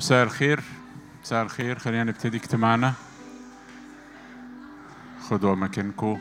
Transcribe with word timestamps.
مساء 0.00 0.24
الخير. 0.24 0.60
مساء 1.22 1.42
الخير. 1.42 1.78
خلينا 1.78 2.04
نبتدي 2.04 2.36
اجتماعنا. 2.36 2.92
خدوا 5.20 5.52
أماكنكم. 5.52 6.18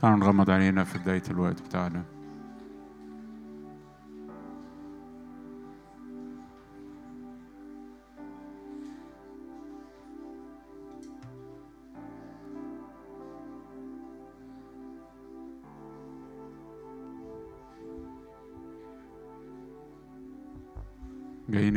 تعالوا 0.00 0.18
نغمض 0.18 0.50
عينينا 0.50 0.84
في 0.84 0.98
بداية 0.98 1.22
الوقت 1.30 1.62
بتاعنا. 1.62 2.02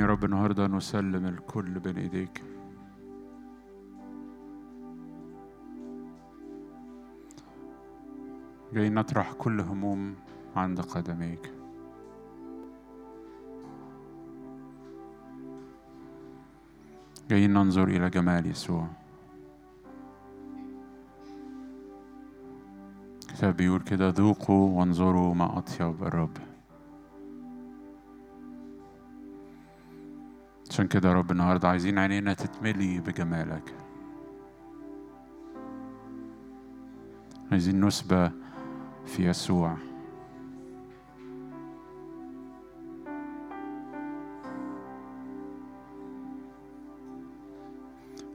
يا 0.05 0.09
رب 0.09 0.25
النهارده 0.25 0.67
نسلم 0.67 1.25
الكل 1.25 1.79
بين 1.79 1.97
إيديك. 1.97 2.43
جايين 8.73 8.93
نطرح 8.93 9.33
كل 9.33 9.59
هموم 9.59 10.15
عند 10.55 10.81
قدميك. 10.81 11.51
جايين 17.29 17.53
ننظر 17.53 17.87
إلى 17.87 18.09
جمال 18.09 18.45
يسوع. 18.45 18.87
الكتاب 23.29 23.57
بيقول 23.57 23.81
كده 23.81 24.09
ذوقوا 24.09 24.79
وانظروا 24.79 25.33
ما 25.33 25.57
أطيب 25.57 26.03
الرب. 26.03 26.37
عشان 30.75 30.87
كده 30.87 31.09
يا 31.09 31.13
رب 31.13 31.31
النهارده 31.31 31.69
عايزين 31.69 31.99
عينينا 31.99 32.33
تتملي 32.33 32.99
بجمالك. 32.99 33.73
عايزين 37.51 37.85
نسبة 37.85 38.31
في 39.05 39.29
يسوع. 39.29 39.77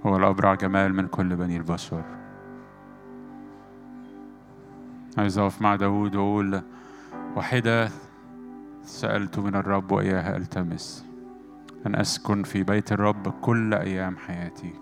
هو 0.07 0.17
الأبرع 0.17 0.55
جمال 0.55 0.95
من 0.95 1.07
كل 1.07 1.37
بني 1.37 1.57
البشر. 1.57 2.05
عايز 5.19 5.39
أقف 5.39 5.63
مع 5.63 5.77
داود 5.77 6.17
وأقول 6.17 6.63
واحدة 7.37 7.91
سألت 8.83 9.39
من 9.39 9.55
الرب 9.55 9.93
وإياها 9.93 10.37
ألتمس. 10.37 11.10
أن 11.87 11.95
أسكن 11.97 12.43
في 12.43 12.63
بيت 12.63 12.93
الرب 12.93 13.29
كل 13.29 13.75
أيام 13.75 14.17
حياتي 14.17 14.73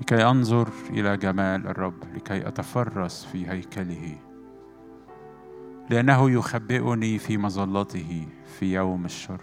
لكي 0.00 0.24
أنظر 0.30 0.68
إلى 0.90 1.16
جمال 1.16 1.66
الرب 1.66 2.04
لكي 2.14 2.48
أتفرس 2.48 3.24
في 3.24 3.50
هيكله. 3.50 4.18
لأنه 5.90 6.30
يخبئني 6.30 7.18
في 7.18 7.38
مظلته 7.38 8.28
في 8.58 8.74
يوم 8.74 9.04
الشر. 9.04 9.42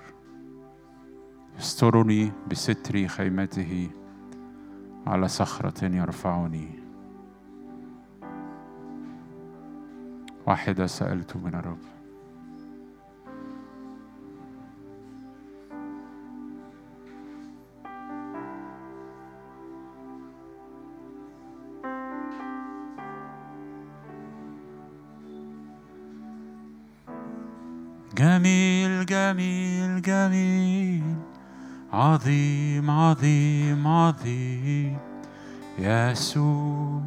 يسترني 1.60 2.32
بستر 2.52 3.08
خيمته 3.08 3.90
على 5.08 5.28
صخرة 5.28 5.86
يرفعني. 5.86 6.80
واحدة 10.48 10.88
سألت 10.88 11.36
من 11.38 11.56
الرب. 11.56 12.01
جميل 29.32 30.02
جميل 30.02 31.04
عظيم 31.94 32.90
عظيم 32.92 33.88
عظيم. 33.88 34.98
يسوع 35.80 37.02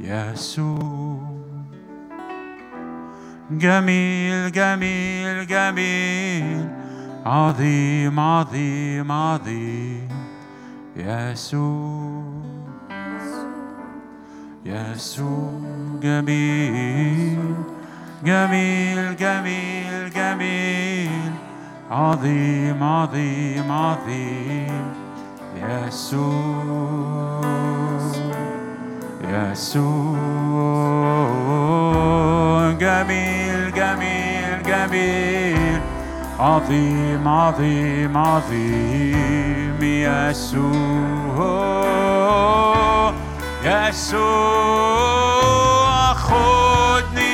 يسوع. 0.00 1.36
جميل 3.50 4.52
جميل 4.52 5.46
جميل. 5.46 6.68
عظيم 7.26 8.20
عظيم 8.20 9.12
عظيم. 9.12 10.08
يسوع 10.96 12.42
يسوع. 14.64 15.60
جميل. 16.02 17.75
جميل 18.26 19.16
جميل 19.16 20.10
جميل. 20.10 21.32
عظيم 21.90 22.82
عظيم 22.82 23.72
عظيم. 23.72 24.94
يسوع 25.56 27.40
يسوع. 29.28 30.18
جميل 32.80 33.72
جميل 33.72 34.62
جميل. 34.62 35.80
عظيم 36.38 37.28
عظيم 37.28 38.16
عظيم. 38.16 39.78
يسوع 39.82 40.66
يسوع 43.64 44.26
خدني 46.12 47.25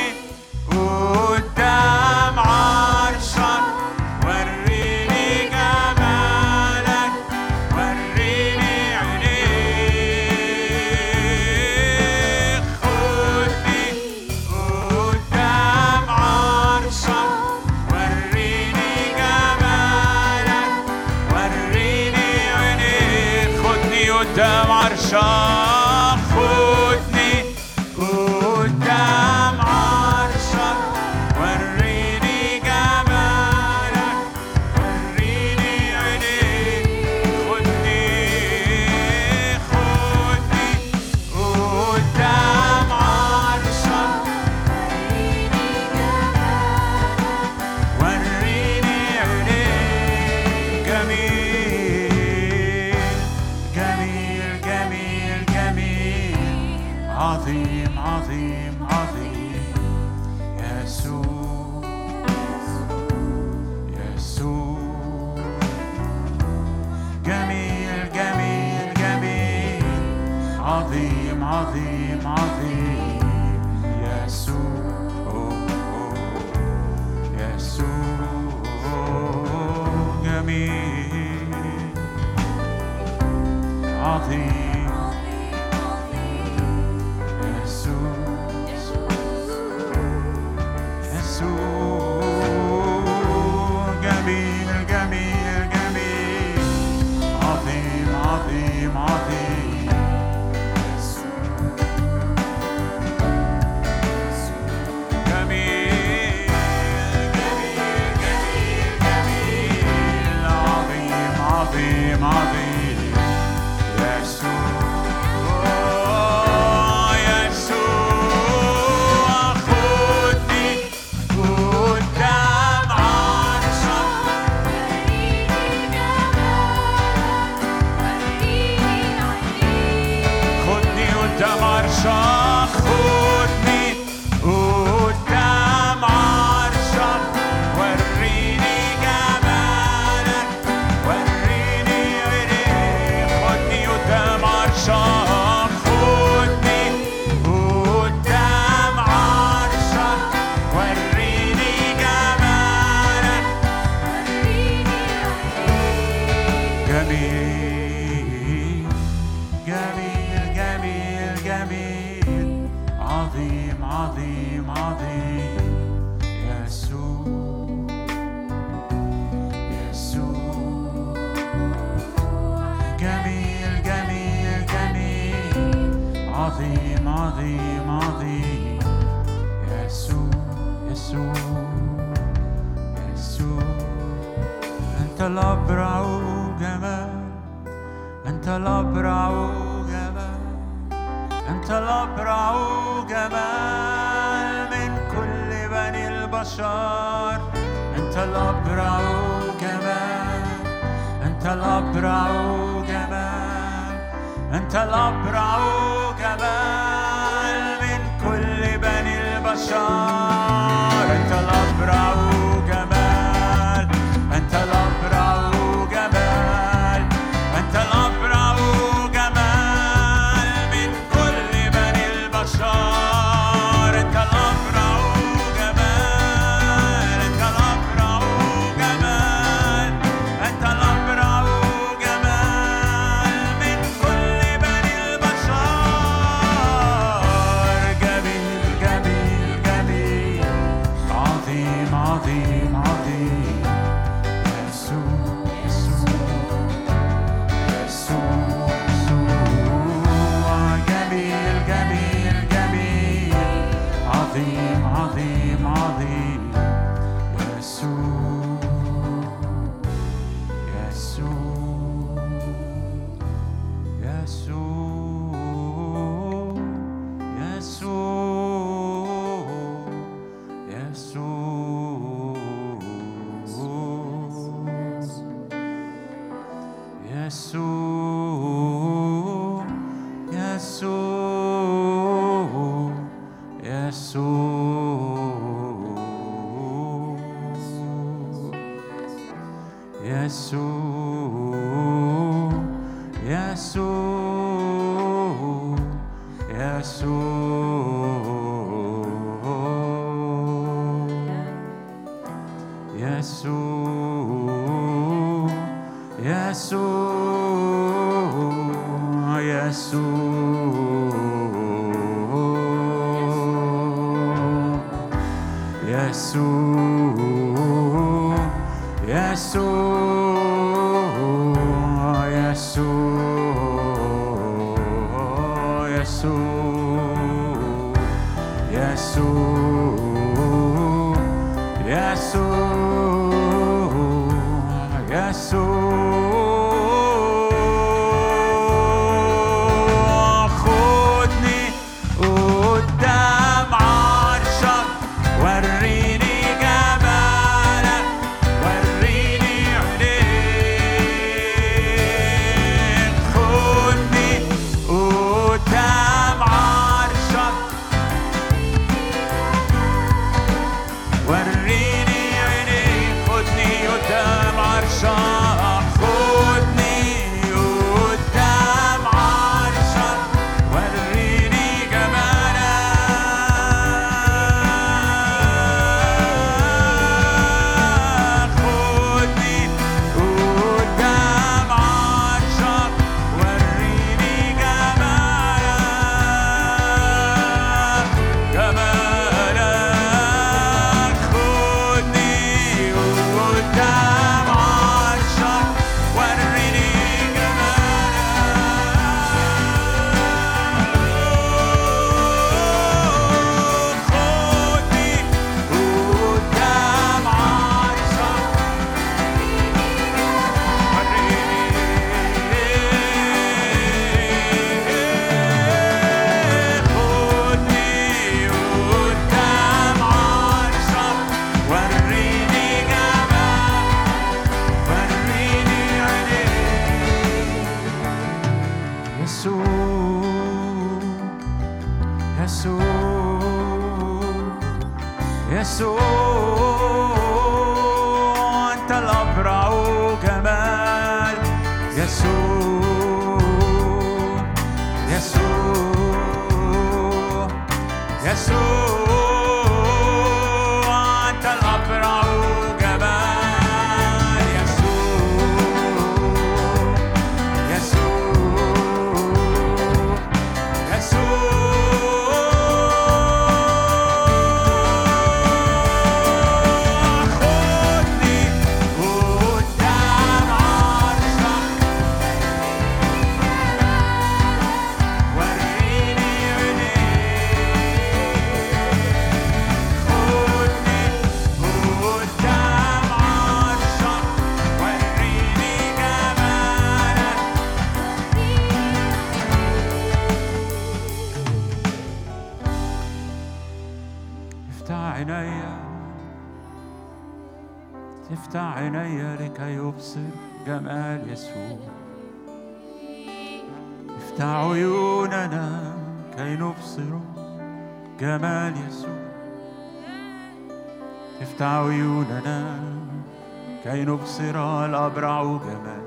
كي 514.37 514.49
نبصر 514.49 514.85
الأبرع 514.85 515.43
جمال. 515.43 516.03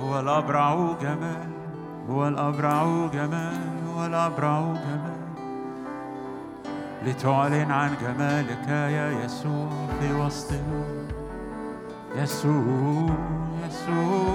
هو 0.00 0.20
الأبرع 0.20 0.94
جمال 1.02 1.50
هو 2.10 2.28
الأبرع 2.28 3.06
جمال 3.12 3.60
هو 3.88 4.06
الأبرع 4.06 4.60
جمال. 4.60 5.18
لتعلن 7.04 7.70
عن 7.70 7.90
جمالك 8.02 8.68
يا 8.68 9.24
يسوع 9.24 9.68
في 10.00 10.12
وسطنا. 10.12 10.84
يسوع 12.16 13.08
يسوع. 13.66 14.27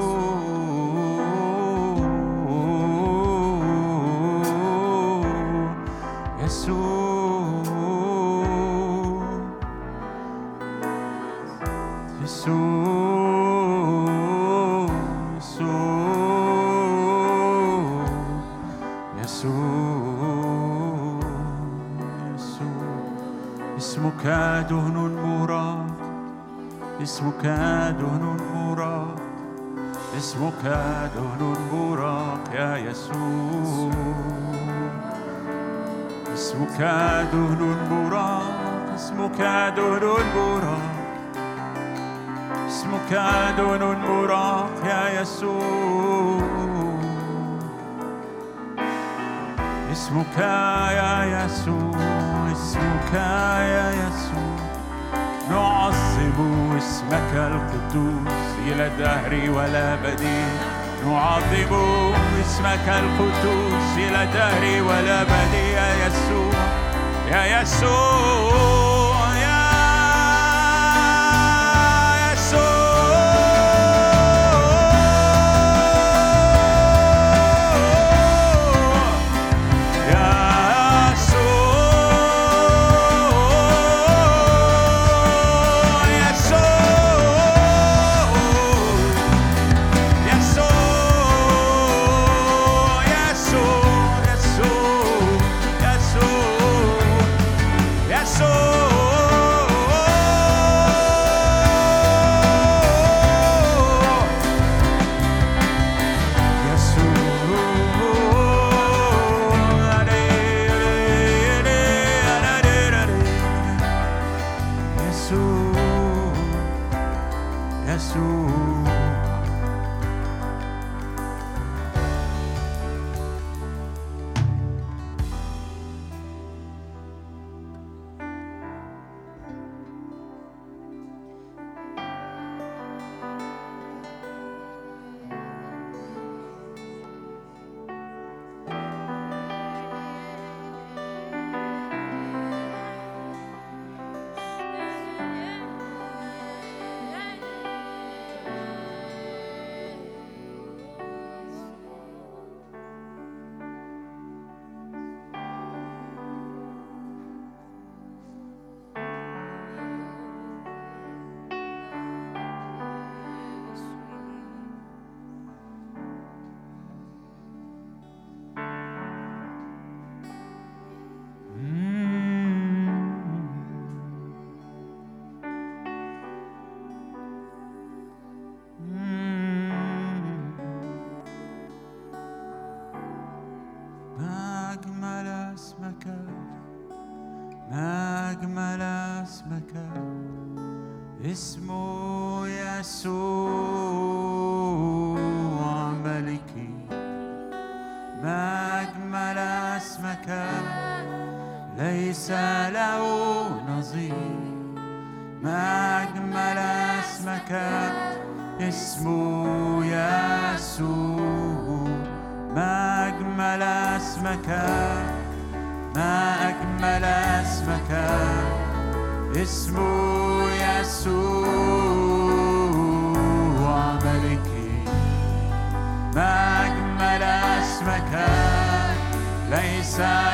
الدهر 58.87 59.49
ولا 59.49 59.95
بديل. 59.95 60.53
نعظم 61.05 61.73
اسمك 62.41 62.87
القدوس 62.87 63.97
إلى 63.97 64.23
الدهر 64.23 64.83
ولا 64.83 65.23
بدي 65.23 65.71
يا 65.71 66.07
يسوع 66.07 66.53
يا 67.31 67.61
يسوع. 67.61 68.82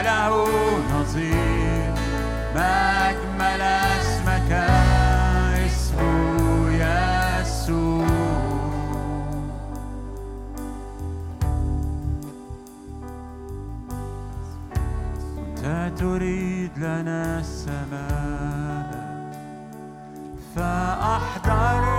له 0.01 0.33
نظير. 0.93 1.93
ما 2.55 3.09
أجمل 3.09 3.61
اسمك 3.61 4.51
اسمه 5.65 6.71
يسوع. 6.71 8.07
أنت 15.37 15.63
تريد 15.99 16.71
لنا 16.77 17.39
السماء. 17.39 18.89
فأحضر 20.55 21.98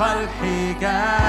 الحجاب 0.00 1.27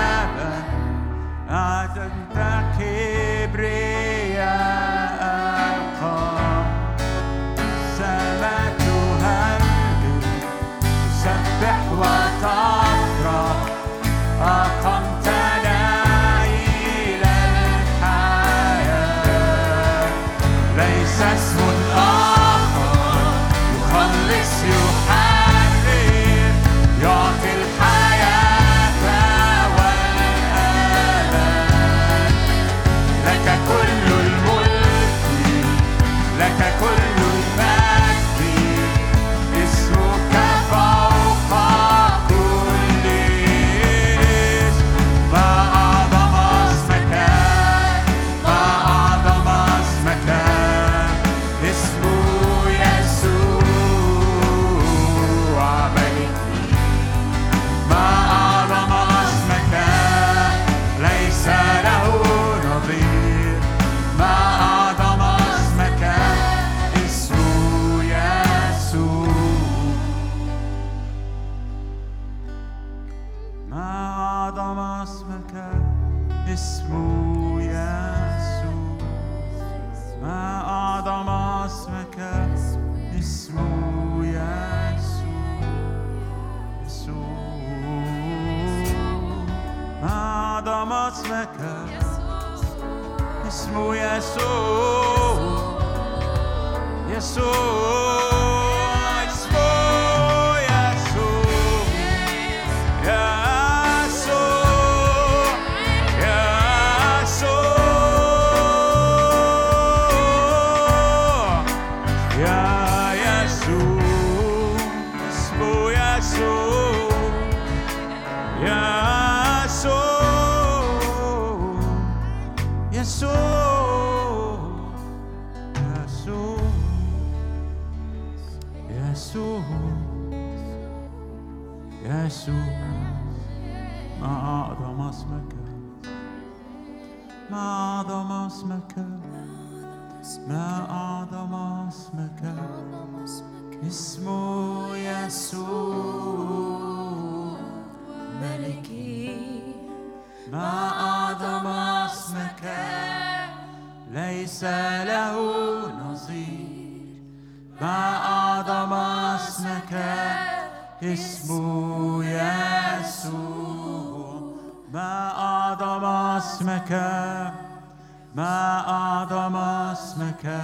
ما 168.39 168.89
أعظم 168.89 169.55
اسمك. 169.55 170.61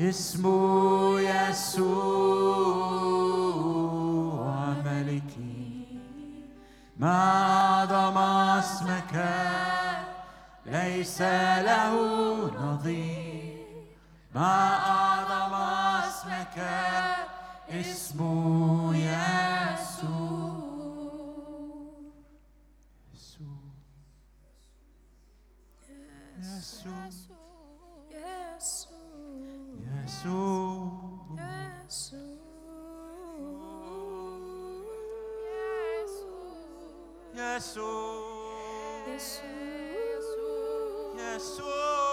اسم 0.00 0.44
يسوع 1.18 1.86
ملكي. 4.84 5.86
ما 6.96 7.42
أعظم 7.52 8.18
اسمك. 8.58 9.28
ليس 10.66 11.22
له 11.68 11.94
نظير. 12.62 13.66
ما 14.34 14.74
أعظم 14.74 15.54
اسمك. 15.54 16.58
اسم 17.70 18.20
يسوع. 18.94 19.65
예수 26.86 27.32
예수 28.12 28.88
예수 31.36 32.16
예수 35.76 36.26
예수 37.36 37.80
예수 39.08 39.42
예수 41.18 42.05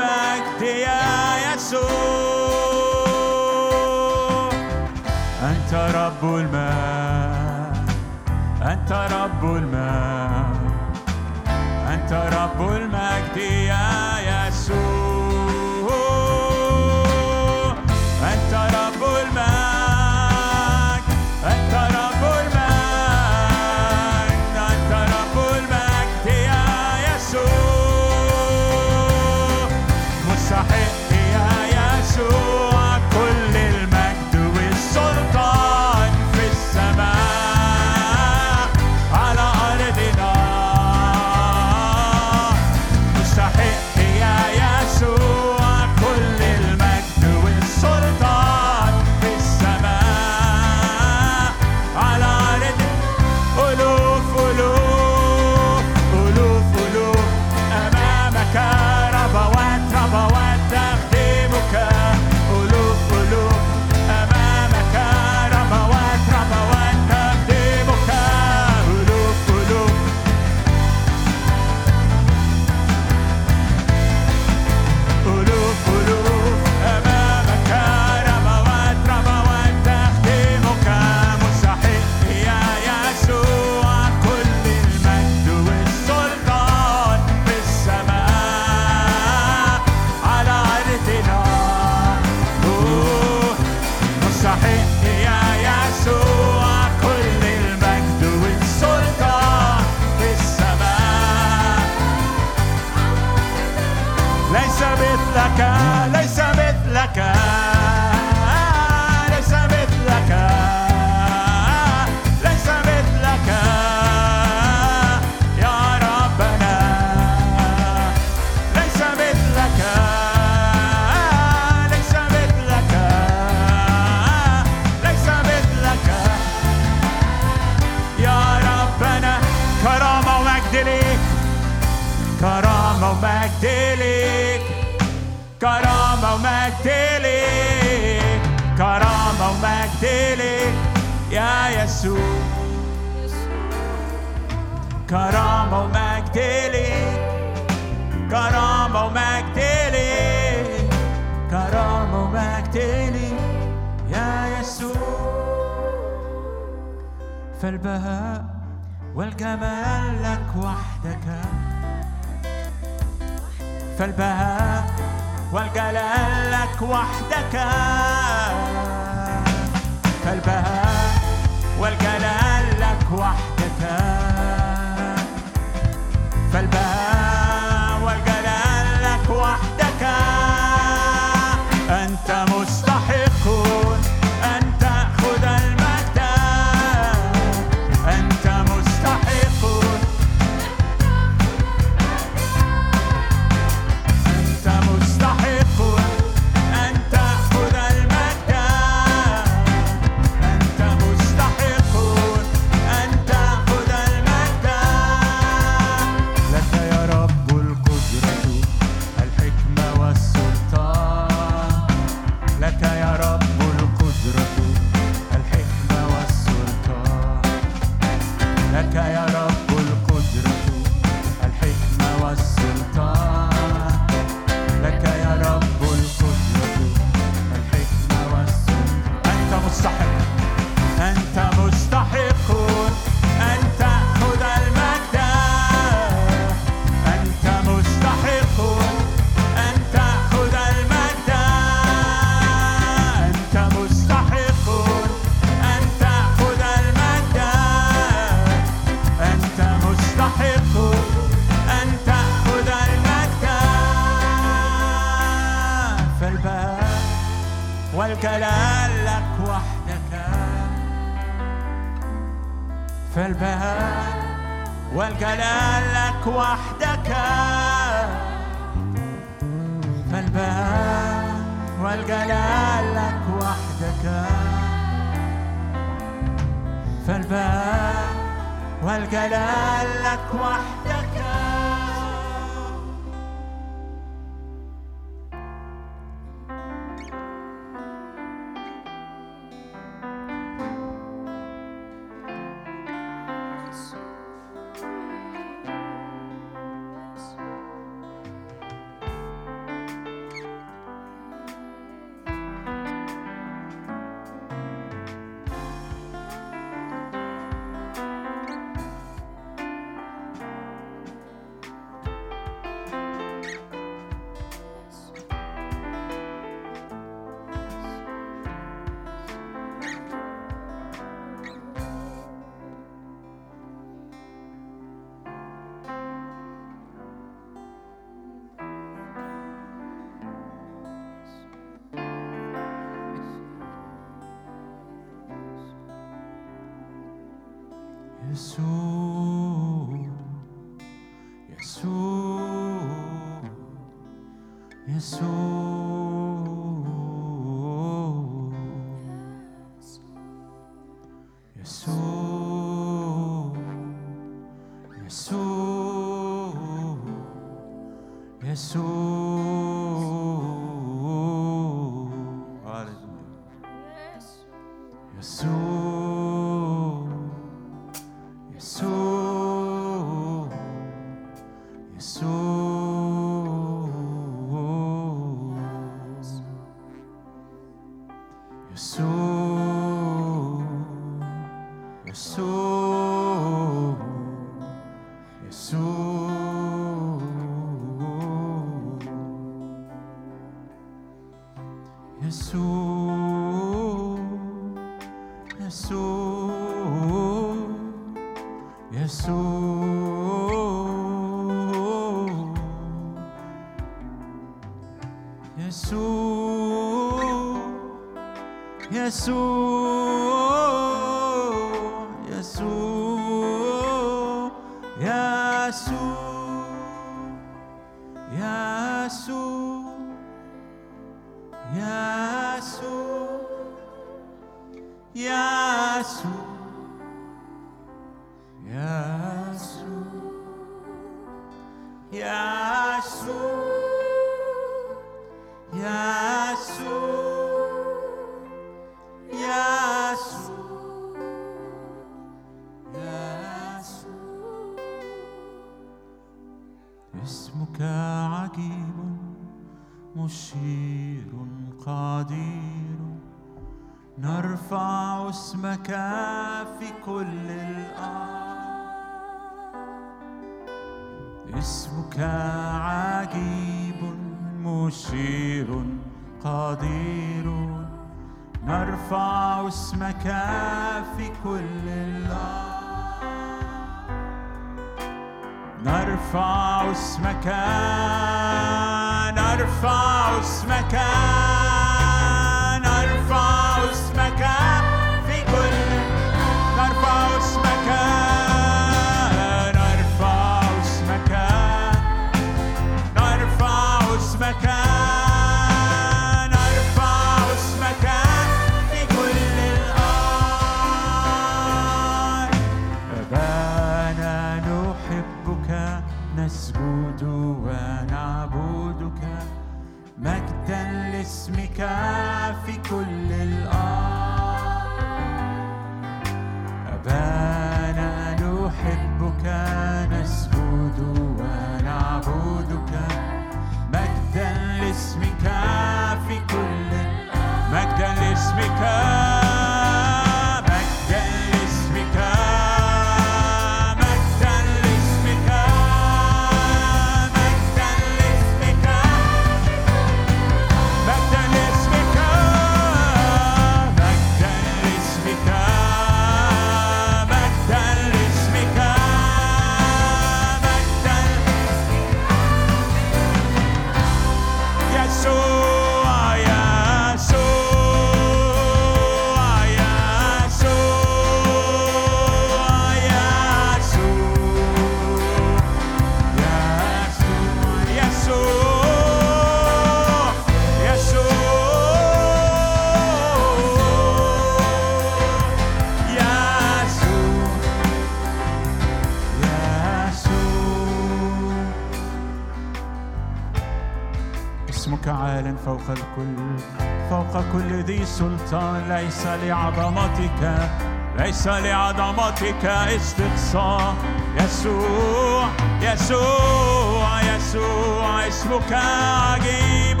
لعظمتك 589.48 590.70
ليس 591.18 591.46
لعظمتك 591.46 592.64
استقصاء. 592.64 593.94
يسوع 594.40 595.48
يسوع 595.80 597.22
يسوع 597.22 598.28
اسمك 598.28 598.72
عجيب 598.72 600.00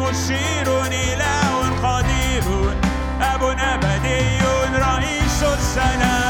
مشير 0.00 0.68
إله 0.86 1.48
قدير. 1.84 2.76
أب 3.20 3.42
أبدي 3.42 4.40
رئيس 4.74 5.42
السلام. 5.42 6.21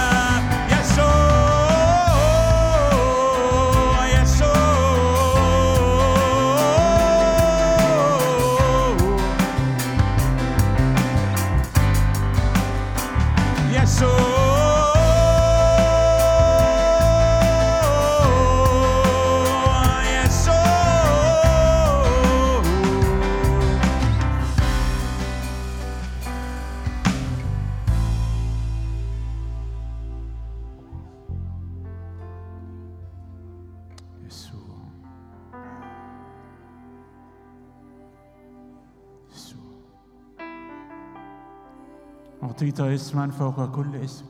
اسما 42.95 43.31
فوق 43.31 43.71
كل 43.71 43.97
اسم. 43.97 44.25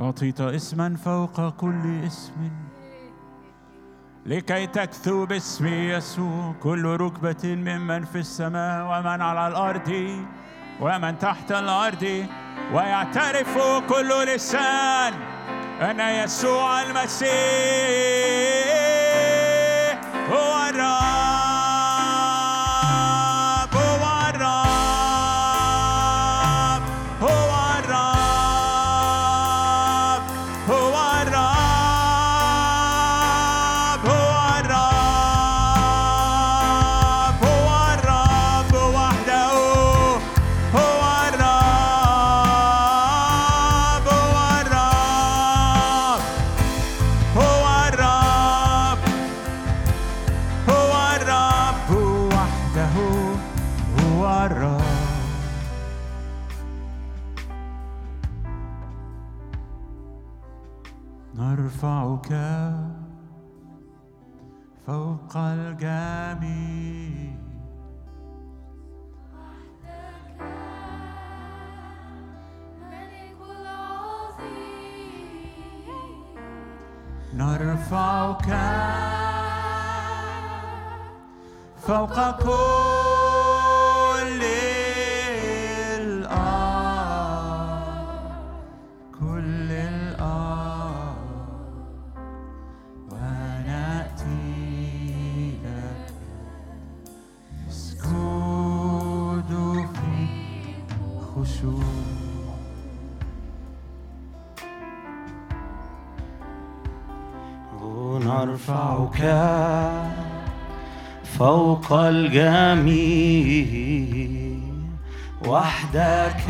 أعطيت 0.00 0.40
اسما 0.40 0.96
فوق 0.96 1.48
كل 1.48 2.04
اسم. 2.06 2.50
لكي 4.26 4.66
تكثو 4.66 5.26
باسم 5.26 5.66
يسوع 5.66 6.54
كل 6.62 6.84
ركبة 6.84 7.44
ممن 7.44 8.04
في 8.04 8.18
السماء 8.18 8.84
ومن 8.84 9.20
على 9.22 9.48
الأرض 9.48 10.10
ومن 10.80 11.18
تحت 11.18 11.52
الأرض. 11.52 12.26
ويعترف 12.72 13.58
كل 13.88 14.26
لسان 14.26 15.12
أن 15.80 16.00
يسوع 16.00 16.82
المسيح. 16.82 18.63
فوق 82.14 82.42
كل 82.42 82.63
فوق 111.88 111.98
الجميع 112.00 113.66
وحدك 115.46 116.44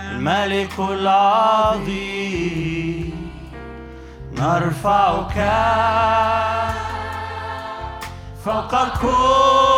الملك 0.00 0.78
العظيم 0.78 2.24
نرفعك 4.38 5.38
فوق 8.44 8.88
كل 9.00 9.73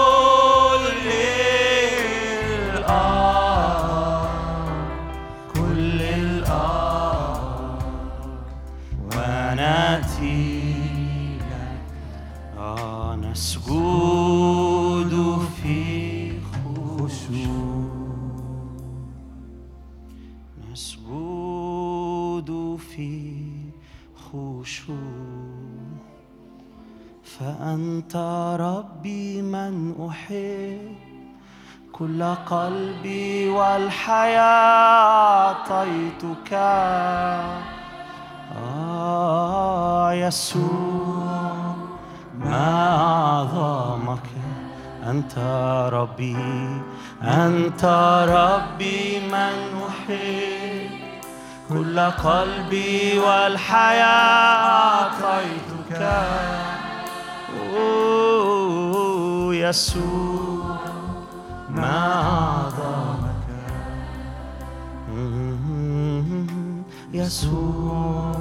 قلبي 32.50 33.48
والحياة 33.48 35.26
أعطيتك 35.46 36.52
آه 38.56 40.12
يسوع 40.12 41.74
ما 42.38 42.96
أعظمك؟ 43.00 44.26
أنت 45.06 45.38
ربي 45.92 46.36
أنت 47.22 47.84
ربي 48.28 49.20
من 49.20 49.82
أحب 49.88 50.90
كل 51.68 52.00
قلبي 52.00 53.18
والحياة 53.18 54.04
أعطيتك 55.06 56.02
يسوع. 59.52 60.45
ما 61.76 62.22
أعظمك. 62.22 63.46
يسوع 67.12 68.32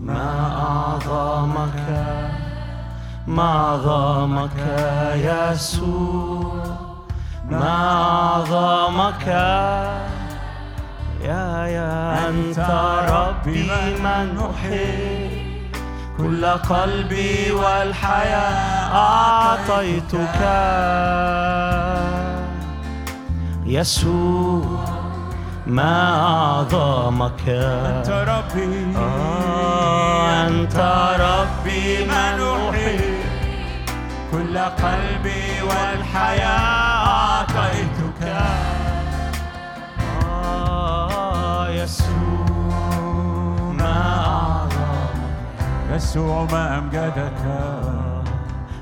ما 0.00 0.26
أعظمك. 0.68 1.80
ما 3.26 3.42
أعظمك 3.42 4.58
يسوع 5.14 6.64
ما 7.50 7.76
أعظمك. 7.96 9.26
يا 11.20 11.66
يا 11.66 12.28
أنت 12.28 12.58
ربي 13.10 13.70
من 14.04 14.28
أحب 14.50 15.30
كل 16.18 16.46
قلبي 16.46 17.52
والحياة 17.52 18.94
أعطيتك. 18.94 20.40
يسوع 23.70 24.84
ما 25.66 26.14
أعظمك. 26.26 27.48
أنت 27.48 28.08
ربي. 28.10 28.96
آه، 28.96 30.48
أنت 30.48 30.76
ربي 31.20 32.04
من 32.04 32.40
أحب 32.68 33.14
كل 34.32 34.58
قلبي 34.58 35.62
والحياة 35.62 36.58
أعطيتك. 37.06 38.22
آه، 40.26 41.68
يسوع 41.68 42.46
ما 43.78 44.24
أعظمك. 44.26 45.94
يسوع 45.94 46.46
ما 46.52 46.78
أمجدك. 46.78 47.42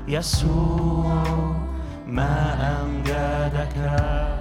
يسوع 0.07 1.23
ما 2.07 2.55
أمجدك. 2.81 4.38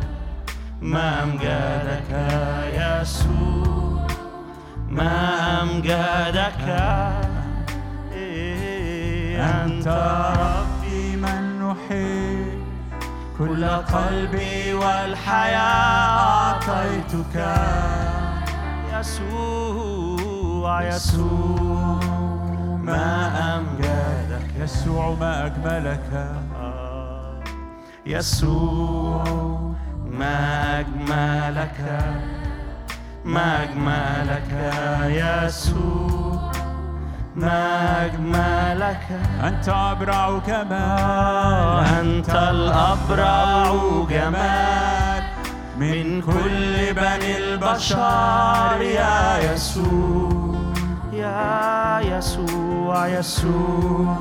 ما 0.83 1.22
أمجدك 1.22 2.11
يسوع 2.74 4.07
ما 4.89 5.62
أمجدك 5.62 6.64
إيه، 8.12 9.64
أنت 9.64 9.89
ربي 10.39 11.16
من 11.16 11.59
نحب 11.62 12.59
كل 13.39 13.64
قلبي 13.64 14.74
والحياة 14.74 16.18
أعطيتك. 16.18 17.37
يسوع 19.01 20.83
يسوع 20.83 22.01
ما 22.83 23.07
أمجدك 23.57 24.49
يسوع 24.61 25.14
ما 25.20 25.47
أجملك. 25.47 26.37
يسوع 28.07 29.24
ما 30.19 30.81
أجملك 30.81 31.79
ما 33.25 33.62
أجملك 33.62 34.51
يسوع 35.07 36.53
ما 37.37 38.05
أجملك 38.05 39.07
أنت 39.45 39.69
أبرع 39.69 40.39
كمال 40.39 41.85
أنت 42.01 42.31
الأبرع 42.31 43.73
جمال. 44.11 45.23
من 45.79 46.23
كل 46.23 46.95
بني 46.95 47.37
البشر 47.39 48.81
يا 48.81 49.53
يسوع 49.53 50.59
يا 51.12 52.01
يسوع 52.01 53.09
يسوع. 53.09 54.16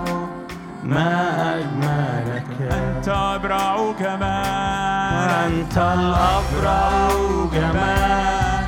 ما 0.83 1.55
أجملك 1.55 2.71
أنت 2.71 3.07
أبرع 3.09 3.91
كمال 3.99 4.96
أنت 5.27 5.77
الأبرع 5.77 7.09
جمال 7.53 8.65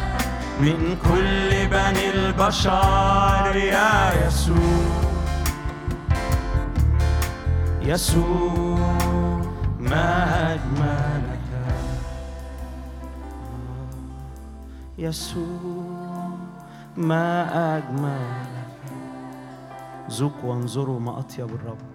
من 0.60 0.97
كل 1.03 1.68
بني 1.68 2.10
البشر 2.10 3.55
يا 3.55 4.28
يسوع. 4.28 5.10
يسوع 7.82 8.80
ما 9.80 10.53
أجملك. 10.53 11.49
يسوع 14.97 16.30
ما 16.97 17.78
أجملك. 17.78 18.60
ذوقوا 20.12 20.53
وانظروا 20.53 20.99
ما 20.99 21.20
أطيب 21.20 21.49
الرب. 21.49 21.89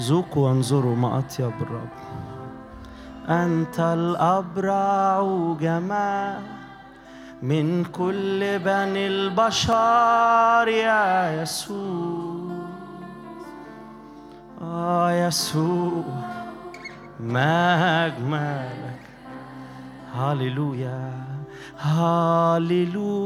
ذوقوا 0.00 0.48
وانظروا 0.48 0.96
ما 0.96 1.18
أطيب 1.18 1.52
الرب. 1.60 1.88
أنت 3.28 3.80
الأبرع 3.80 5.22
جمال 5.60 6.42
من 7.42 7.84
كل 7.84 8.58
بني 8.58 9.06
البشر 9.06 10.68
يا 10.68 11.42
يسوع. 11.42 12.50
آه 14.62 15.12
يسوع 15.12 16.04
ما 17.20 18.06
أجملك 18.06 19.00
هاليلويا 20.14 21.12
هاليلويا 21.80 23.24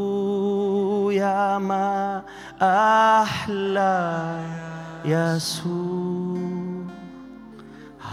ما 1.58 2.22
أحلى 2.62 4.38
يسوع. 5.04 6.23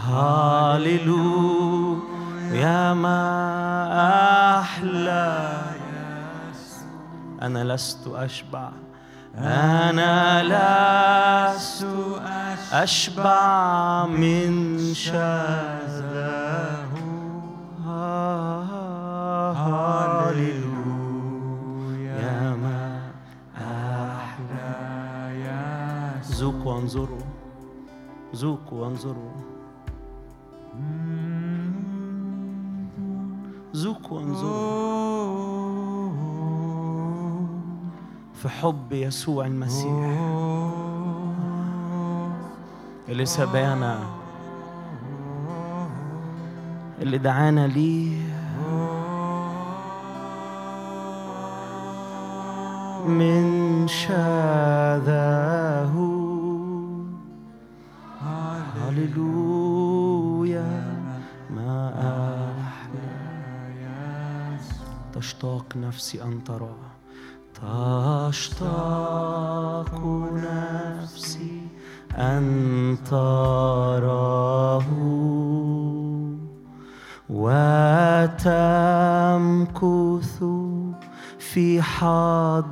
هاليلويا 0.02 1.74
ما 2.94 3.22
أحلى 4.60 5.62
أنا 7.42 7.74
لست 7.74 8.08
أشبع. 8.08 8.70
أنا 9.38 10.44
لست 10.44 11.86
أشبع 12.72 14.06
من 14.06 14.80
شذاه 14.94 16.92
هاليلويا 20.32 20.96
ما 22.64 23.02
أحلى 23.58 24.72
ذوقوا 26.32 26.74
وانظروا. 26.74 27.26
ذوقوا 28.36 28.86
وانظروا. 28.86 29.41
ذوقوا 33.76 34.20
وانظروا 34.20 35.62
في 38.34 38.50
حب 38.50 38.92
يسوع 38.92 39.46
المسيح. 39.46 40.20
اللي 43.10 43.26
سبانا. 43.26 44.00
اللي 47.02 47.18
دعانا 47.18 47.68
ليه. 47.68 48.22
من 53.08 53.88
شذاه 53.88 55.42
هللويا. 58.92 59.61
تشتاق 65.22 65.78
نفسي 65.78 66.24
أن 66.24 66.44
ترى. 66.44 66.76
تشتاق 68.30 68.70
نفسي 70.34 71.62
أن 72.18 72.98
تراه. 73.10 74.84
وتمكث 77.30 78.44
في 81.40 81.82
حضرته 81.82 82.72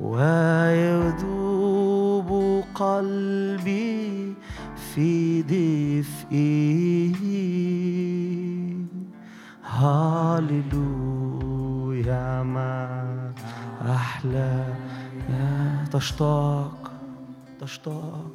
ويذوب 0.00 1.30
قلبي 2.74 4.34
في 4.94 5.42
دفئه. 5.42 6.84
هاليلويا 10.54 11.22
ما 12.42 13.32
أحلى. 13.86 14.74
يا 15.28 15.84
تشتاق 15.92 16.90
تشتاق 17.60 18.30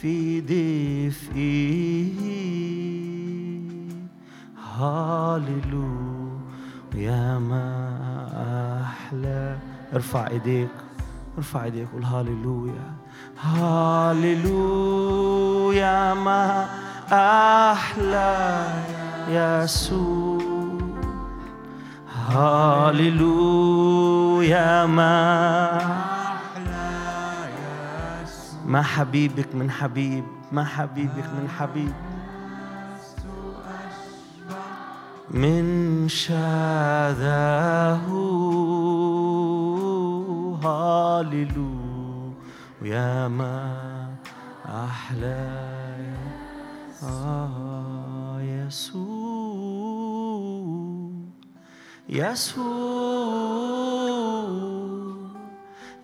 في 0.00 0.40
دفئه. 0.40 2.16
هاليلويا 4.76 6.18
ما 7.38 7.66
أحلى. 8.82 9.56
ارفع 9.94 10.28
إيديك 10.28 10.68
ارفع 11.38 11.64
إيديك 11.64 11.88
قول 11.92 12.04
هاليلويا 12.04 12.94
هاليلويا 13.42 14.54
ما 16.14 16.68
أحلى. 17.12 18.66
يسوع. 19.28 20.55
هاليلويا 23.06 23.86
ما 24.86 25.76
أحلى 25.76 26.88
يسوع 28.22 28.60
ما 28.66 28.82
حبيبك 28.82 29.54
من 29.54 29.70
حبيب 29.70 30.24
ما 30.52 30.64
حبيبك 30.64 31.24
من 31.38 31.48
حبيب. 31.58 31.92
من 35.30 36.08
شاذه 36.08 37.26
هاليلويا 41.66 43.28
ما 43.28 43.76
أحلى 44.66 45.66
آه 47.02 48.40
يسوع. 48.40 49.15
يسوع 52.08 52.66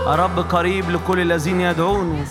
الرب 0.08 0.40
قريب 0.40 0.90
لكل 0.90 1.20
الذين 1.20 1.62
يدعونه. 1.62 2.26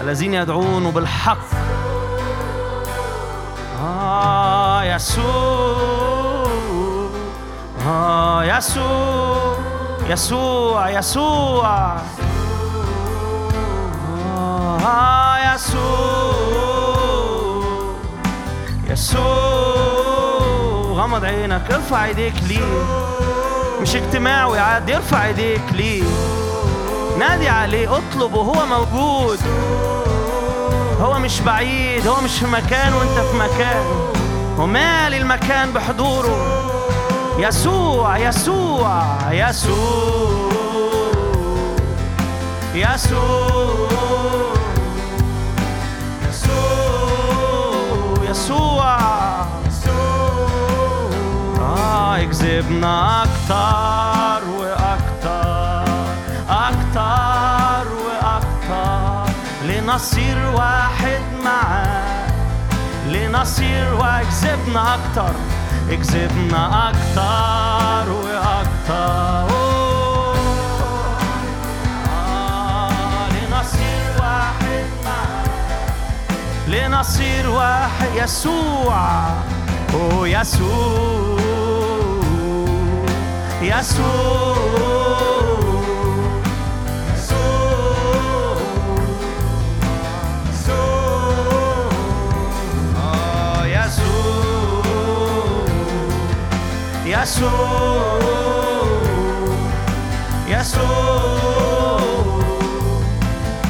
الذين 0.00 0.34
يدعونه 0.34 0.90
بالحق. 0.90 1.38
آه 3.82 4.84
يسوع. 4.84 6.46
آه 7.86 8.44
يسوع. 8.44 9.56
يسوع 10.08 10.90
يسوع. 10.90 11.96
آه 14.86 15.54
يسوع. 15.54 16.34
يسوع. 18.90 19.24
غمض 20.94 21.24
عينك 21.24 21.70
ارفع 21.72 22.04
ايديك 22.04 22.34
ليه. 22.48 22.84
مش 23.82 23.96
اجتماعي 23.96 24.58
عادي 24.58 24.96
ارفع 24.96 25.26
ايديك 25.26 25.62
ليه. 25.72 26.04
نادي 27.18 27.48
عليه 27.48 27.96
اطلبه 27.98 28.40
هو 28.40 28.66
موجود. 28.66 29.38
هو 31.00 31.18
مش 31.18 31.40
بعيد 31.40 32.06
هو 32.06 32.20
مش 32.20 32.38
في 32.38 32.46
مكان 32.46 32.94
وانت 32.94 33.18
في 33.18 33.36
مكان. 33.36 33.84
ومالي 34.58 35.16
المكان 35.16 35.72
بحضوره. 35.72 36.64
يسوع 37.38 38.18
يسوع 38.18 39.16
يسوع 39.30 40.54
يسوع 42.74 43.88
يسوع. 46.34 46.94
يسوع 48.28 48.98
آه 51.60 52.18
يجذبنا 52.18 53.22
أكتر. 53.22 54.13
لنصير 59.94 60.38
واحد 60.54 61.22
معاه 61.44 62.26
لنصير 63.08 63.94
ويجذبنا 63.94 64.94
أكتر 64.94 65.34
يجذبنا 65.88 66.88
أكتر 66.88 68.12
وأكتر. 68.12 69.54
آه، 72.10 73.28
لنصير 73.28 74.20
واحد 74.20 74.86
معاه 75.04 75.46
لنصير 76.68 77.50
واحد 77.50 78.08
يسوع. 78.14 79.08
أوه 79.94 80.28
يسوع. 80.28 81.40
يسوع. 83.62 84.93
يسوع 97.24 98.20
يسوع 100.48 102.00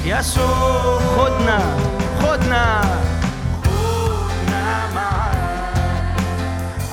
يسوع 0.05 0.99
خدنا 1.17 1.59
خدنا 2.23 2.81
خدنا 3.65 4.67
معاك 4.95 6.17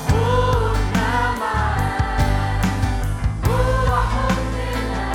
خدنا 0.08 1.10
معاك 1.40 2.64
جوا 3.44 3.98
حضننا 4.12 5.14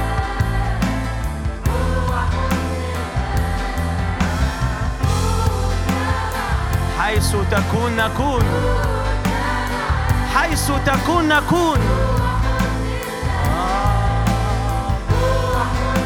جوا 1.66 2.20
حضننا 2.28 3.06
حيث 7.00 7.32
تكون 7.52 7.92
نكون 7.96 8.44
حيث 10.68 10.76
تكون 10.86 11.28
نكون. 11.28 11.80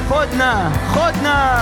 خدنا 0.09 0.71
خدنا. 0.95 1.59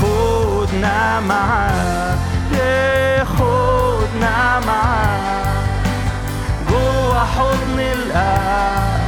خدنا 0.00 1.20
معاك. 1.20 2.18
إيه، 2.52 3.24
خدنا 3.24 4.60
معاك. 4.66 5.56
جوا 6.70 7.18
حضن 7.18 7.80
الآب. 7.80 9.00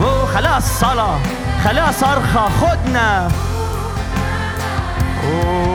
جوا 0.00 0.26
خليها 0.34 0.58
الصلاة 0.58 1.18
خليها 1.64 1.92
صرخة 1.92 2.48
خدنا. 2.60 3.28
أوه، 5.24 5.73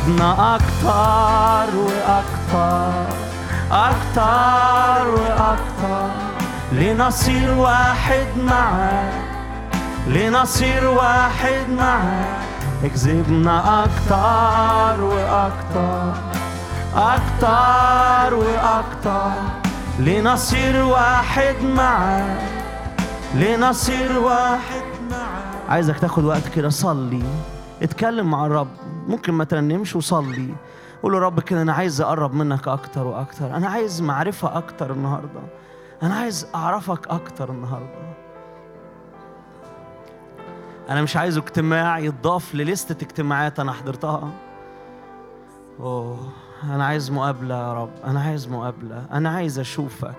اكذبنا 0.00 0.54
أكتر 0.56 1.76
وأكتر 1.78 3.06
أكتر 3.72 5.08
وأكتر 5.10 6.10
لنصير 6.72 7.54
واحد 7.54 8.26
معاك 8.36 9.12
لنصير 10.06 10.88
واحد 10.88 11.70
معاك 11.70 12.38
اكذبنا 12.84 13.84
أكتر 13.84 15.04
وأكتر 15.04 16.12
أكتر 16.96 18.34
وأكتر 18.34 19.32
لنصير 19.98 20.84
واحد 20.84 21.54
معاك 21.62 22.38
لنصير 23.34 24.18
واحد 24.18 24.82
معاك 25.10 25.68
عايزك 25.70 25.98
تاخد 25.98 26.24
وقت 26.24 26.48
كده 26.48 26.68
صلي 26.68 27.22
اتكلم 27.82 28.30
مع 28.30 28.46
الرب. 28.46 28.68
ممكن 29.10 29.32
ما 29.32 29.44
ترنمش 29.44 29.96
وصلي. 29.96 30.54
قول 31.02 31.12
رب 31.12 31.40
كده 31.40 31.62
أنا 31.62 31.72
عايز 31.72 32.00
أقرب 32.00 32.34
منك 32.34 32.68
أكتر 32.68 33.06
وأكتر. 33.06 33.56
أنا 33.56 33.68
عايز 33.68 34.02
معرفة 34.02 34.58
أكتر 34.58 34.92
النهارده. 34.92 35.40
أنا 36.02 36.14
عايز 36.14 36.46
أعرفك 36.54 37.08
أكتر 37.08 37.50
النهارده. 37.50 38.14
أنا 40.88 41.02
مش 41.02 41.16
عايزه 41.16 41.40
اجتماع 41.40 41.98
يتضاف 41.98 42.54
للستة 42.54 43.04
اجتماعات 43.04 43.60
أنا 43.60 43.72
حضرتها. 43.72 44.30
أوه 45.80 46.18
أنا 46.64 46.84
عايز 46.84 47.10
مقابلة 47.10 47.54
يا 47.54 47.74
رب. 47.74 47.92
أنا 48.04 48.20
عايز 48.20 48.48
مقابلة. 48.48 49.06
أنا 49.12 49.30
عايز 49.30 49.58
أشوفك. 49.58 50.14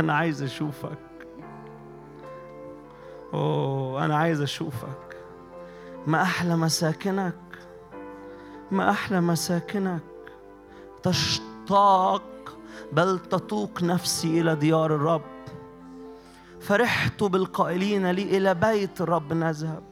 أنا 0.00 0.14
عايز 0.14 0.42
أشوفك. 0.42 0.98
أوه 3.34 4.04
أنا 4.04 4.16
عايز 4.16 4.40
أشوفك. 4.40 5.05
ما 6.06 6.22
أحلى 6.22 6.56
مساكنك 6.56 7.34
ما 8.70 8.90
أحلى 8.90 9.20
مساكنك. 9.20 10.02
تشتاق 11.02 12.58
بل 12.92 13.18
تطوق 13.18 13.82
نفسي 13.82 14.40
إلى 14.40 14.56
ديار 14.56 14.94
الرب. 14.94 15.22
فرحت 16.60 17.22
بالقائلين 17.24 18.10
لي 18.10 18.22
إلى 18.22 18.54
بيت 18.54 19.00
الرب 19.00 19.32
نذهب. 19.32 19.82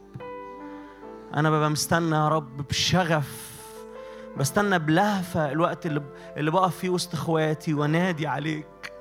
أنا 1.35 1.49
ببقى 1.49 1.69
مستنى 1.69 2.15
يا 2.15 2.27
رب 2.29 2.67
بشغف 2.67 3.55
بستنى 4.37 4.79
بلهفة 4.79 5.51
الوقت 5.51 5.85
اللي 5.85 6.01
اللي 6.37 6.51
بقف 6.51 6.77
فيه 6.77 6.89
وسط 6.89 7.13
إخواتي 7.13 7.73
وانادي 7.73 8.27
عليك. 8.27 8.93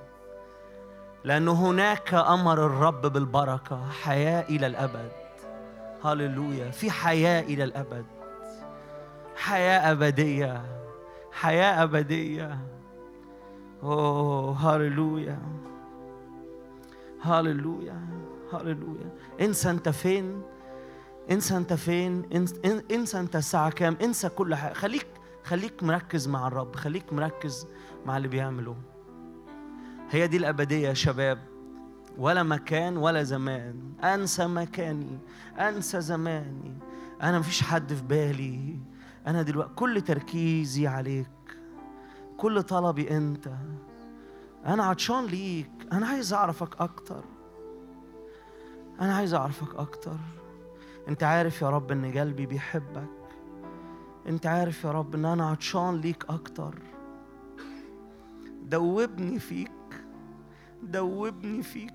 لأنه 1.24 1.52
هناك 1.52 2.14
أمر 2.14 2.66
الرب 2.66 3.06
بالبركة 3.06 3.90
حياة 4.02 4.42
إلى 4.48 4.66
الأبد. 4.66 5.23
هللويا. 6.04 6.70
في 6.70 6.90
حياة 6.90 7.40
إلى 7.42 7.64
الأبد. 7.64 8.04
حياة 9.36 9.92
أبدية. 9.92 10.62
حياة 11.32 11.82
أبدية. 11.82 12.58
أوه 13.82 14.56
هللويا. 14.56 15.38
هللويا. 17.22 18.00
هللويا. 18.52 19.10
انسى 19.40 19.70
أنت 19.70 19.88
فين؟ 19.88 20.42
انسى 21.30 21.56
أنت 21.56 21.72
فين؟ 21.72 22.28
انسى, 22.90 23.20
أنت 23.20 23.36
الساعة 23.36 23.70
كام؟ 23.70 23.96
انسى 24.02 24.28
كل 24.28 24.54
حاجة. 24.54 24.72
خليك 24.72 25.06
خليك 25.44 25.82
مركز 25.82 26.28
مع 26.28 26.46
الرب. 26.46 26.76
خليك 26.76 27.12
مركز 27.12 27.68
مع 28.06 28.16
اللي 28.16 28.28
بيعمله. 28.28 28.76
هي 30.10 30.26
دي 30.26 30.36
الأبدية 30.36 30.88
يا 30.88 30.94
شباب. 30.94 31.53
ولا 32.18 32.42
مكان 32.42 32.96
ولا 32.96 33.22
زمان. 33.22 33.92
أنسى 34.04 34.46
مكاني 34.46 35.18
أنسى 35.58 36.00
زماني. 36.00 36.78
أنا 37.22 37.38
مفيش 37.38 37.62
حد 37.62 37.92
في 37.92 38.02
بالي. 38.02 38.78
أنا 39.26 39.42
دلوقتي 39.42 39.74
كل 39.74 40.00
تركيزي 40.00 40.86
عليك. 40.86 41.28
كل 42.36 42.62
طلبي 42.62 43.16
أنت. 43.16 43.50
أنا 44.66 44.84
عطشان 44.84 45.26
ليك. 45.26 45.70
أنا 45.92 46.06
عايز 46.06 46.32
أعرفك 46.32 46.80
أكتر. 46.80 47.24
أنا 49.00 49.16
عايز 49.16 49.34
أعرفك 49.34 49.74
أكتر. 49.74 50.16
أنت 51.08 51.22
عارف 51.22 51.62
يا 51.62 51.70
رب 51.70 51.92
إن 51.92 52.18
قلبي 52.18 52.46
بيحبك. 52.46 53.08
أنت 54.28 54.46
عارف 54.46 54.84
يا 54.84 54.90
رب 54.90 55.14
إن 55.14 55.24
أنا 55.24 55.48
عطشان 55.48 56.00
ليك 56.00 56.24
أكتر. 56.28 56.78
دوبني 58.62 59.38
فيك. 59.38 59.70
دوبني 60.82 61.62
فيك. 61.62 61.93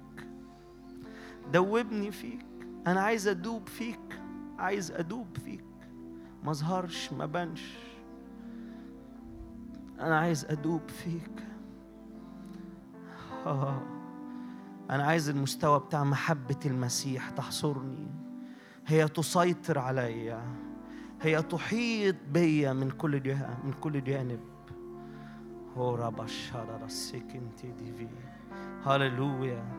دوبني 1.51 2.11
فيك. 2.11 2.45
أنا 2.87 3.01
عايز 3.01 3.27
أدوب 3.27 3.67
فيك. 3.67 4.21
عايز 4.59 4.91
أدوب 4.91 5.37
فيك. 5.45 5.63
ما 6.43 6.51
أظهرش 6.51 7.13
ما 7.13 7.25
بانش. 7.25 7.77
أنا 9.99 10.19
عايز 10.19 10.45
أدوب 10.45 10.89
فيك. 10.89 11.43
آه. 13.45 13.81
أنا 14.89 15.03
عايز 15.03 15.29
المستوى 15.29 15.79
بتاع 15.79 16.03
محبة 16.03 16.59
المسيح 16.65 17.29
تحصرني. 17.29 18.07
هي 18.87 19.07
تسيطر 19.07 19.79
عليا. 19.79 20.41
هي 21.21 21.41
تحيط 21.41 22.15
بيا 22.31 22.73
من 22.73 22.91
كل 22.91 23.23
جهه 23.23 23.59
من 23.63 23.73
كل 23.73 24.03
جانب. 24.03 24.39
هو 25.77 25.95
ربش 25.95 26.51
ديفي 27.63 28.07
هاللويا 28.83 29.78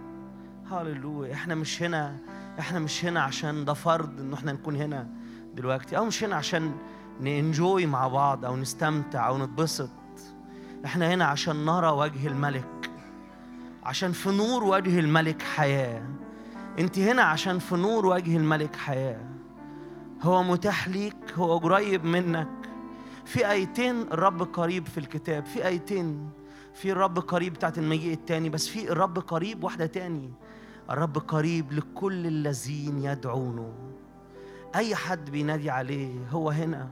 هاللويا. 0.70 1.34
إحنا 1.34 1.54
مش 1.54 1.82
هنا 1.82 2.16
إحنا 2.58 2.78
مش 2.78 3.04
هنا 3.04 3.22
عشان 3.22 3.64
ده 3.64 3.74
فرض 3.74 4.20
ان 4.20 4.32
إحنا 4.32 4.52
نكون 4.52 4.76
هنا 4.76 5.08
دلوقتي 5.54 5.96
أو 5.96 6.04
مش 6.04 6.24
هنا 6.24 6.36
عشان 6.36 6.72
ننجوي 7.20 7.86
مع 7.86 8.08
بعض 8.08 8.44
أو 8.44 8.56
نستمتع 8.56 9.28
أو 9.28 9.38
نتبسط. 9.38 9.90
إحنا 10.84 11.14
هنا 11.14 11.24
عشان 11.24 11.64
نرى 11.64 11.88
وجه 11.88 12.26
الملك 12.26 12.90
عشان 13.82 14.12
في 14.12 14.30
نور 14.30 14.64
وجه 14.64 14.98
الملك 14.98 15.42
حياة. 15.42 16.02
أنت 16.78 16.98
هنا 16.98 17.22
عشان 17.22 17.58
في 17.58 17.76
نور 17.76 18.06
وجه 18.06 18.36
الملك 18.36 18.76
حياة. 18.76 19.24
هو 20.22 20.42
متاح 20.42 20.88
ليك 20.88 21.32
هو 21.34 21.58
قريب 21.58 22.04
منك. 22.04 22.48
في 23.24 23.50
آيتين 23.50 24.00
الرب 24.02 24.42
قريب 24.42 24.86
في 24.86 24.98
الكتاب 24.98 25.46
في 25.46 25.66
آيتين. 25.66 26.30
في 26.74 26.92
الرب 26.92 27.18
قريب 27.18 27.52
بتاعت 27.52 27.78
المجيء 27.78 28.12
التاني 28.12 28.48
بس 28.48 28.68
في 28.68 28.92
الرب 28.92 29.18
قريب 29.18 29.64
واحدة 29.64 29.86
تاني. 29.86 30.32
الرب 30.90 31.18
قريب 31.18 31.72
لكل 31.72 32.26
الذين 32.26 33.04
يدعونه. 33.04 33.72
أي 34.74 34.94
حد 34.94 35.30
بينادي 35.30 35.70
عليه 35.70 36.28
هو 36.30 36.50
هنا. 36.50 36.88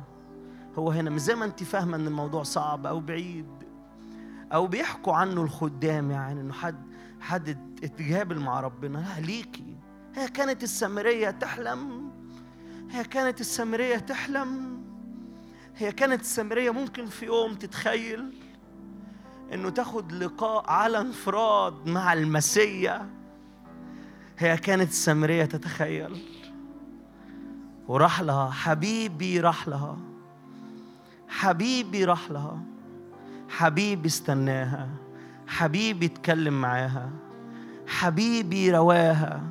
هو 0.78 0.90
هنا. 0.90 1.10
مش 1.10 1.20
زي 1.20 1.34
ما 1.34 1.44
أنت 1.44 1.62
فاهمة 1.62 1.96
إن 1.96 2.06
الموضوع 2.06 2.42
صعب 2.42 2.86
أو 2.86 3.00
بعيد 3.00 3.46
أو 4.52 4.66
بيحكوا 4.66 5.12
عنه 5.14 5.42
الخدام 5.42 6.10
يعني 6.10 6.40
إنه 6.40 6.52
حد 6.52 6.82
حد 7.20 7.48
اتجابل 7.84 8.38
مع 8.38 8.60
ربنا. 8.60 8.98
لا 8.98 9.26
ليكي. 9.26 9.76
هي 10.14 10.28
كانت 10.28 10.62
السامرية 10.62 11.30
تحلم. 11.30 12.10
هي 12.90 13.04
كانت 13.04 13.40
السامرية 13.40 13.96
تحلم. 13.96 14.78
هي 15.76 15.92
كانت 15.92 16.20
السامرية 16.20 16.70
ممكن 16.70 17.06
في 17.06 17.26
يوم 17.26 17.54
تتخيل 17.54 18.34
إنه 19.52 19.70
تاخد 19.70 20.12
لقاء 20.12 20.70
على 20.70 21.00
انفراد 21.00 21.86
مع 21.86 22.12
المسيا 22.12 23.17
هي 24.38 24.56
كانت 24.56 24.88
السامريه 24.88 25.44
تتخيل. 25.44 26.16
وراح 27.88 28.20
لها 28.20 28.50
حبيبي 28.50 29.40
راح 29.40 29.68
لها. 29.68 29.98
حبيبي 31.28 32.04
راح 32.04 32.30
لها. 32.30 32.60
حبيبي 33.48 34.06
استناها. 34.08 34.88
حبيبي 35.46 36.06
اتكلم 36.06 36.60
معاها. 36.60 37.10
حبيبي 37.86 38.70
رواها. 38.70 39.42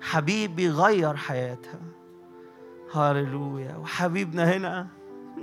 حبيبي 0.00 0.70
غير 0.70 1.16
حياتها. 1.16 1.80
هاللويا. 2.94 3.76
وحبيبنا 3.76 4.56
هنا. 4.56 4.86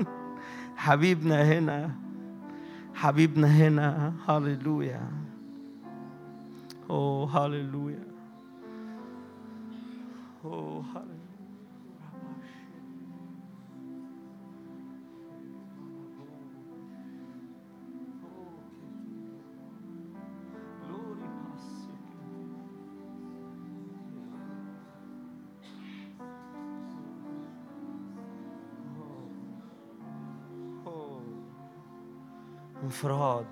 حبيبنا 0.86 1.44
هنا. 1.44 1.92
حبيبنا 2.94 3.48
هنا. 3.48 4.14
هاللويا. 4.28 5.12
أوه 6.90 7.30
هاللويا. 7.30 8.15
اوه 10.46 10.86
هاللويا 10.96 11.26
انفراد 32.84 33.46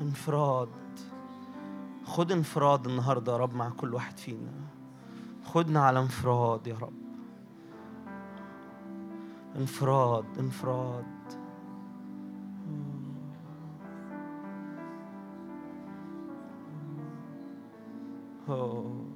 انفراد 0.00 0.68
خد 2.04 2.32
انفراد 2.32 2.86
النهارده 2.86 3.32
يا 3.32 3.36
رب 3.36 3.54
مع 3.54 3.70
كل 3.70 3.94
واحد 3.94 4.18
فينا. 4.18 4.79
خدنا 5.50 5.80
على 5.80 6.00
انفراد 6.00 6.66
يا 6.66 6.76
رب 6.80 6.92
انفراد 9.56 10.24
انفراد 10.38 11.04
Oh. 18.48 19.09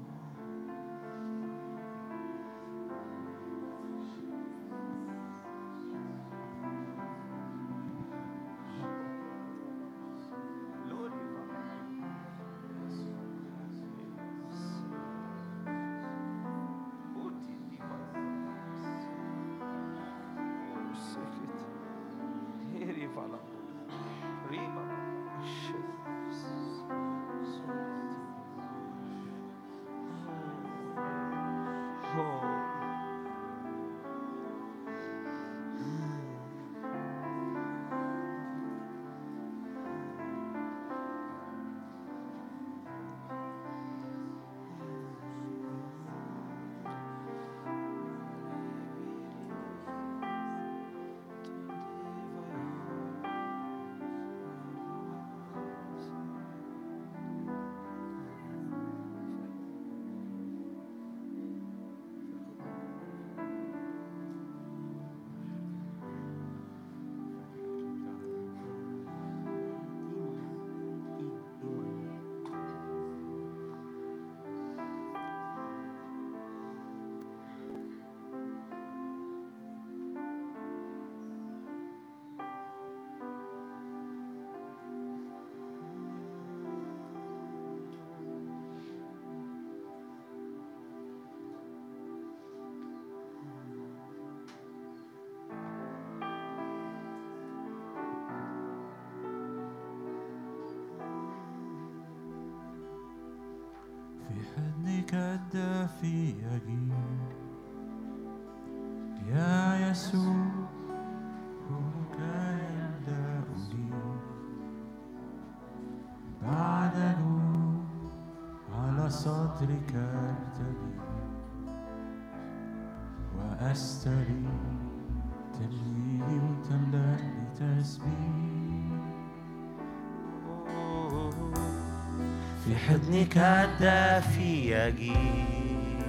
أجيب 134.86 136.02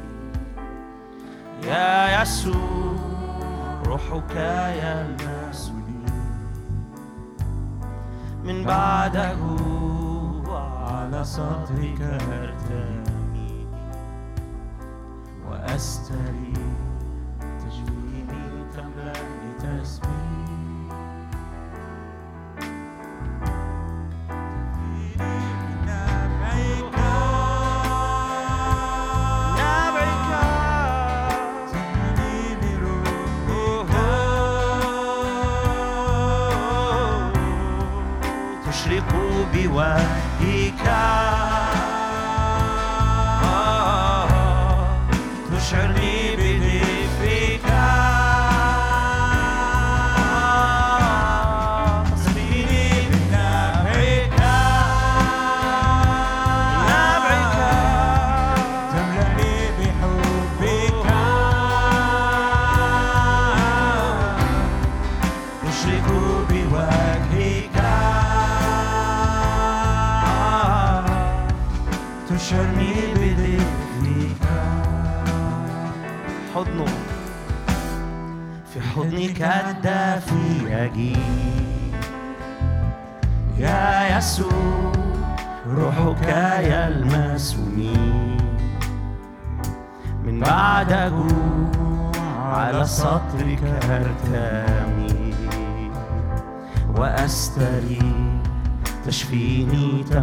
يا 1.63 2.21
يسوع 2.21 2.95
روحك 3.85 4.35
يلمسني 4.83 6.05
من 8.43 8.63
بعده 8.63 9.37
على 10.87 11.23
صدرك 11.23 12.01
أرتمي 12.01 13.04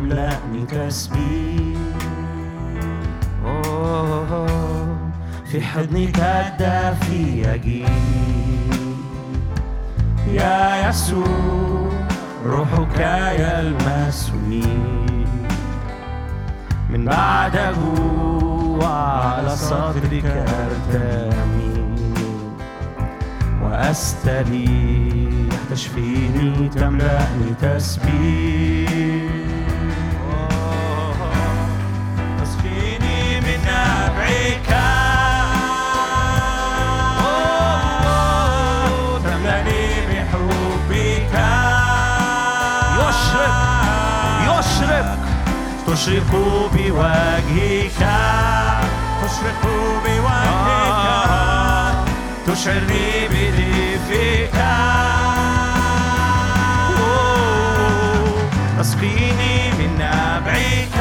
تملأني 0.02 0.66
تسبيح 0.66 1.78
في 5.46 5.60
حضنك 5.60 6.18
الدافي 6.18 7.54
أجيب 7.54 7.88
يا 10.28 10.88
يسوع 10.88 11.90
روحك 12.46 13.00
يلمسني 13.38 14.66
من 16.90 17.04
بعده 17.04 17.76
على 18.82 19.56
صدرك 19.56 20.24
أرتمي. 20.26 21.72
وأستريح 23.62 25.54
تشفيني 25.70 26.68
تملأني 26.68 27.54
تسبيح. 27.62 29.41
تشرق 45.92 46.32
بوجهك. 46.72 48.02
تشرق 49.22 49.62
بوجهك. 50.04 51.96
تشعرني 52.46 53.28
بدفئك 53.28 54.58
تسقيني 58.78 59.54
من 59.78 59.92
نبعك. 60.00 60.98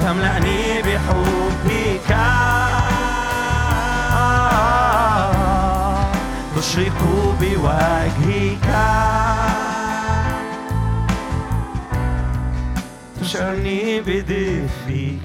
تملأني 0.00 0.82
بحبك. 0.82 2.10
تشرق 6.56 7.09
تشعرني 13.30 14.00
بدفئك 14.00 15.20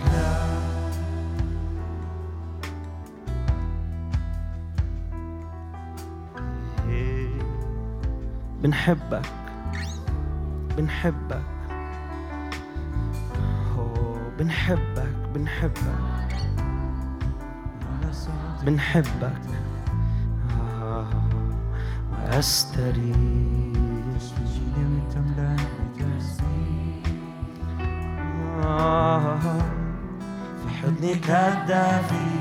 بنحبك 8.62 9.26
بنحبك. 10.78 11.42
بنحبك 14.40 15.16
بنحبك. 15.34 16.36
بنحبك. 18.66 19.42
آه، 20.82 21.08
وأستريح. 22.12 23.85
في 31.06 31.14
حضنك 31.14 31.30
الدافي 31.30 32.35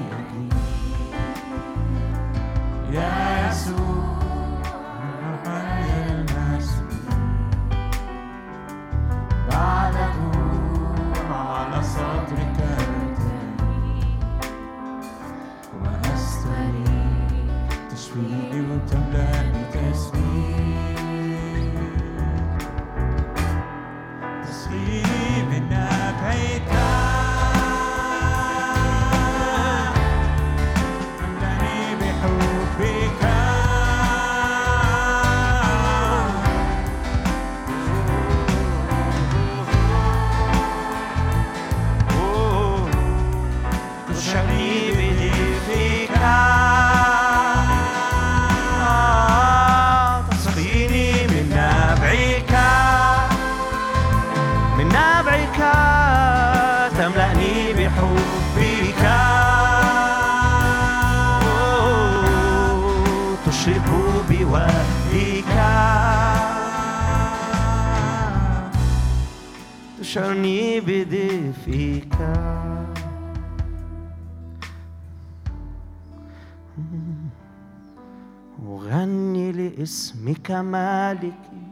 لاسمك 80.45 80.65
مالكي 80.65 81.65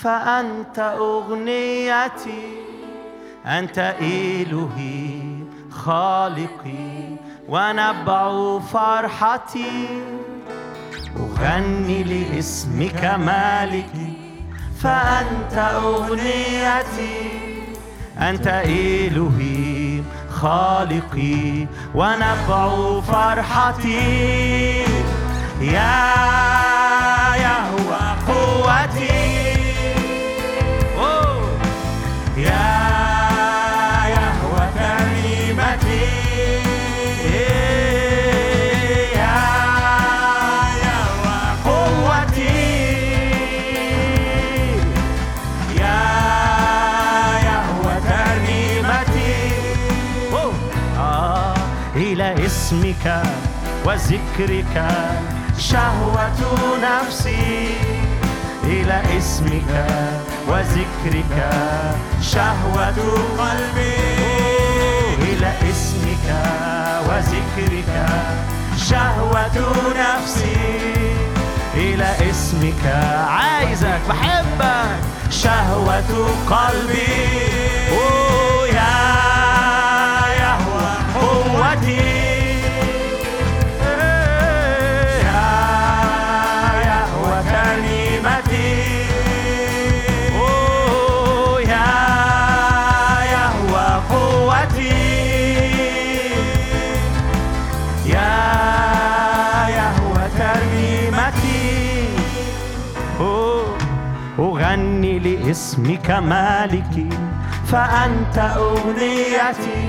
فأنت 0.00 0.78
أغنيتي 0.78 2.44
أنت 3.46 3.94
إلهي 4.00 5.22
خالقي 5.70 7.16
ونبع 7.48 8.58
فرحتي. 8.58 9.88
أغني 11.16 12.02
لاسمك 12.02 13.04
مالكي 13.04 14.12
فأنت 14.82 15.54
أغنيتي 15.74 17.30
أنت 18.18 18.46
إلهي 18.46 20.02
خالقي 20.30 21.66
ونبع 21.94 23.00
فرحتي. 23.00 24.02
يا 25.60 26.71
اسمك 52.72 53.22
وذكرك. 53.84 54.74
شهوة 55.58 56.40
نفسي 56.82 57.74
إلى 58.64 59.02
اسمك 59.18 59.70
وذكرك. 60.48 61.36
شهوة 62.22 62.98
قلبي 63.38 63.96
إلى 65.18 65.52
اسمك 65.70 66.28
وذكرك. 67.08 68.06
شهوة 68.88 69.56
نفسي 69.96 70.56
إلى 71.74 72.30
اسمك. 72.30 72.84
عايزك 73.28 74.00
بحبك. 74.08 74.96
شهوة 75.30 76.12
قلبي. 76.50 77.12
أوه 77.92 78.21
لاسمك 105.52 106.10
مالكي 106.10 107.08
فأنت 107.66 108.38
أغنيتي 108.38 109.84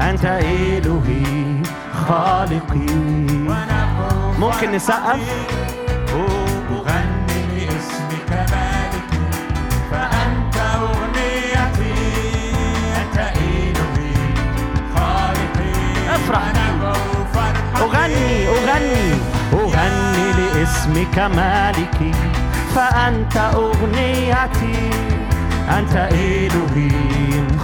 أنت 0.00 0.24
إلهي 0.24 1.62
خالقي. 2.08 2.94
ممكن 4.38 4.72
نسقف 4.72 5.20
أغني 6.12 7.42
لاسمك 7.56 8.30
مالكي 8.30 9.24
فأنت 9.90 10.56
أغنيتي 10.56 11.94
أنت 13.00 13.18
إلهي 13.18 14.14
خالقي. 14.94 15.74
افرح. 16.14 16.42
أغني 17.76 18.48
أغني. 18.48 19.08
أغني 19.52 20.32
لاسمك 20.32 21.18
مالكي. 21.18 22.12
فأنت 22.76 23.36
أغنيتي؟ 23.36 24.78
أنت 25.78 25.94
إلهي 26.12 26.90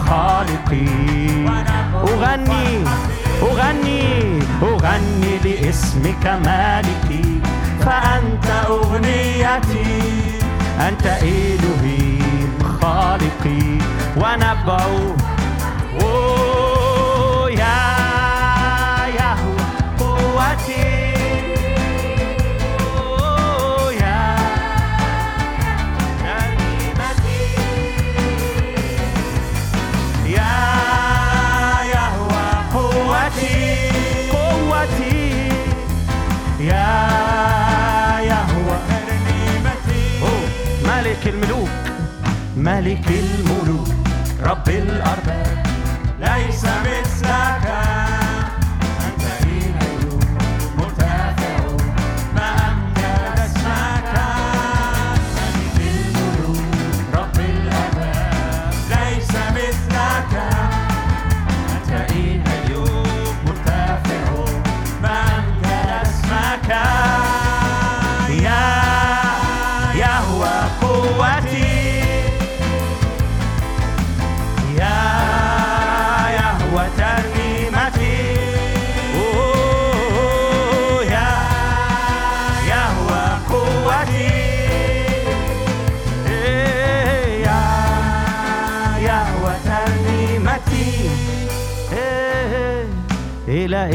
خالقي. 0.06 0.88
أغني 1.94 2.84
أغني 3.42 4.02
أغني 4.62 5.32
لاسمك 5.44 6.24
مالكي. 6.46 7.40
فأنت 7.84 8.46
أغنيتي 8.68 9.92
أنت 10.88 11.06
إلهي 11.06 12.18
خالقي. 12.80 13.64
ونبع 14.16 14.86
يا 17.60 17.78
يهوى 19.18 19.64
قوتي. 19.98 20.81
ملك 42.62 43.08
الملوك 43.08 43.88
رب 44.42 44.68
الأرباب. 44.68 45.66
ليس 46.20 46.64
مثلك 46.64 47.61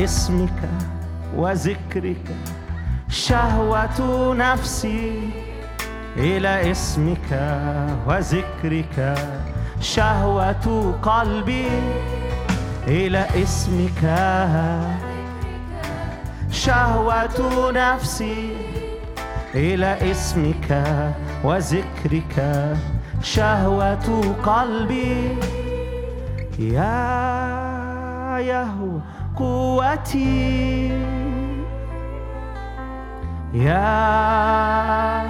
اسمك 0.07 0.61
وذكرك 1.35 2.27
شهوة 3.09 3.99
نفسي 4.33 5.29
إلى 6.17 6.71
اسمك 6.71 7.29
وذكرك 8.07 8.97
شهوة 9.81 10.95
قلبي 11.03 11.67
إلى 12.87 13.25
اسمك. 13.43 14.03
شهوة 16.51 17.71
نفسي 17.71 18.55
إلى 19.55 20.11
اسمك 20.11 20.69
وذكرك 21.43 22.35
شهوة 23.21 24.07
قلبي 24.43 25.37
يا 26.59 26.97
يهوى. 28.39 29.01
قوتي. 29.37 30.87
يا 33.53 35.29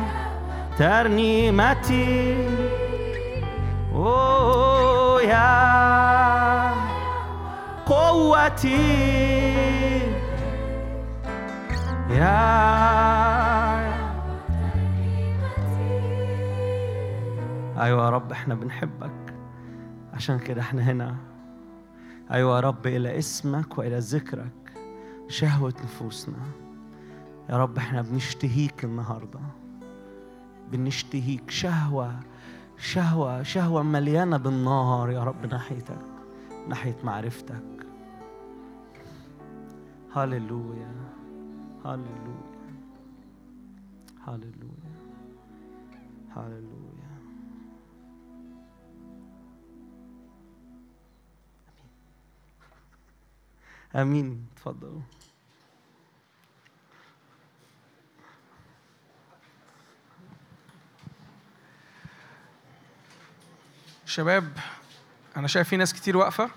ترنيمتي. 0.78 2.48
أوه 3.94 5.22
يا 5.22 6.74
قوتي. 7.86 9.18
يا 12.10 12.68
أيوة 17.82 18.06
يا 18.06 18.10
رب 18.10 18.32
إحنا 18.32 18.56
بنحبك. 18.56 19.12
عشان 20.14 20.40
كده 20.40 20.62
إحنا 20.62 20.82
هنا. 20.82 21.16
أيوه 22.32 22.56
يا 22.56 22.60
رب 22.60 22.88
إلى 22.88 23.18
اسمك 23.18 23.78
وإلى 23.78 24.00
ذكرك 24.00 24.74
شهوة 25.28 25.74
نفوسنا. 25.84 26.38
يا 27.50 27.58
رب 27.58 27.78
إحنا 27.78 28.02
بنشتهيك 28.02 28.86
النهارده 28.86 29.40
بنشتهيك 30.72 31.50
شهوة 31.50 32.20
شهوة 32.78 33.44
شهوة 33.44 33.84
مليانة 33.84 34.38
بالنار 34.38 35.12
يا 35.12 35.24
رب 35.24 35.46
ناحيتك 35.46 36.02
ناحية 36.70 36.96
معرفتك. 37.04 37.64
هللويا 40.16 40.92
هللويا 41.86 42.58
هللويا 44.28 44.94
هللويا. 46.36 46.67
آمين. 53.98 54.46
اتفضلوا 54.54 55.02
شباب 64.06 64.58
أنا 65.38 65.48
شايف 65.48 65.70
في 65.70 65.78
ناس 65.78 65.94
كتير 65.94 66.18
واقفة 66.18 66.50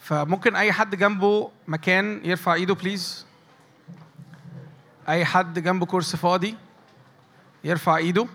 فممكن 0.00 0.56
أي 0.56 0.72
حد 0.72 0.94
جنبه 0.94 1.50
مكان 1.68 2.20
يرفع 2.24 2.54
إيده 2.54 2.74
بليز 2.74 3.26
أي 5.08 5.24
حد 5.24 5.58
جنبه 5.58 5.86
كرسي 5.86 6.16
فاضي 6.16 6.56
يرفع 7.64 7.96
إيده. 7.96 8.26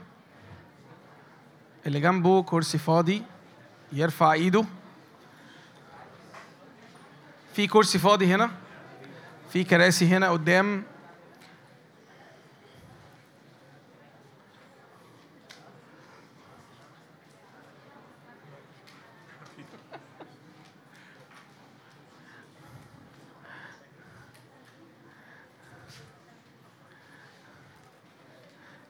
اللي 1.88 2.00
جنبه 2.00 2.44
كرسي 2.44 2.78
فاضي 2.78 3.24
يرفع 3.94 4.34
إيده. 4.34 4.66
في 7.56 7.68
كرسي 7.68 8.00
فاضي 8.00 8.26
هنا 8.34 8.52
في 9.54 9.64
كراسي 9.64 10.06
هنا 10.08 10.30
قدام 10.30 10.84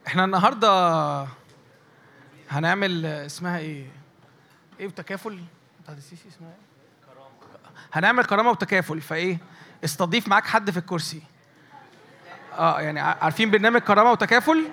إحنا 0.08 0.26
النهارده 0.26 1.28
هنعمل 2.50 3.06
اسمها 3.06 3.58
إيه؟ 3.60 3.86
إيه 4.80 4.88
وتكافل؟ 4.88 5.40
بتاعت 5.84 5.98
السيسي 5.98 6.30
اسمها 6.30 6.50
إيه؟ 6.50 6.71
هنعمل 7.94 8.26
كرامة 8.26 8.50
وتكافل 8.50 9.02
فإيه؟ 9.02 9.38
استضيف 9.86 10.28
معاك 10.28 10.46
حد 10.46 10.72
في 10.72 10.78
الكرسي. 10.78 11.22
آه 12.58 12.82
يعني 12.82 13.00
عارفين 13.00 13.52
برنامج 13.52 13.82
كرامة 13.82 14.12
وتكافل؟ 14.12 14.72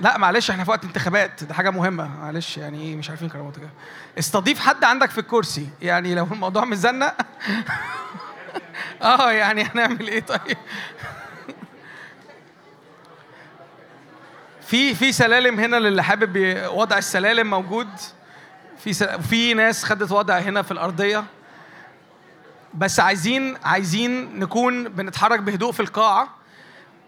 لا 0.00 0.18
معلش 0.18 0.50
إحنا 0.50 0.64
في 0.64 0.70
وقت 0.70 0.84
انتخابات 0.84 1.44
ده 1.44 1.54
حاجة 1.54 1.70
مهمة 1.70 2.08
معلش 2.18 2.56
يعني 2.56 2.82
إيه 2.82 2.96
مش 2.96 3.10
عارفين 3.10 3.28
كرامة 3.28 3.48
وتكافل. 3.48 3.72
استضيف 4.18 4.60
حد 4.60 4.84
عندك 4.84 5.10
في 5.10 5.18
الكرسي 5.18 5.68
يعني 5.82 6.14
لو 6.14 6.24
الموضوع 6.32 6.64
مزنق 6.64 7.14
آه 9.02 9.30
يعني 9.32 9.62
هنعمل 9.62 10.08
إيه 10.08 10.20
طيب؟ 10.20 10.56
في 14.68 14.94
في 14.94 15.12
سلالم 15.12 15.60
هنا 15.60 15.76
للي 15.76 16.02
حابب 16.02 16.62
وضع 16.72 16.98
السلالم 16.98 17.50
موجود 17.50 17.88
في 18.84 19.22
في 19.22 19.54
ناس 19.54 19.84
خدت 19.84 20.12
وضع 20.12 20.38
هنا 20.38 20.62
في 20.62 20.70
الأرضية. 20.70 21.24
بس 22.74 23.00
عايزين 23.00 23.56
عايزين 23.64 24.38
نكون 24.38 24.88
بنتحرك 24.88 25.40
بهدوء 25.40 25.72
في 25.72 25.80
القاعة. 25.80 26.28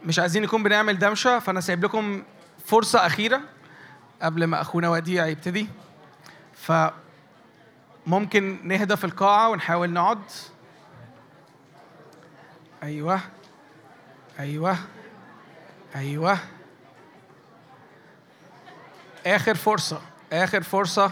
مش 0.04 0.18
عايزين 0.18 0.42
نكون 0.42 0.62
بنعمل 0.62 0.98
دوشه 0.98 1.38
فأنا 1.38 1.60
سايب 1.60 1.84
لكم 1.84 2.22
فرصة 2.66 3.06
أخيرة 3.06 3.40
قبل 4.22 4.44
ما 4.44 4.60
أخونا 4.60 4.88
وديع 4.88 5.26
يبتدي. 5.26 5.68
ف 6.54 6.72
ممكن 8.06 8.58
نهدى 8.62 8.96
في 8.96 9.04
القاعة 9.04 9.48
ونحاول 9.48 9.90
نقعد. 9.90 10.22
أيوه. 12.82 13.20
أيوه. 14.38 14.76
أيوه. 15.96 16.38
آخر 19.26 19.54
فرصة. 19.54 20.00
آخر 20.32 20.62
فرصة. 20.62 21.10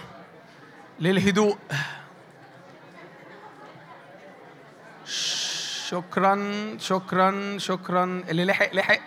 للهدوء. 1.00 1.58
شكرا 5.88 6.36
شكرا 6.78 7.58
شكرا. 7.58 8.04
اللي 8.28 8.44
لحق 8.44 8.74
لحق. 8.74 9.00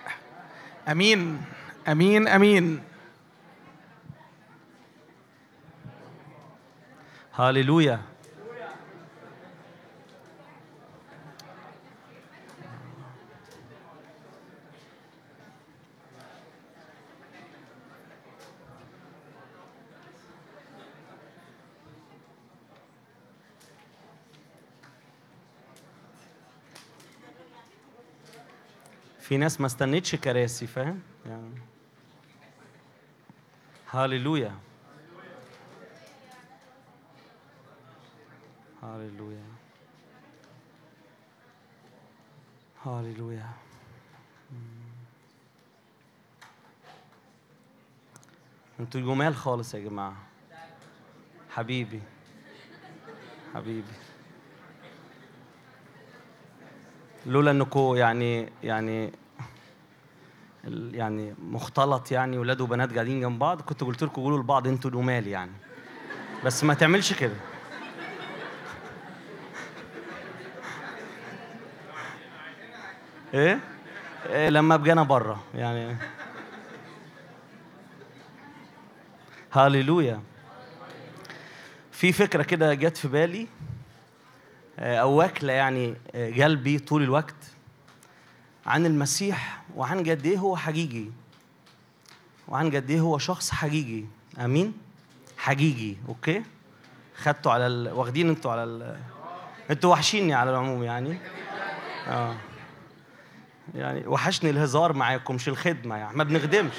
أمين 0.87 1.41
أمين 1.87 2.27
أمين. 2.27 2.83
هللويا 7.33 8.01
في 29.27 29.37
ناس 29.37 29.61
ما 29.61 29.67
استنتش 29.67 30.15
كراسي 30.15 30.67
فاهم؟ 30.67 31.01
يعني. 31.25 31.61
هللويا 33.87 34.55
هللويا 38.83 39.43
هللويا 42.85 43.49
أنتوا 48.79 49.01
جمال 49.01 49.35
خالص 49.35 49.73
يا 49.73 49.79
جماعة. 49.79 50.15
حبيبي. 51.49 52.01
حبيبي. 53.53 54.06
لولا 57.27 57.51
انكم 57.51 57.95
يعني 57.95 58.49
يعني 58.63 59.11
يعني 60.91 61.35
مختلط 61.39 62.11
يعني 62.11 62.37
ولاد 62.37 62.61
وبنات 62.61 62.93
قاعدين 62.93 63.21
جنب 63.21 63.39
بعض 63.39 63.61
كنت 63.61 63.83
قلت 63.83 64.03
لكم 64.03 64.21
قولوا 64.21 64.39
لبعض 64.39 64.67
أنتوا 64.67 64.91
جمال 64.91 65.27
يعني. 65.27 65.51
بس 66.45 66.63
ما 66.63 66.73
تعملش 66.73 67.13
كده. 67.13 67.33
إيه, 73.33 73.59
إيه 74.29 74.49
لما 74.49 74.75
ابقى 74.75 74.91
أنا 74.91 75.03
بره 75.03 75.43
يعني. 75.55 75.95
هاليلويا. 79.53 80.21
في 81.91 82.11
فكرة 82.11 82.43
كده 82.43 82.73
جت 82.73 82.97
في 82.97 83.07
بالي. 83.07 83.47
أو 84.79 85.11
واكله 85.11 85.53
يعني 85.53 85.95
آه، 86.15 86.43
قلبي 86.43 86.79
طول 86.79 87.03
الوقت 87.03 87.35
عن 88.65 88.85
المسيح 88.85 89.61
وعن 89.75 89.99
قد 89.99 90.25
إيه 90.25 90.37
هو 90.37 90.57
حقيقي 90.57 91.05
وعن 92.47 92.75
قد 92.75 92.89
إيه 92.89 92.99
هو 92.99 93.17
شخص 93.17 93.51
حقيقي. 93.51 94.05
آمين؟ 94.39 94.73
حقيقي 95.37 95.95
أوكي؟ 96.07 96.43
خدتوا 97.15 97.51
على 97.51 97.67
ال... 97.67 97.91
واخدين 97.91 98.29
أنتوا 98.29 98.51
على 98.51 98.63
ال... 98.63 98.97
أنتوا 99.71 99.91
وحشيني 99.91 100.33
على 100.33 100.51
العموم 100.51 100.83
يعني. 100.83 101.17
آه. 102.07 102.35
يعني 103.75 104.07
وحشني 104.07 104.49
الهزار 104.49 104.93
معاكم 104.93 105.35
مش 105.35 105.47
الخدمة 105.47 105.95
يعني 105.95 106.17
ما 106.17 106.23
بنخدمش. 106.23 106.75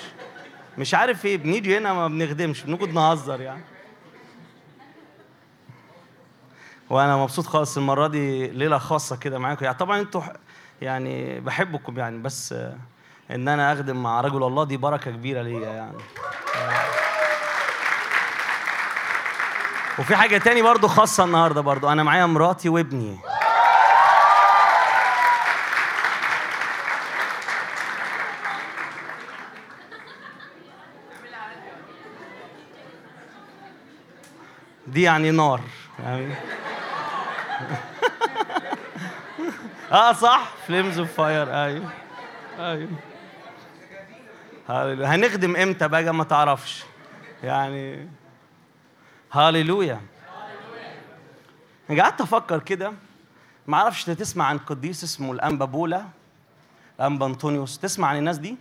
مش 0.79 0.95
عارف 0.95 1.27
إيه 1.27 1.37
بنيجي 1.37 1.79
هنا 1.79 1.93
ما 1.93 2.09
بنخدمش 2.09 2.63
بنقعد 2.63 2.89
نهزر 2.89 3.41
يعني. 3.41 3.63
وأنا 6.91 7.17
مبسوط 7.17 7.47
خالص 7.47 7.77
المرة 7.77 8.07
دي 8.07 8.47
ليلة 8.47 8.79
خاصة 8.79 9.17
كده 9.17 9.39
معاكم. 9.39 9.65
يعني 9.65 9.77
طبعا 9.77 10.01
أنتوا 10.01 10.23
يعني 10.83 11.41
بحبكم 11.41 11.99
يعني 11.99 12.19
بس 12.19 12.55
إن 13.31 13.49
أنا 13.49 13.73
أخدم 13.73 14.03
مع 14.03 14.21
رجل 14.21 14.43
الله 14.43 14.65
دي 14.65 14.77
بركة 14.77 15.11
كبيرة 15.11 15.43
ليا 15.43 15.69
يعني. 15.69 15.97
وفي 19.99 20.17
حاجة 20.17 20.39
تاني 20.39 20.63
برضو 20.63 20.89
خاصة 20.89 21.25
النهارده 21.25 21.61
برضو. 21.61 21.89
أنا 21.93 22.03
معايا 22.03 22.27
مراتي 22.27 22.69
وابني. 22.69 23.19
دي 34.87 35.03
يعني 35.03 35.31
نار. 35.31 35.61
يعني 36.05 36.35
آه 39.93 40.13
صح. 40.13 40.51
flames 40.67 40.99
of 40.99 41.13
fire 41.13 41.55
أيوه. 41.65 41.91
أيوه. 42.59 42.89
هنخدم 45.15 45.57
إمتى 45.57 45.89
بقى؟ 45.89 46.15
ما 46.15 46.25
تعرفش. 46.25 46.85
يعني 47.45 48.09
هاليلويا. 49.33 50.01
أنا 51.91 52.03
قعدت 52.03 52.21
أفكر 52.21 52.59
كده. 52.59 52.93
ما 53.67 53.77
أعرفش 53.77 54.09
انت 54.09 54.19
تسمع 54.19 54.45
عن 54.45 54.59
قديس 54.59 55.05
اسمه 55.05 55.33
الأنبا 55.33 55.65
بولا؟ 55.65 56.05
الأنبا 56.99 57.27
أنطونيوس. 57.27 57.79
تسمع 57.79 58.09
عن 58.09 58.17
الناس 58.17 58.39
دي؟ 58.39 58.57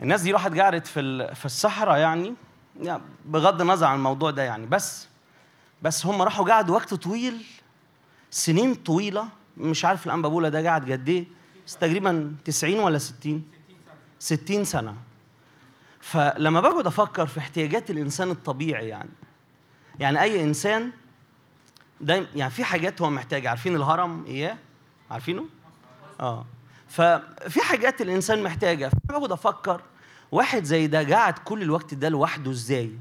الناس 0.00 0.22
دي 0.22 0.32
راحت 0.32 0.58
قعدت 0.58 0.86
في 0.86 1.34
في 1.34 1.44
الصحراء 1.44 1.98
يعني. 1.98 2.34
يعني 2.82 3.02
بغض 3.24 3.60
النظر 3.60 3.86
عن 3.86 3.96
الموضوع 3.96 4.30
ده 4.30 4.42
يعني. 4.42 4.66
بس 4.66 5.08
بس 5.82 6.06
هم 6.06 6.22
راحوا 6.22 6.48
قعدوا 6.50 6.74
وقت 6.74 6.94
طويل 6.94 7.44
سنين 8.30 8.74
طويلة 8.74 9.28
مش 9.56 9.84
عارف 9.84 10.06
الانبا 10.06 10.28
بولا 10.28 10.48
ده 10.48 10.68
قعد 10.70 10.92
قد 10.92 11.08
إيه 11.08 11.24
بس 11.66 11.76
تقريبا 11.76 12.34
90 12.44 12.78
ولا 12.80 12.98
60 12.98 13.44
60 14.18 14.64
سنة. 14.64 14.96
فلما 16.00 16.60
بقعد 16.60 16.86
أفكر 16.86 17.26
في 17.26 17.38
احتياجات 17.38 17.90
الإنسان 17.90 18.30
الطبيعي 18.30 18.88
يعني 18.88 19.10
يعني 20.00 20.22
أي 20.22 20.42
إنسان 20.44 20.90
دايما 22.00 22.26
يعني 22.34 22.50
في 22.50 22.64
حاجات 22.64 23.02
هو 23.02 23.10
محتاج 23.10 23.46
عارفين 23.46 23.76
الهرم؟ 23.76 24.24
إياه؟ 24.26 24.58
عارفينه؟ 25.10 25.44
آه. 26.20 26.46
ففي 26.88 27.60
حاجات 27.60 28.00
الإنسان 28.00 28.42
محتاجها. 28.42 28.90
فبقعد 29.08 29.32
أفكر 29.32 29.80
واحد 30.32 30.64
زي 30.64 30.86
ده 30.86 31.16
قعد 31.16 31.38
كل 31.38 31.62
الوقت 31.62 31.94
ده 31.94 32.08
لوحده 32.08 32.50
إزاي؟ 32.50 32.92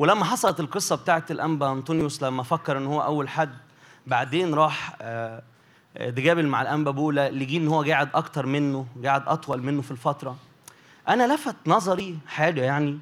ولما 0.00 0.24
حصلت 0.24 0.60
القصة 0.60 0.96
بتاعت 0.96 1.30
الأنبا 1.30 1.72
أنطونيوس 1.72 2.22
لما 2.22 2.42
فكر 2.42 2.78
إن 2.78 2.86
هو 2.86 3.02
أول 3.02 3.28
حد 3.28 3.54
بعدين 4.06 4.54
راح 4.54 4.96
آه، 5.00 5.42
آه، 5.96 6.10
تقابل 6.10 6.46
مع 6.46 6.62
الأنبا 6.62 6.90
بولا 6.90 7.30
لقي 7.30 7.56
إن 7.56 7.68
هو 7.68 7.82
قاعد 7.82 8.08
أكتر 8.14 8.46
منه 8.46 8.86
قاعد 9.04 9.28
أطول 9.28 9.62
منه 9.62 9.82
في 9.82 9.90
الفترة. 9.90 10.36
أنا 11.08 11.34
لفت 11.34 11.56
نظري 11.66 12.18
حاجة 12.26 12.60
يعني 12.60 12.98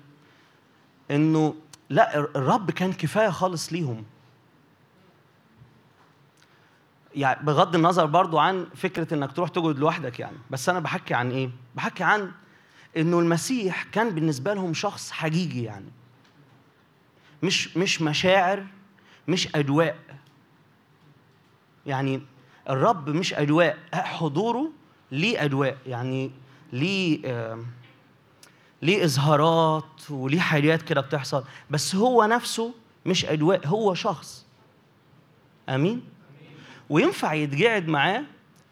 إنه 1.10 1.54
لا 1.90 2.18
الرب 2.18 2.70
كان 2.70 2.92
كفاية 2.92 3.30
خالص 3.30 3.72
ليهم. 3.72 4.04
يعني 7.14 7.46
بغض 7.46 7.74
النظر 7.74 8.06
برضو 8.06 8.38
عن 8.38 8.66
فكرة 8.76 9.14
إنك 9.14 9.32
تروح 9.32 9.48
تقعد 9.48 9.78
لوحدك 9.78 10.20
يعني 10.20 10.36
بس 10.50 10.68
أنا 10.68 10.80
بحكي 10.80 11.14
عن 11.14 11.30
إيه؟ 11.30 11.50
بحكي 11.74 12.04
عن 12.04 12.32
إنه 12.96 13.18
المسيح 13.18 13.82
كان 13.82 14.10
بالنسبة 14.10 14.54
لهم 14.54 14.74
شخص 14.74 15.10
حقيقي 15.10 15.62
يعني. 15.62 15.97
مش 17.42 17.76
مش 17.76 18.02
مشاعر 18.02 18.66
مش 19.28 19.48
أجواء. 19.54 19.98
يعني 21.86 22.20
الرب 22.70 23.08
مش 23.08 23.34
أجواء 23.34 23.78
حضوره 23.94 24.70
ليه 25.12 25.44
أجواء. 25.44 25.78
يعني 25.86 26.30
ليه 26.72 27.20
ليه 28.82 29.04
إظهارات 29.04 30.10
وليه 30.10 30.40
حاجات 30.40 30.82
كده 30.82 31.00
بتحصل. 31.00 31.44
بس 31.70 31.94
هو 31.94 32.24
نفسه 32.24 32.74
مش 33.06 33.24
أجواء 33.24 33.66
هو 33.66 33.94
شخص. 33.94 34.46
آمين؟ 35.68 36.02
وينفع 36.90 37.32
يتقعد 37.34 37.88
معاه 37.88 38.24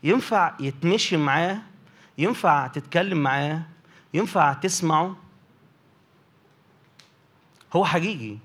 ينفع 0.02 0.54
يتمشي 0.60 1.16
معاه 1.16 1.58
ينفع 2.18 2.66
تتكلم 2.66 3.18
معاه 3.18 3.62
ينفع 4.14 4.52
تسمعه. 4.52 5.16
هو 7.76 7.84
حقيقي. 7.84 8.38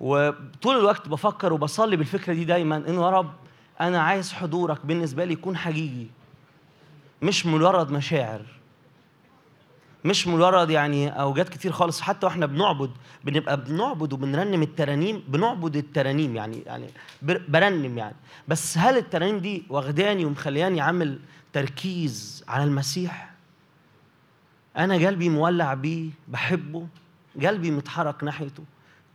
وطول 0.00 0.76
الوقت 0.78 1.08
بفكر 1.08 1.52
وبصلي 1.52 1.96
بالفكرة 1.96 2.32
دي 2.34 2.44
دايما 2.44 2.76
انه 2.76 3.02
يا 3.04 3.10
رب 3.10 3.32
أنا 3.80 4.00
عايز 4.02 4.32
حضورك 4.32 4.86
بالنسبة 4.86 5.24
لي 5.24 5.32
يكون 5.32 5.56
حقيقي. 5.56 6.06
مش 7.22 7.46
مجرد 7.46 7.90
مشاعر. 7.90 8.42
مش 10.04 10.26
مجرد 10.26 10.70
يعني 10.70 11.08
أوقات 11.08 11.48
كتير 11.48 11.72
خالص 11.72 12.00
حتى 12.00 12.26
وإحنا 12.26 12.46
بنعبد 12.46 12.90
بنبقى 13.24 13.64
بنعبد 13.64 14.12
وبنرنم 14.12 14.62
الترانيم 14.62 15.22
بنعبد 15.28 15.76
الترانيم 15.76 16.36
يعني 16.36 16.62
يعني 16.66 16.86
بر- 17.22 17.42
برنم 17.48 17.98
يعني. 17.98 18.16
بس 18.48 18.78
هل 18.78 18.96
الترانيم 18.96 19.38
دي 19.38 19.62
واخداني 19.68 20.24
ومخلياني 20.24 20.80
عامل 20.80 21.18
تركيز 21.52 22.44
على 22.48 22.64
المسيح؟ 22.64 23.30
أنا 24.76 24.94
قلبي 24.94 25.28
مولع 25.28 25.74
بيه 25.74 26.10
بحبه. 26.28 26.86
قلبي 27.42 27.70
متحرك 27.70 28.24
ناحيته. 28.24 28.64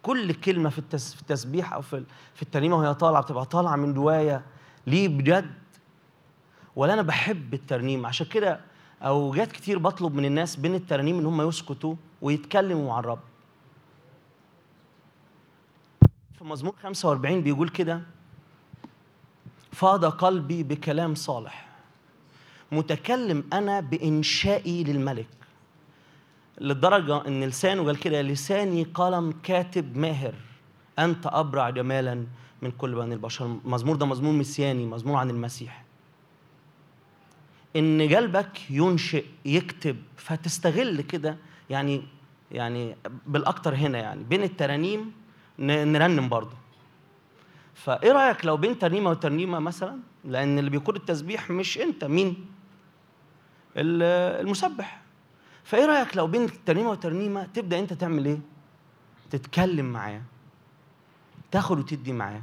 كل 0.04 0.34
كلمة 0.34 0.70
في 0.70 0.80
التس- 0.80 1.16
في 1.16 1.22
التسبيح 1.22 1.74
أو 1.74 1.82
في 1.82 2.04
في 2.36 2.42
الترنيمة 2.42 2.76
وهي 2.78 2.94
طالعة 2.94 3.22
بتبقى 3.24 3.46
طالعة 3.46 3.76
من 3.76 3.94
جوايا 3.94 4.44
ليه؟ 4.88 5.08
بجد. 5.08 5.54
ولا 6.76 6.94
أنا 6.94 7.02
بحب 7.02 7.54
الترنيم. 7.54 8.06
عشان 8.06 8.26
كده 8.28 8.60
اوجات 9.02 9.52
كتير 9.52 9.80
بطلب 9.80 10.16
من 10.16 10.26
الناس 10.26 10.56
بين 10.56 10.76
الترانيم 10.76 11.20
إن 11.20 11.26
هم 11.26 11.42
يسكتوا 11.48 11.96
ويتكلموا 12.22 12.88
مع 12.88 13.00
الرب. 13.00 13.20
في 16.38 16.44
مزمور 16.44 16.76
45 16.84 17.42
بيقول 17.42 17.70
كده 17.70 18.02
فاض 19.72 20.06
قلبي 20.06 20.64
بكلام 20.64 21.16
صالح 21.16 21.70
متكلم 22.72 23.44
أنا 23.54 23.80
بإنشائي 23.80 24.84
للملك. 24.84 25.28
للدرجه 26.62 27.28
إن 27.28 27.44
لسانه 27.44 27.84
قال 27.86 28.00
كده 28.00 28.22
لساني 28.22 28.84
قلم 28.84 29.34
كاتب 29.44 29.98
ماهر. 29.98 30.34
أنت 31.00 31.28
أبرع 31.28 31.70
جمالا 31.70 32.26
من 32.62 32.72
كل 32.72 32.96
بني 32.96 33.14
البشر. 33.14 33.46
المزمور 33.46 33.96
ده 33.96 34.06
مزمور 34.06 34.34
مسياني 34.34 34.86
مزمور 34.86 35.18
عن 35.18 35.30
المسيح. 35.30 35.84
إن 37.76 38.16
قلبك 38.16 38.72
ينشئ 38.72 39.26
يكتب 39.46 39.98
فتستغل 40.18 41.02
كده 41.02 41.38
يعني 41.70 42.04
يعني 42.52 42.96
بالأكتر 43.28 43.76
هنا 43.76 43.98
يعني 43.98 44.24
بين 44.24 44.44
الترانيم 44.44 45.12
نرنم 45.60 46.30
برضه. 46.30 46.56
فإيه 47.74 48.12
رأيك 48.12 48.46
لو 48.46 48.58
بين 48.58 48.80
ترنيمة 48.80 49.10
وترنيمة 49.10 49.60
مثلا؟ 49.60 50.00
لأن 50.26 50.60
اللي 50.60 50.70
بيقود 50.70 50.96
التسبيح 50.96 51.50
مش 51.50 51.78
أنت 51.78 52.04
مين؟ 52.06 52.46
ال- 53.78 54.42
المسبح. 54.46 55.03
فإيه 55.64 55.86
رأيك 55.86 56.18
لو 56.18 56.28
بين 56.28 56.50
ترنيمه 56.66 56.90
وترنيمه 56.90 57.46
تبدأ 57.46 57.80
أنت 57.80 57.94
تعمل 57.94 58.26
إيه؟ 58.26 58.40
تتكلم 59.30 59.86
معاه. 59.86 60.22
تاخد 61.52 61.80
وتدي 61.80 62.14
معاه. 62.14 62.42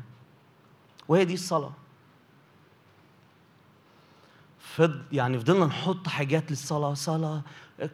وهي 1.08 1.24
دي 1.24 1.34
الصلاة. 1.34 1.72
فض 4.58 5.02
يعني 5.12 5.38
فضلنا 5.38 5.66
نحط 5.66 6.08
حاجات 6.08 6.50
للصلاة. 6.50 6.94
صلاة 6.94 7.42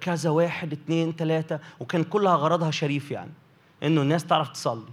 كذا 0.00 0.30
واحد 0.30 0.72
اتنين 0.72 1.16
تلاتة. 1.16 1.58
وكان 1.80 2.04
كلها 2.04 2.34
غرضها 2.34 2.70
شريف 2.70 3.10
يعني. 3.10 3.32
إنه 3.82 4.02
الناس 4.02 4.24
تعرف 4.24 4.48
تصلي. 4.48 4.92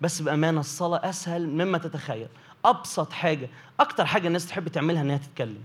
بس 0.00 0.22
بأمانة 0.22 0.60
الصلاة 0.60 1.08
أسهل 1.10 1.48
مما 1.48 1.78
تتخيل. 1.78 2.28
أبسط 2.64 3.12
حاجة 3.12 3.48
أكتر 3.80 4.06
حاجة 4.06 4.26
الناس 4.26 4.46
تحب 4.46 4.68
تعملها 4.68 5.02
إنها 5.02 5.16
تتكلم. 5.16 5.62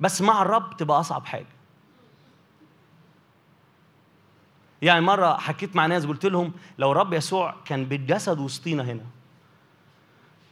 بس 0.00 0.22
مع 0.22 0.42
الرب 0.42 0.76
تبقى 0.76 1.00
أصعب 1.00 1.26
حاجة. 1.26 1.46
يعني 4.82 5.00
مرة 5.00 5.36
حكيت 5.36 5.76
مع 5.76 5.86
ناس 5.86 6.06
قلت 6.06 6.26
لهم 6.26 6.52
لو 6.78 6.92
الرب 6.92 7.12
يسوع 7.12 7.54
كان 7.64 7.84
بالجسد 7.84 8.38
وسطينا 8.38 8.82
هنا 8.82 9.04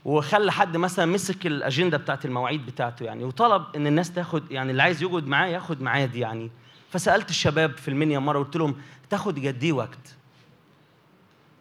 وخلى 0.04 0.52
حد 0.52 0.76
مثلا 0.76 1.06
مسك 1.06 1.46
الأجندة 1.46 1.96
بتاعت 1.96 2.24
المواعيد 2.24 2.66
بتاعته 2.66 3.04
يعني 3.04 3.24
وطلب 3.24 3.64
إن 3.76 3.86
الناس 3.86 4.12
تاخد 4.12 4.50
يعني 4.50 4.70
اللي 4.70 4.82
عايز 4.82 5.02
يقعد 5.02 5.26
معاه 5.26 5.46
ياخد 5.46 5.82
ميعاد 5.82 6.14
يعني. 6.14 6.50
فسألت 6.90 7.30
الشباب 7.30 7.76
في 7.76 7.88
المنيا 7.88 8.18
مرة 8.18 8.38
قلت 8.38 8.56
لهم 8.56 8.76
تاخد 9.10 9.46
قد 9.46 9.64
إيه 9.64 9.72
وقت؟ 9.72 10.16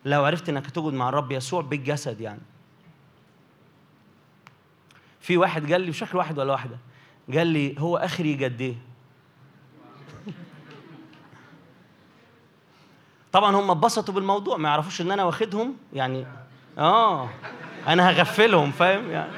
لو 0.05 0.25
عرفت 0.25 0.49
إنك 0.49 0.69
تقعد 0.69 0.93
مع 0.93 1.09
الرب 1.09 1.31
يسوع 1.31 1.61
بالجسد 1.61 2.21
يعني. 2.21 2.41
في 5.21 5.37
واحد 5.37 5.71
قال 5.71 5.81
لي 5.81 5.91
بشكل 5.91 6.17
واحد 6.17 6.39
ولا 6.39 6.51
واحدة 6.51 6.77
قال 7.33 7.47
لي 7.47 7.75
هو 7.79 7.97
آخري 7.97 8.45
قد 8.45 8.61
إيه؟ 8.61 8.75
طبعا 13.31 13.55
هم 13.55 13.71
اتبسطوا 13.71 14.13
بالموضوع 14.13 14.57
ما 14.57 14.69
يعرفوش 14.69 15.01
إن 15.01 15.11
أنا 15.11 15.23
واخدهم 15.23 15.75
يعني 15.93 16.25
آه 16.77 17.29
أنا 17.87 18.09
هغفلهم 18.09 18.71
فاهم؟ 18.71 19.11
يعني 19.11 19.31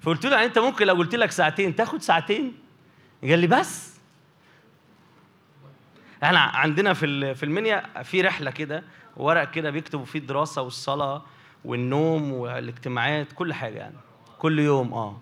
فقلت 0.00 0.26
له 0.26 0.32
يعني 0.34 0.46
أنت 0.46 0.58
ممكن 0.58 0.86
لو 0.86 0.94
قلت 0.94 1.14
لك 1.14 1.30
ساعتين 1.30 1.76
تاخد 1.76 2.02
ساعتين؟ 2.02 2.52
قال 3.22 3.38
لي 3.38 3.46
بس. 3.46 3.96
إحنا 6.22 6.38
عندنا 6.38 6.92
في 6.94 7.34
في 7.34 7.42
المنيا 7.42 8.02
في 8.02 8.20
رحلة 8.20 8.50
كده 8.50 8.84
ورق 9.16 9.50
كده 9.50 9.70
بيكتبوا 9.70 10.04
فيه 10.04 10.18
الدراسة 10.18 10.62
والصلاة 10.62 11.22
والنوم 11.64 12.32
والاجتماعات 12.32 13.32
كل 13.32 13.54
حاجة 13.54 13.78
يعني 13.78 13.96
كل 14.38 14.58
يوم 14.58 14.94
آه. 14.94 15.16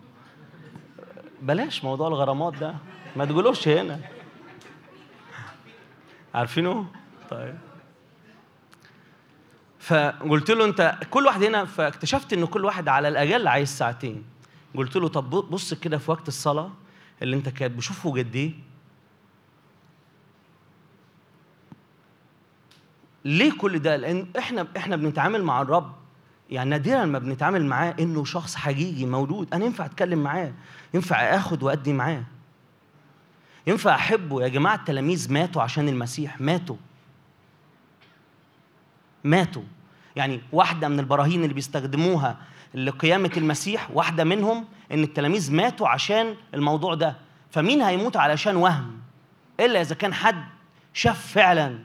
بلاش 1.42 1.84
موضوع 1.84 2.08
الغرامات 2.08 2.54
ده 2.54 2.74
ما 3.16 3.24
تقولوش 3.24 3.68
هنا. 3.68 4.00
عارفينه؟ 6.34 6.86
طيب. 7.30 7.54
فقلت 9.78 10.50
له 10.50 10.64
انت 10.64 10.98
كل 11.10 11.26
واحد 11.26 11.42
هنا 11.42 11.64
فاكتشفت 11.64 12.32
إن 12.32 12.44
كل 12.44 12.64
واحد 12.64 12.88
على 12.88 13.08
الأقل 13.08 13.48
عايز 13.48 13.68
ساعتين. 13.68 14.24
قلت 14.76 14.96
له 14.96 15.08
طب 15.08 15.30
بص 15.30 15.74
كده 15.74 15.98
في 15.98 16.10
وقت 16.10 16.28
الصلاة 16.28 16.70
اللي 17.22 17.36
انت 17.36 17.48
كاتبه 17.48 17.80
شوفه 17.80 18.10
قد 18.10 18.36
إيه. 18.36 18.52
ليه 23.24 23.52
كل 23.58 23.78
ده؟ 23.78 23.96
لأن 23.96 24.26
إحنا 24.38 24.66
إحنا 24.76 24.96
بنتعامل 24.96 25.42
مع 25.42 25.62
الرب. 25.62 25.92
يعني 26.50 26.70
نادرا 26.70 27.04
ما 27.04 27.18
بنتعامل 27.18 27.66
معاه 27.66 27.94
إنه 28.00 28.24
شخص 28.24 28.54
حقيقي 28.56 29.04
موجود 29.04 29.54
أنا 29.54 29.64
ينفع 29.64 29.84
أتكلم 29.84 30.22
معاه؟ 30.22 30.52
ينفع 30.94 31.16
آخد 31.16 31.62
وأدي 31.62 31.92
معاه؟ 31.92 32.22
ينفع 33.66 33.94
أحبه؟ 33.94 34.42
يا 34.42 34.48
جماعة 34.48 34.74
التلاميذ 34.74 35.32
ماتوا 35.32 35.62
عشان 35.62 35.88
المسيح 35.88 36.40
ماتوا. 36.40 36.76
ماتوا. 39.24 39.62
يعني 40.16 40.40
واحدة 40.52 40.88
من 40.88 41.00
البراهين 41.00 41.42
اللي 41.42 41.54
بيستخدموها 41.54 42.36
لقيامة 42.74 43.30
المسيح 43.36 43.90
واحدة 43.92 44.24
منهم 44.24 44.64
إن 44.92 45.02
التلاميذ 45.02 45.52
ماتوا 45.52 45.88
عشان 45.88 46.34
الموضوع 46.54 46.94
ده. 46.94 47.16
فمين 47.50 47.82
هيموت 47.82 48.16
علشان 48.16 48.56
وهم؟ 48.56 49.00
إلا 49.60 49.80
إذا 49.80 49.94
كان 49.94 50.14
حد 50.14 50.44
شاف 50.92 51.26
فعلا. 51.26 51.78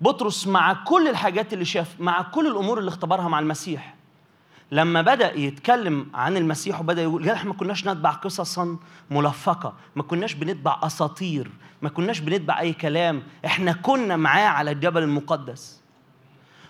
بطرس 0.00 0.46
مع 0.46 0.72
كل 0.72 1.08
الحاجات 1.08 1.52
اللي 1.52 1.64
شاف 1.64 2.00
مع 2.00 2.22
كل 2.22 2.46
الأمور 2.46 2.78
اللي 2.78 2.88
اختبرها 2.88 3.28
مع 3.28 3.38
المسيح 3.38 3.93
لما 4.74 5.02
بدأ 5.02 5.38
يتكلم 5.38 6.06
عن 6.14 6.36
المسيح 6.36 6.80
وبدأ 6.80 7.02
يقول 7.02 7.28
إحنا 7.28 7.48
ما 7.48 7.54
كناش 7.56 7.86
نتبع 7.86 8.10
قصصا 8.10 8.76
ملفقة 9.10 9.72
ما 9.96 10.02
كناش 10.02 10.34
بنتبع 10.34 10.80
أساطير 10.82 11.50
ما 11.82 11.88
كناش 11.88 12.20
بنتبع 12.20 12.60
أي 12.60 12.72
كلام 12.72 13.22
إحنا 13.46 13.72
كنا 13.72 14.16
معاه 14.16 14.46
على 14.48 14.70
الجبل 14.70 15.02
المقدس. 15.02 15.80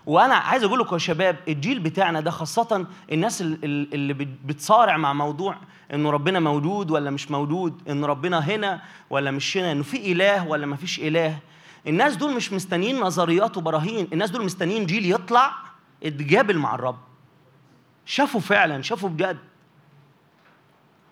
وأنا 0.07 0.35
عايز 0.35 0.65
أقول 0.65 0.79
لكم 0.81 0.95
يا 0.95 0.99
شباب 0.99 1.37
الجيل 1.49 1.81
بتاعنا 1.81 2.21
ده 2.21 2.31
خاصة 2.31 2.87
الناس 3.13 3.41
ال- 3.43 3.65
ال- 3.65 3.95
اللي 3.95 4.13
بت- 4.15 4.39
بتصارع 4.45 4.97
مع 4.97 5.13
موضوع 5.13 5.57
إنه 5.95 6.11
ربنا 6.11 6.41
موجود 6.41 6.91
ولا 6.91 7.11
مش 7.11 7.31
موجود 7.31 7.83
إن 7.91 8.05
ربنا 8.05 8.39
هنا 8.39 8.81
ولا 9.11 9.31
مش 9.31 9.57
هنا 9.57 9.73
إنه 9.73 9.83
في 9.83 10.13
إله 10.13 10.47
ولا 10.49 10.67
ما 10.67 10.77
فيش 10.77 10.99
إله. 11.01 11.39
الناس 11.87 12.17
دول 12.17 12.35
مش 12.35 12.53
مستنيين 12.53 13.01
نظريات 13.01 13.57
وبراهين 13.57 14.09
الناس 14.13 14.31
دول 14.31 14.45
مستنيين 14.45 14.87
جيل 14.87 15.13
يطلع 15.13 15.53
اتجابل 16.03 16.59
مع 16.59 16.75
الرب. 16.75 16.99
شافوا 18.07 18.41
فعلا 18.41 18.83
شافوا 18.83 19.09
بجد. 19.09 19.39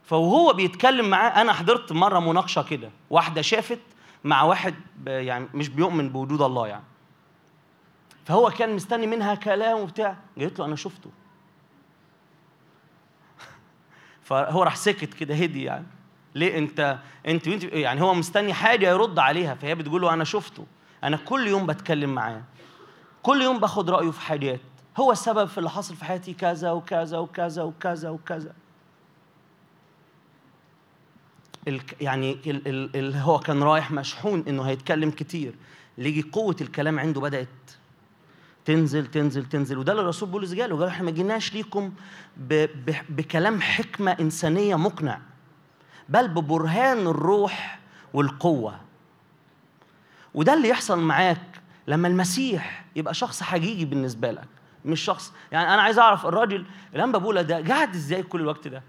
فوهو 0.04 0.52
بيتكلم 0.52 1.10
معاه 1.10 1.40
أنا 1.40 1.52
حضرت 1.52 1.92
مرة 1.92 2.18
مناقشة 2.18 2.62
كده 2.62 2.90
واحدة 3.10 3.42
شافت 3.42 3.80
مع 4.24 4.42
واحد 4.42 4.74
يعني 5.06 5.48
مش 5.54 5.68
بيؤمن 5.68 6.08
بوجود 6.08 6.42
الله 6.42 6.66
يعني. 6.66 6.84
فهو 8.24 8.50
كان 8.50 8.76
مستني 8.76 9.06
منها 9.06 9.34
كلام 9.34 9.78
وبتاع. 9.78 10.16
قالت 10.38 10.58
له 10.58 10.64
أنا 10.64 10.76
شفته. 10.76 11.10
فهو 14.26 14.62
راح 14.62 14.76
سكت 14.76 15.14
كده 15.14 15.34
هدي 15.34 15.62
يعني. 15.64 15.86
ليه 16.34 16.58
أنت 16.58 16.98
أنت 17.26 17.48
وأنت 17.48 17.64
يعني 17.64 18.02
هو 18.02 18.14
مستني 18.14 18.54
حاجة 18.54 18.90
يرد 18.90 19.18
عليها 19.18 19.54
فهي 19.54 19.74
بتقول 19.74 20.02
له 20.02 20.14
أنا 20.14 20.24
شفته. 20.24 20.66
أنا 21.04 21.16
كل 21.16 21.46
يوم 21.46 21.66
بتكلم 21.66 22.14
معاه. 22.14 22.42
كل 23.22 23.42
يوم 23.42 23.58
باخد 23.58 23.90
رأيه 23.90 24.10
في 24.10 24.20
حاجات. 24.20 24.60
هو 24.96 25.12
السبب 25.12 25.48
في 25.48 25.58
اللي 25.58 25.70
حصل 25.70 25.96
في 25.96 26.04
حياتي 26.04 26.34
كذا 26.34 26.70
وكذا 26.70 27.18
وكذا 27.18 27.62
وكذا 27.62 28.10
وكذا. 28.10 28.52
يعني 32.00 32.32
ال 32.46 32.68
ال 32.68 32.96
ال 32.96 33.14
هو 33.14 33.38
كان 33.38 33.62
رايح 33.62 33.90
مشحون 33.90 34.44
إنه 34.48 34.62
هيتكلم 34.62 35.10
كتير. 35.10 35.54
ليجي 35.98 36.22
قوة 36.22 36.56
الكلام 36.60 36.98
عنده 36.98 37.20
بدأت 37.20 37.48
تنزل 38.64 39.06
تنزل 39.06 39.44
تنزل. 39.44 39.78
وده 39.78 39.92
اللي 39.92 40.02
الرسول 40.02 40.28
بولس 40.28 40.54
قاله. 40.54 40.78
قال 40.78 40.88
إحنا 40.88 41.04
ما 41.04 41.10
جيناش 41.10 41.54
ليكم 41.54 41.92
بكلام 43.08 43.60
حكمة 43.60 44.10
إنسانية 44.20 44.76
مقنع 44.76 45.20
بل 46.08 46.28
ببرهان 46.28 47.06
الروح 47.06 47.80
والقوة. 48.14 48.80
وده 50.34 50.54
اللي 50.54 50.68
يحصل 50.68 50.98
معاك 50.98 51.60
لما 51.86 52.08
المسيح 52.08 52.84
يبقى 52.96 53.14
شخص 53.14 53.42
حقيقي 53.42 53.84
بالنسبة 53.84 54.30
لك. 54.30 54.48
مش 54.84 55.00
شخص. 55.00 55.32
يعني 55.52 55.74
أنا 55.74 55.82
عايز 55.82 55.98
أعرف 55.98 56.26
الراجل 56.26 56.66
الانبا 56.94 57.18
بولا 57.18 57.42
ده 57.42 57.68
قاعد 57.68 57.94
إزاي 57.94 58.22
كل 58.22 58.40
الوقت 58.40 58.68
ده؟ 58.68 58.82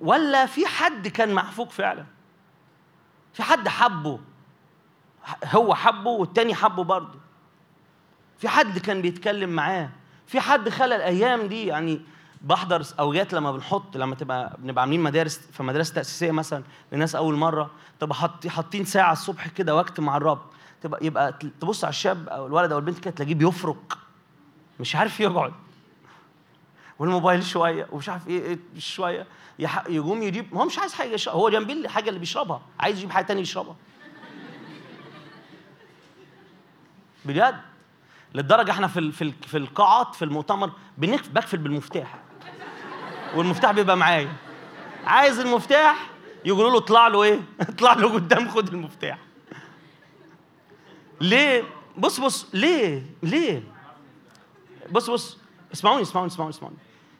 ولا 0.00 0.46
في 0.46 0.66
حد 0.66 1.08
كان 1.08 1.34
محفوق 1.34 1.70
فعلا؟ 1.70 2.04
في 3.32 3.42
حد 3.42 3.68
حبه؟ 3.68 4.20
هو 5.44 5.74
حبه 5.74 6.10
والتاني 6.10 6.54
حبه 6.54 6.84
برضه. 6.84 7.18
في 8.38 8.48
حد 8.48 8.78
كان 8.78 9.02
بيتكلم 9.02 9.50
معاه؟ 9.50 9.88
في 10.26 10.40
حد 10.40 10.68
خلى 10.68 10.96
الأيام 10.96 11.46
دي 11.46 11.66
يعني 11.66 12.00
بحضر 12.40 12.82
أوقات 12.98 13.32
لما 13.32 13.52
بنحط 13.52 13.96
لما 13.96 14.14
تبقى 14.14 14.56
بنبقى 14.58 14.82
عاملين 14.82 15.00
مدارس 15.00 15.38
في 15.38 15.62
مدرسة 15.62 15.94
تأسيسية 15.94 16.30
مثلا 16.30 16.62
لناس 16.92 17.14
أول 17.16 17.34
مرة؟ 17.34 17.70
تبقى 18.00 18.16
حاطين 18.48 18.84
ساعة 18.84 19.12
الصبح 19.12 19.48
كده 19.48 19.76
وقت 19.76 20.00
مع 20.00 20.16
الرب. 20.16 20.42
تبقى 20.84 21.06
يبقى 21.06 21.32
تبص 21.60 21.84
على 21.84 21.90
الشاب 21.90 22.28
أو 22.28 22.46
الولد 22.46 22.72
أو 22.72 22.78
البنت 22.78 22.98
كده 22.98 23.14
تلاقيه 23.14 23.34
بيفرك. 23.34 23.94
مش 24.80 24.96
عارف 24.96 25.20
يقعد. 25.20 25.52
والموبايل 26.98 27.44
شوية 27.44 27.86
ومش 27.92 28.08
عارف 28.08 28.28
إيه, 28.28 28.42
إيه 28.42 28.58
شوية. 28.78 29.26
يقوم 29.88 30.22
يجيب 30.22 30.54
هو 30.54 30.64
مش 30.64 30.78
عايز 30.78 30.94
حاجة 30.94 31.08
يشرب 31.08 31.34
هو 31.34 31.48
جنبيه 31.48 31.74
الحاجة 31.74 32.08
اللي 32.08 32.20
بيشربها. 32.20 32.62
عايز 32.80 32.98
يجيب 32.98 33.10
حاجة 33.10 33.24
تانية 33.24 33.42
يشربها. 33.42 33.76
بجد. 37.24 37.60
للدرجة 38.34 38.70
إحنا 38.70 38.86
في 38.86 39.12
في 39.12 39.32
في 39.46 39.56
القاعات 39.56 40.14
في 40.14 40.24
المؤتمر 40.24 40.70
بقفل 40.98 41.58
بالمفتاح. 41.58 42.18
والمفتاح 43.34 43.70
بيبقى 43.70 43.96
معايا. 43.96 44.32
عايز 45.06 45.38
المفتاح؟ 45.38 46.10
يقولوا 46.44 46.70
له 46.70 46.78
اطلع 46.78 47.08
له 47.08 47.22
إيه؟ 47.22 47.40
اطلع 47.60 47.92
له 47.92 48.14
قدام 48.14 48.48
خد 48.48 48.68
المفتاح. 48.68 49.18
ليه؟ 51.24 51.64
بص 51.98 52.20
بص 52.20 52.46
ليه؟ 52.54 53.06
ليه؟ 53.22 53.62
بص 54.92 55.10
بص 55.10 55.38
اسمعوني 55.72 56.02
اسمعوني 56.02 56.28
اسمعوني 56.28 56.50
اسمعوني. 56.54 56.76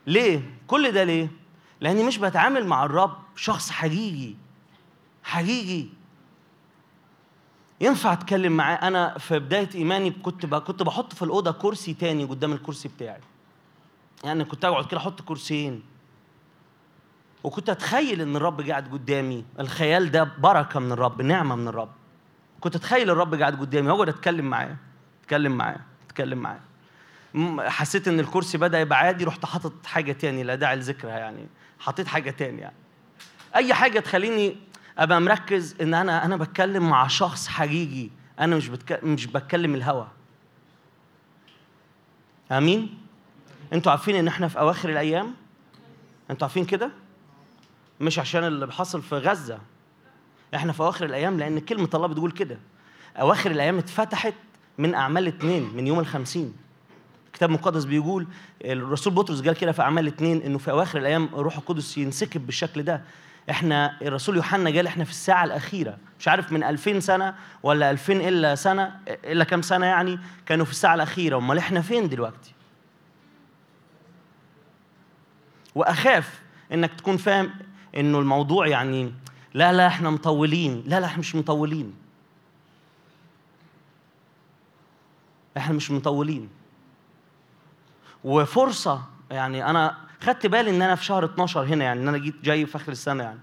ليه؟ 0.07 0.57
كل 0.67 0.91
ده 0.91 1.03
ليه؟ 1.03 1.27
لأني 1.81 2.03
مش 2.03 2.17
بتعامل 2.17 2.65
مع 2.67 2.85
الرب 2.85 3.17
شخص 3.35 3.69
حقيقي. 3.69 4.35
حقيقي. 5.23 5.87
ينفع 7.81 8.13
أتكلم 8.13 8.57
معاه؟ 8.57 8.75
أنا 8.75 9.17
في 9.17 9.39
بداية 9.39 9.69
إيماني 9.75 10.11
كنت 10.11 10.45
كنت 10.45 10.83
بحط 10.83 11.13
في 11.13 11.21
الأوضة 11.21 11.51
كرسي 11.51 11.93
تاني 11.93 12.23
قدام 12.23 12.53
الكرسي 12.53 12.87
بتاعي. 12.87 13.21
يعني 14.23 14.45
كنت 14.45 14.65
أقعد 14.65 14.85
كده 14.85 14.97
أحط 14.97 15.21
كرسيين. 15.21 15.83
وكنت 17.43 17.69
أتخيل 17.69 18.21
إن 18.21 18.35
الرب 18.35 18.61
قاعد 18.61 18.87
قدامي. 18.91 19.45
الخيال 19.59 20.11
ده 20.11 20.23
بركة 20.23 20.79
من 20.79 20.91
الرب 20.91 21.21
نعمة 21.21 21.55
من 21.55 21.67
الرب. 21.67 21.91
كنت 22.65 22.75
أتخيل 22.75 23.09
الرب 23.09 23.35
قاعد 23.35 23.59
قدامي. 23.59 23.89
واقعد 23.89 24.09
اتكلم 24.09 24.45
معاه 24.45 24.75
اتكلم 25.23 25.51
معاه 25.57 25.79
اتكلم 26.05 26.37
معاه 26.37 26.59
م- 27.33 27.61
حسيت 27.61 28.07
إن 28.07 28.19
الكرسي 28.19 28.57
بدأ 28.57 28.79
يبقى 28.79 28.99
عادي 28.99 29.23
رحت 29.23 29.45
حاطط 29.45 29.85
حاجة 29.85 30.11
تاني 30.11 30.43
لا 30.43 30.55
داعي 30.55 30.75
لذكرها 30.75 31.17
يعني. 31.17 31.47
حطيت 31.79 32.07
حاجة 32.07 32.31
تاني 32.31 32.61
يعني. 32.61 32.75
أي 33.55 33.73
حاجة 33.73 33.99
تخليني 33.99 34.55
أبقى 34.97 35.21
مركز 35.21 35.75
إن 35.81 35.93
أنا 35.93 36.25
أنا 36.25 36.37
بتكلم 36.37 36.89
مع 36.89 37.07
شخص 37.07 37.47
حقيقي. 37.47 38.09
أنا 38.39 38.55
مش 38.55 38.67
بتك... 38.67 39.03
مش 39.03 39.25
بتكلم 39.27 39.75
الهوى 39.75 40.07
آمين؟ 42.51 42.97
أنتوا 43.73 43.91
عارفين 43.91 44.15
إن 44.15 44.27
إحنا 44.27 44.47
في 44.47 44.59
أواخر 44.59 44.89
الأيام؟ 44.89 45.33
أنتوا 46.31 46.47
عارفين 46.47 46.65
كده؟ 46.65 46.91
مش 47.99 48.19
عشان 48.19 48.43
اللي 48.43 48.71
حصل 48.71 49.01
في 49.01 49.15
غزة. 49.15 49.59
إحنا 50.55 50.73
في 50.73 50.79
اواخر 50.79 51.05
الأيام 51.05 51.39
لأن 51.39 51.59
كلمة 51.59 51.89
الله 51.93 52.07
بتقول 52.07 52.31
كده. 52.31 52.57
أواخر 53.17 53.51
الأيام 53.51 53.77
اتفتحت 53.77 54.33
من 54.77 54.95
أعمال 54.95 55.27
اتنين 55.27 55.69
من 55.75 55.87
يوم 55.87 55.99
الخمسين. 55.99 56.53
الكتاب 57.27 57.49
المقدس 57.49 57.85
بيقول 57.85 58.27
الرسول 58.65 59.13
بطرس 59.13 59.41
قال 59.41 59.55
كده 59.55 59.71
في 59.71 59.81
أعمال 59.81 60.07
اتنين 60.07 60.41
إنه 60.41 60.57
في 60.57 60.71
أواخر 60.71 60.99
الأيام 60.99 61.29
الروح 61.33 61.57
القدس 61.57 61.97
ينسكب 61.97 62.45
بالشكل 62.45 62.83
ده. 62.83 63.01
إحنا 63.49 63.97
الرسول 64.01 64.35
يوحنا 64.35 64.69
قال 64.69 64.87
إحنا 64.87 65.03
في 65.03 65.09
الساعة 65.11 65.43
الأخيرة. 65.43 65.97
مش 66.19 66.27
عارف 66.27 66.51
من 66.51 66.63
2000 66.63 66.99
سنة 66.99 67.35
ولا 67.63 67.91
2000 67.91 68.13
إلا 68.13 68.55
سنة 68.55 68.99
إلا 69.07 69.43
كام 69.43 69.61
سنة 69.61 69.85
يعني 69.85 70.19
كانوا 70.45 70.65
في 70.65 70.71
الساعة 70.71 70.95
الأخيرة. 70.95 71.37
أمال 71.37 71.57
إحنا 71.57 71.81
فين 71.81 72.09
دلوقتي؟ 72.09 72.51
وأخاف 75.75 76.41
إنك 76.73 76.93
تكون 76.93 77.17
فاهم 77.17 77.49
إنه 77.97 78.19
الموضوع 78.19 78.67
يعني 78.67 79.13
لا 79.55 79.73
لا 79.73 79.87
إحنا 79.87 80.09
مطولين. 80.09 80.83
لا 80.85 80.99
لا 80.99 81.05
إحنا 81.05 81.19
مش 81.19 81.35
مطولين. 81.35 81.95
إحنا 85.57 85.75
مش 85.75 85.91
مطولين. 85.91 86.49
وفرصة 88.23 89.01
يعني 89.31 89.69
أنا 89.69 89.97
خدت 90.21 90.45
بالي 90.45 90.69
إن 90.69 90.81
أنا 90.81 90.95
في 90.95 91.05
شهر 91.05 91.25
12 91.25 91.63
هنا 91.63 91.85
يعني 91.85 91.99
إن 92.01 92.07
أنا 92.07 92.17
جيت 92.17 92.35
جاي 92.43 92.65
في 92.65 92.75
آخر 92.75 92.91
السنة 92.91 93.23
يعني. 93.23 93.39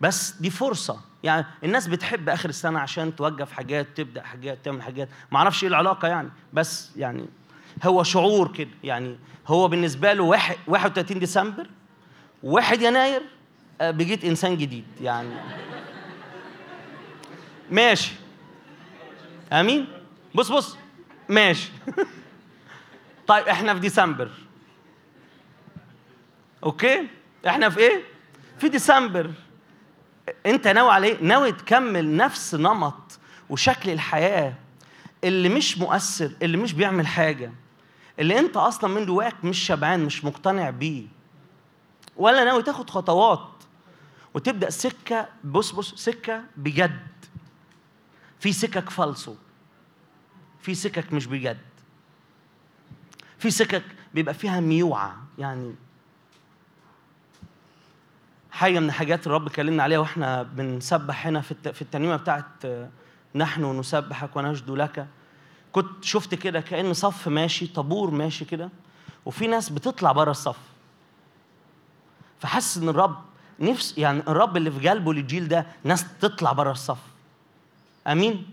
بس 0.00 0.32
دي 0.40 0.50
فرصة. 0.50 1.00
يعني 1.22 1.46
الناس 1.64 1.86
بتحب 1.88 2.28
آخر 2.28 2.48
السنة 2.48 2.78
عشان 2.80 3.16
توقف 3.16 3.52
حاجات 3.52 3.86
تبدأ 3.96 4.22
حاجات 4.22 4.58
تعمل 4.64 4.82
حاجات. 4.82 5.08
ما 5.32 5.38
أعرفش 5.38 5.62
إيه 5.62 5.68
العلاقة 5.68 6.08
يعني. 6.08 6.28
بس 6.52 6.90
يعني 6.96 7.26
هو 7.84 8.02
شعور 8.02 8.52
كده 8.52 8.70
يعني. 8.84 9.18
هو 9.46 9.68
بالنسبة 9.68 10.12
له 10.12 10.22
واحد 10.22 10.56
31 10.66 11.18
ديسمبر 11.18 11.66
1 12.42 12.82
يناير 12.82 13.22
بقيت 13.80 14.24
إنسان 14.24 14.56
جديد 14.56 14.84
يعني. 15.00 15.34
ماشي. 17.70 18.12
آمين؟ 19.52 19.86
بص 20.34 20.52
بص. 20.52 20.76
ماشي. 21.28 21.70
طيب 23.26 23.48
إحنا 23.48 23.74
في 23.74 23.80
ديسمبر. 23.80 24.30
أوكي؟ 26.64 27.08
إحنا 27.46 27.68
في 27.68 27.78
إيه؟ 27.80 28.02
في 28.58 28.68
ديسمبر. 28.68 29.30
أنت 30.46 30.68
ناوي 30.68 30.90
على 30.90 31.06
إيه؟ 31.06 31.18
ناوي 31.22 31.52
تكمل 31.52 32.16
نفس 32.16 32.54
نمط 32.54 33.18
وشكل 33.50 33.90
الحياة 33.90 34.54
اللي 35.24 35.48
مش 35.48 35.78
مؤثر 35.78 36.32
اللي 36.42 36.56
مش 36.56 36.72
بيعمل 36.72 37.06
حاجة 37.06 37.52
اللي 38.18 38.38
أنت 38.38 38.56
أصلا 38.56 38.90
من 38.94 39.06
جواك 39.06 39.44
مش 39.44 39.58
شبعان 39.58 40.04
مش 40.04 40.24
مقتنع 40.24 40.70
بيه. 40.70 41.04
ولا 42.16 42.44
ناوي 42.44 42.62
تاخد 42.62 42.90
خطوات 42.90 43.48
وتبدأ 44.34 44.70
سكة 44.70 45.28
بص 45.44 45.70
بص 45.70 45.94
سكة 45.94 46.44
بجد. 46.56 47.00
في 48.40 48.52
سكك 48.52 48.90
فالصو. 48.90 49.34
في 50.60 50.74
سكك 50.74 51.12
مش 51.12 51.26
بجد. 51.26 51.58
في 53.38 53.50
سكك 53.50 53.84
بيبقى 54.14 54.34
فيها 54.34 54.60
ميوعة 54.60 55.16
يعني 55.38 55.74
حاجة 58.50 58.78
من 58.80 58.86
الحاجات 58.86 59.26
الرب 59.26 59.48
كلمنا 59.48 59.82
عليها 59.82 59.98
وإحنا 59.98 60.42
بنسبح 60.42 61.26
هنا 61.26 61.40
في 61.40 61.52
الت- 61.52 61.68
في 61.68 61.82
الترنيمة 61.82 62.16
بتاعت 62.16 62.44
نحن 63.34 63.78
نسبحك 63.80 64.36
ونجد 64.36 64.70
لك. 64.70 65.06
كنت 65.72 66.04
شفت 66.04 66.34
كده 66.34 66.60
كأن 66.60 66.94
صف 66.94 67.28
ماشي 67.28 67.66
طابور 67.66 68.10
ماشي 68.10 68.44
كده 68.44 68.70
وفي 69.24 69.46
ناس 69.46 69.68
بتطلع 69.70 70.12
بره 70.12 70.30
الصف. 70.30 70.58
فحس 72.40 72.76
إن 72.76 72.88
الرب 72.88 73.24
نفس 73.62 73.98
يعني 73.98 74.20
الرب 74.28 74.56
اللي 74.56 74.70
في 74.70 74.88
قلبه 74.88 75.14
للجيل 75.14 75.48
ده 75.48 75.66
ناس 75.84 76.06
تطلع 76.20 76.52
بره 76.52 76.70
الصف. 76.70 76.98
آمين؟ 78.06 78.46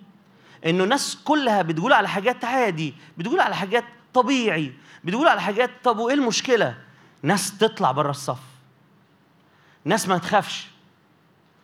إنه 0.66 0.84
الناس 0.84 1.18
كلها 1.24 1.62
بتقول 1.62 1.94
على 1.94 2.10
حاجات 2.10 2.46
عادي 2.46 2.94
بتقول 3.18 3.40
على 3.40 3.56
حاجات 3.56 3.84
طبيعي 4.14 4.74
بتقول 5.04 5.28
على 5.28 5.42
حاجات 5.42 5.70
طب 5.84 5.98
وإيه 5.98 6.16
المشكلة؟ 6.16 6.78
ناس 7.24 7.58
تطلع 7.58 7.92
بره 7.92 8.10
الصف. 8.10 8.40
ناس 9.86 10.08
ما 10.08 10.18
تخافش. 10.18 10.68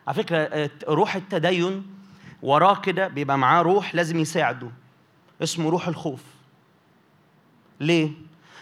على 0.07 0.15
فكرة 0.15 0.37
آه، 0.37 0.69
روح 0.87 1.15
التدين 1.15 1.87
وراه 2.41 2.75
كده 2.81 3.07
بيبقى 3.07 3.37
معاه 3.37 3.61
روح 3.61 3.95
لازم 3.95 4.19
يساعده. 4.19 4.69
اسمه 5.43 5.69
روح 5.69 5.87
الخوف. 5.87 6.21
ليه؟ 7.79 8.11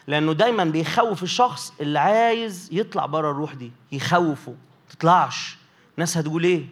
لأنه 0.08 0.34
دايما 0.34 0.64
بيخوف 0.64 1.24
الشخص 1.24 1.74
اللي 1.82 2.00
عايز 2.00 2.70
يطلع 2.72 3.06
بره 3.06 3.32
الروح 3.32 3.54
دي 3.54 3.72
يخوفه. 3.92 4.56
تطلعش. 4.98 5.58
ناس 5.98 6.18
هتقول 6.18 6.44
إيه؟ 6.44 6.66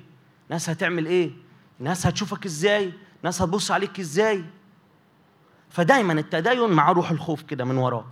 ناس 0.50 0.70
هتعمل 0.70 1.06
إيه؟ 1.06 1.32
ناس 1.80 2.08
هتشوفك 2.08 2.46
إزاي؟ 2.46 2.94
ناس 3.24 3.42
هتبص 3.42 3.72
عليك 3.72 4.00
إزاي؟ 4.00 4.46
فدايما 5.70 6.14
التدين 6.14 6.70
مع 6.70 6.92
روح 6.92 7.12
الخوف 7.12 7.42
كده 7.42 7.66
من 7.66 7.78
وراه. 7.78 8.06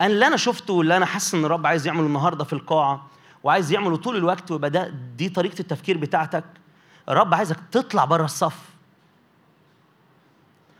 أنا 0.00 0.12
اللي 0.12 0.26
أنا 0.26 0.36
شفته 0.36 0.74
واللي 0.74 0.96
أنا 0.96 1.06
حاسس 1.06 1.34
إن 1.34 1.44
الرب 1.44 1.66
عايز 1.66 1.86
يعمله 1.86 2.06
النهارده 2.06 2.44
في 2.44 2.52
القاعة 2.52 3.06
وعايز 3.42 3.72
يعمله 3.72 3.96
طول 3.96 4.16
الوقت 4.16 4.50
ويبقى 4.50 4.70
ده 4.70 4.88
دي 5.16 5.28
طريقة 5.28 5.60
التفكير 5.60 5.98
بتاعتك. 5.98 6.44
الرب 7.08 7.34
عايزك 7.34 7.56
تطلع 7.72 8.04
بره 8.04 8.24
الصف. 8.24 8.58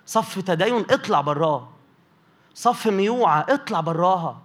صف 0.07 0.39
تدين 0.41 0.85
اطلع 0.91 1.21
براه. 1.21 1.69
صف 2.55 2.87
ميوعه 2.87 3.47
اطلع 3.49 3.81
براها. 3.81 4.43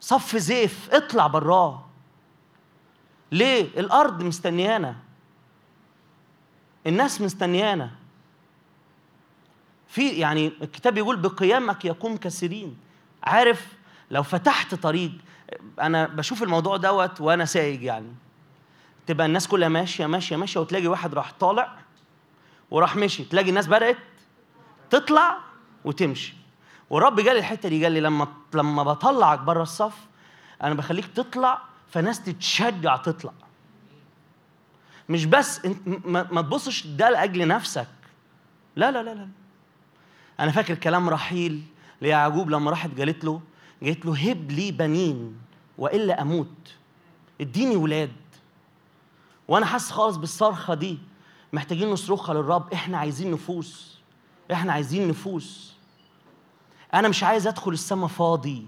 صف 0.00 0.36
زيف 0.36 0.88
اطلع 0.92 1.26
براه. 1.26 1.84
ليه 3.32 3.62
الأرض 3.80 4.22
مستنيانا؟ 4.22 4.96
الناس 6.86 7.20
مستنيانا. 7.20 7.90
في 9.88 10.08
يعني 10.08 10.52
الكتاب 10.62 10.98
يقول 10.98 11.16
بقيامك 11.16 11.84
يقوم 11.84 12.16
كثيرين 12.16 12.76
عارف 13.24 13.66
لو 14.10 14.22
فتحت 14.22 14.74
طريق 14.74 15.12
أنا 15.80 16.06
بشوف 16.06 16.42
الموضوع 16.42 16.76
دوت 16.76 17.20
وأنا 17.20 17.44
سايق 17.44 17.82
يعني. 17.84 18.12
تبقى 19.06 19.26
الناس 19.26 19.48
كلها 19.48 19.68
ماشية 19.68 20.06
ماشية 20.06 20.36
ماشية 20.36 20.60
وتلاقي 20.60 20.86
واحد 20.86 21.14
راح 21.14 21.32
طالع 21.40 21.76
وراح 22.70 22.96
مشي. 22.96 23.24
تلاقي 23.24 23.48
الناس 23.48 23.66
بدأت 23.66 23.96
تطلع 24.90 25.38
وتمشي. 25.84 26.34
والرب 26.90 27.20
جالي 27.20 27.38
الحتة 27.38 27.68
دي 27.68 27.84
قال 27.84 27.92
لي 27.92 28.00
لما 28.00 28.28
لما 28.54 28.82
بطلعك 28.82 29.38
بره 29.38 29.62
الصف 29.62 29.94
أنا 30.62 30.74
بخليك 30.74 31.06
تطلع 31.06 31.71
فناس 31.92 32.22
تتشجع 32.22 32.96
تطلع. 32.96 33.32
مش 35.08 35.24
بس 35.24 35.64
انت 35.64 36.06
ما, 36.06 36.42
تبصش 36.42 36.86
ده 36.86 37.10
لأجل 37.10 37.48
نفسك. 37.48 37.88
لا 38.76 38.90
لا 38.90 39.02
لا 39.02 39.14
لا. 39.14 39.28
أنا 40.40 40.50
فاكر 40.50 40.74
كلام 40.74 41.08
رحيل 41.08 41.62
ليعقوب 42.02 42.50
لما 42.50 42.70
راحت 42.70 42.98
قالت 42.98 43.24
له 43.24 43.40
قالت 43.82 44.06
له 44.06 44.30
هب 44.30 44.50
لي 44.50 44.72
بنين 44.72 45.36
وإلا 45.78 46.22
أموت. 46.22 46.74
اديني 47.40 47.76
ولاد. 47.76 48.12
وأنا 49.48 49.66
حاسس 49.66 49.90
خالص 49.90 50.16
بالصرخة 50.16 50.74
دي. 50.74 50.98
محتاجين 51.52 51.90
نصرخها 51.90 52.34
للرب. 52.34 52.72
إحنا 52.72 52.98
عايزين 52.98 53.30
نفوس. 53.30 53.98
إحنا 54.52 54.72
عايزين 54.72 55.08
نفوس. 55.08 55.72
أنا 56.94 57.08
مش 57.08 57.22
عايز 57.24 57.46
أدخل 57.46 57.70
السما 57.72 58.06
فاضي. 58.06 58.66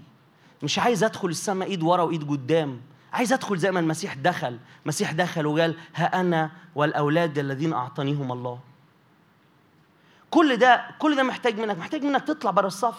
مش 0.63 0.79
عايز 0.79 1.03
أدخل 1.03 1.27
السما 1.27 1.65
إيد 1.65 1.83
ورا 1.83 2.03
وإيد 2.03 2.29
قدام. 2.29 2.81
عايز 3.15 3.33
ادخل 3.33 3.57
زي 3.57 3.71
ما 3.71 3.79
المسيح 3.79 4.13
دخل. 4.13 4.59
المسيح 4.83 5.11
دخل 5.11 5.45
وقال 5.45 5.75
ها 5.95 6.19
أنا 6.21 6.51
والأولاد 6.75 7.37
الذين 7.39 7.73
أعطانيهم 7.73 8.31
الله. 8.31 8.59
كل 10.31 10.57
ده 10.57 10.85
كل 10.99 11.15
ده 11.15 11.23
محتاج 11.23 11.59
منك. 11.59 11.77
محتاج 11.77 12.03
منك 12.03 12.23
تطلع 12.23 12.51
بره 12.51 12.67
الصف 12.67 12.95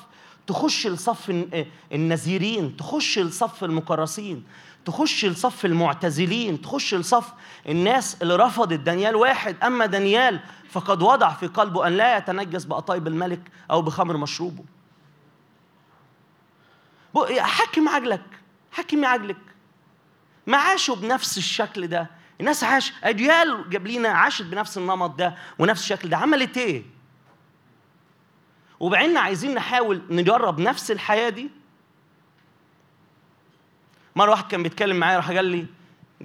تخش 0.47 0.87
لصف 0.87 1.31
الن- 1.31 1.67
النذيرين 1.93 2.77
تخش 2.77 3.19
لصف 3.19 3.65
المكرسين 3.65 4.45
تخش 4.85 5.25
لصف 5.25 5.65
المعتزلين 5.65 6.63
تخش 6.63 6.95
لصف 6.95 7.33
الناس 7.69 8.23
اللي 8.23 8.37
رفضت 8.37 8.79
دانيال 8.81 9.17
واحد. 9.17 9.57
أما 9.65 9.87
دانيال 9.87 10.41
فقد 10.71 11.03
وضع 11.03 11.31
في 11.35 11.47
قلبه 11.47 11.87
أن 11.87 11.93
لا 11.93 12.17
يتنجس 12.17 12.65
بقطايب 12.65 13.07
الملك 13.07 13.41
أو 13.71 13.83
بخمر 13.83 14.17
مشروبه. 14.17 14.65
حكم 17.39 17.89
عجلك 17.89 18.23
حكم 18.73 19.05
عجلك 19.05 19.37
ما 20.47 20.57
عاشوا 20.57 20.97
بنفس 20.97 21.39
الشكل 21.39 21.87
ده. 21.87 22.11
الناس 22.41 22.65
عاش 22.65 22.93
أجيال 23.05 23.65
قبلينا 23.75 24.09
عاشت 24.09 24.43
بنفس 24.43 24.79
النمط 24.79 25.15
ده 25.15 25.35
ونفس 25.59 25.81
الشكل 25.83 26.09
ده. 26.09 26.17
عملت 26.17 26.57
إيه؟ 26.57 26.83
وبعدين 28.81 29.17
عايزين 29.17 29.55
نحاول 29.55 30.03
نجرب 30.11 30.61
نفس 30.61 30.91
الحياة 30.91 31.29
دي. 31.29 31.51
مرة 34.17 34.31
واحد 34.31 34.47
كان 34.47 34.63
بيتكلم 34.63 34.97
معايا 34.97 35.17
راح 35.17 35.31
قال 35.31 35.45
لي 35.45 35.67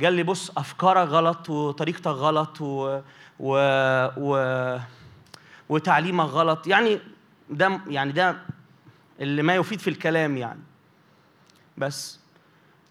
قال 0.03 0.13
لي 0.13 0.23
بص 0.23 0.57
أفكارك 0.57 1.07
غلط 1.07 1.49
وطريقتك 1.49 2.07
غلط 2.07 2.61
و 2.61 3.01
و, 3.39 3.57
و 4.17 4.79
وتعليمك 5.69 6.25
غلط. 6.25 6.67
يعني 6.67 6.99
ده 7.49 7.81
يعني 7.87 8.11
ده 8.11 8.41
اللي 9.19 9.41
ما 9.41 9.55
يفيد 9.55 9.79
في 9.79 9.89
الكلام 9.89 10.37
يعني. 10.37 10.61
بس 11.77 12.20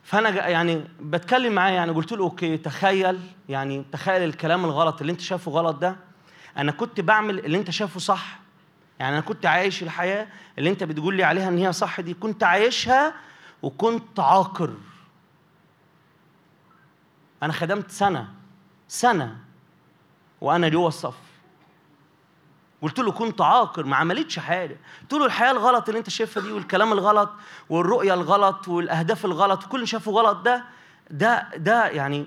فأنا 0.05 0.49
يعني 0.49 0.85
بتكلم 1.01 1.53
معاه 1.53 1.71
يعني 1.71 1.93
قلت 1.93 2.13
له 2.13 2.25
أوكي 2.25 2.57
تخيل 2.57 3.21
يعني 3.49 3.85
تخيل 3.93 4.23
الكلام 4.23 4.65
الغلط 4.65 5.01
اللي 5.01 5.13
أنت 5.13 5.21
شايفه 5.21 5.51
غلط 5.51 5.77
ده. 5.77 5.97
أنا 6.57 6.73
كنت 6.73 7.01
بعمل 7.01 7.39
اللي 7.39 7.59
أنت 7.59 7.71
شايفه 7.71 8.01
صح. 8.01 8.39
يعني 8.99 9.13
أنا 9.15 9.25
كنت 9.25 9.47
عايش 9.47 9.83
الحياة 9.83 10.27
اللي 10.59 10.71
أنت 10.71 10.85
بتقول 10.85 11.15
لي 11.15 11.25
عليها 11.25 11.49
إن 11.49 11.59
هي 11.59 11.73
صح 11.73 12.01
دي 12.01 12.15
كنت 12.15 12.45
عايشها 12.45 13.15
وكنت 13.63 14.21
عاقر. 14.21 14.71
أنا 17.43 17.53
خدمت 17.53 17.91
سنة 17.91 18.29
سنة 18.89 19.37
وأنا 20.41 20.69
جوه 20.69 20.89
الصف. 20.89 21.30
قلت 22.83 22.99
له 22.99 23.13
كنت 23.13 23.41
عاقر 23.41 23.85
ما 23.87 23.97
عملتش 23.97 24.39
حاجة. 24.39 24.77
قلت 25.03 25.13
له 25.13 25.27
الحياة 25.27 25.51
الغلط 25.51 25.89
اللي 25.89 25.99
انت 25.99 26.11
شايفها 26.11 26.43
دي 26.43 26.53
والكلام 26.53 26.93
الغلط 26.93 27.31
والرؤية 27.71 28.15
الغلط 28.15 28.69
والأهداف 28.69 29.25
الغلط 29.25 29.65
وكل 29.65 29.77
اللي 29.77 29.87
شافه 29.87 30.13
غلط 30.13 30.37
ده 30.37 30.65
ده 31.11 31.49
ده 31.57 31.87
يعني 31.89 32.27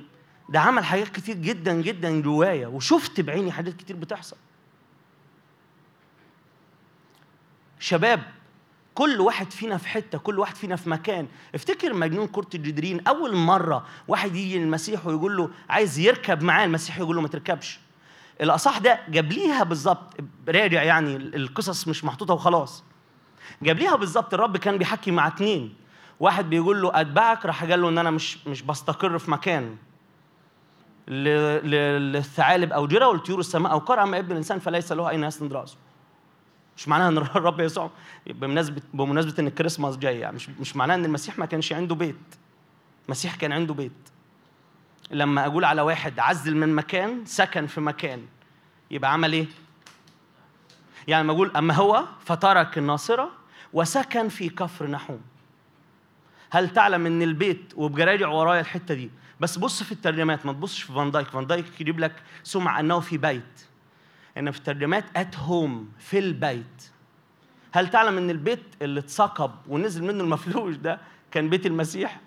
ده 0.50 0.60
عمل 0.60 0.86
حاجات 0.86 1.08
كتير 1.08 1.36
جدا 1.36 1.74
جدا 1.74 2.22
جوايا 2.22 2.68
وشفت 2.68 3.22
بعيني 3.22 3.52
حاجات 3.52 3.74
كتير 3.74 3.96
بتحصل. 3.96 4.38
شباب 7.80 8.24
كل 8.96 9.22
واحد 9.22 9.52
فينا 9.52 9.78
في 9.78 9.88
حتة 9.88 10.18
كل 10.18 10.40
واحد 10.40 10.56
فينا 10.56 10.76
في 10.76 10.90
مكان. 10.90 11.28
افتكر 11.56 11.94
مجنون 11.94 12.28
كرة 12.28 12.48
الجدرين 12.56 13.08
أول 13.08 13.36
مرة 13.36 13.86
واحد 14.08 14.36
يجي 14.36 14.60
للمسيح 14.60 15.06
ويقول 15.08 15.38
له 15.38 15.50
عايز 15.70 16.00
يركب 16.00 16.44
معاه 16.44 16.66
المسيح 16.66 16.98
يقول 16.98 17.16
له 17.16 17.22
ما 17.22 17.28
تركبش. 17.28 17.80
الاصح 18.42 18.78
ده 18.78 19.00
جاب 19.10 19.32
ليها 19.32 19.64
بالظبط 19.64 20.14
راجع 20.48 20.84
يعني 20.84 21.16
القصص 21.16 21.88
مش 21.88 22.04
محطوطة 22.04 22.34
وخلاص. 22.34 22.84
جاب 23.62 23.78
ليها 23.78 23.96
بالظبط 23.96 24.34
الرب 24.34 24.58
كان 24.58 24.78
بيحكي 24.78 25.12
مع 25.12 25.28
اتنين. 25.28 25.76
واحد 26.20 26.50
بيقول 26.50 26.82
له 26.82 27.02
أتبعك 27.02 27.46
راح 27.46 27.64
قال 27.64 27.82
له 27.82 27.90
إن 27.90 27.98
أنا 27.98 28.12
مش 28.12 28.48
مش 28.48 28.62
بستقر 28.62 29.18
في 29.20 29.32
مكان. 29.32 29.76
للثعالب 31.08 32.74
أو 32.74 32.88
جرى 32.88 33.06
والطيور 33.06 33.40
السماء 33.40 33.72
أو 33.72 33.78
قرى 33.78 34.04
اما 34.04 34.20
ابن 34.20 34.32
الإنسان 34.32 34.60
فليس 34.60 34.92
له 34.92 35.10
أين 35.10 35.24
يسند 35.24 35.54
رأسه. 35.54 35.78
مش 36.78 36.88
معناها 36.88 37.08
إن 37.08 37.18
الرب 37.38 37.60
يسوع 37.60 37.90
بمناسبة 38.28 38.82
بمناسبة 38.94 39.34
إن 39.40 39.48
الكريسماس 39.48 39.98
جاي 39.98 40.20
يعني 40.20 40.36
مش 40.36 40.50
مش 40.50 40.76
معناها 40.76 40.96
إن 40.96 41.06
المسيح 41.06 41.40
ما 41.40 41.46
كانش 41.46 41.74
عنده 41.74 41.96
بيت. 41.96 42.16
المسيح 43.06 43.36
كان 43.36 43.52
عنده 43.52 43.74
بيت. 43.74 44.13
لما 45.14 45.46
أقول 45.46 45.66
على 45.66 45.82
واحد 45.82 46.20
عزل 46.20 46.56
من 46.58 46.76
مكان 46.76 47.26
سكن 47.26 47.68
في 47.68 47.82
مكان 47.82 48.26
يبقى 48.92 49.14
عمل 49.14 49.34
إيه؟ 49.34 49.46
يعني 51.08 51.24
لما 51.24 51.34
أقول 51.34 51.52
أما 51.58 51.74
هو 51.74 52.06
فترك 52.26 52.78
الناصرة 52.78 53.30
وسكن 53.74 54.30
في 54.30 54.50
كفر 54.50 54.88
نحوم. 54.88 55.22
هل 56.52 56.70
تعلم 56.70 57.06
إن 57.06 57.22
البيت 57.22 57.74
راجع 57.78 58.28
ورايا 58.28 58.62
الحتة 58.62 58.94
دي؟ 58.94 59.10
بس 59.40 59.58
بص 59.58 59.84
في 59.84 59.92
الترجمات 59.92 60.46
ما 60.46 60.54
تبصش 60.54 60.82
في 60.82 60.94
فان 60.94 61.12
دايك. 61.12 61.28
فان 61.28 61.48
دايك 61.48 61.82
يجيب 61.82 62.00
لك 62.00 62.14
سمع 62.44 62.80
إنه 62.80 63.00
في 63.00 63.18
بيت. 63.18 63.66
إن 64.38 64.52
في 64.52 64.58
الترجمات 64.58 65.06
at 65.16 65.38
home 65.38 65.92
في 66.00 66.20
البيت. 66.20 66.92
هل 67.72 67.90
تعلم 67.90 68.18
إن 68.18 68.30
البيت 68.30 68.64
اللي 68.82 69.00
اتثقب 69.00 69.52
ونزل 69.68 70.04
منه 70.04 70.24
المفلوج 70.24 70.76
ده 70.76 71.00
كان 71.32 71.50
بيت 71.50 71.66
المسيح؟ 71.66 72.20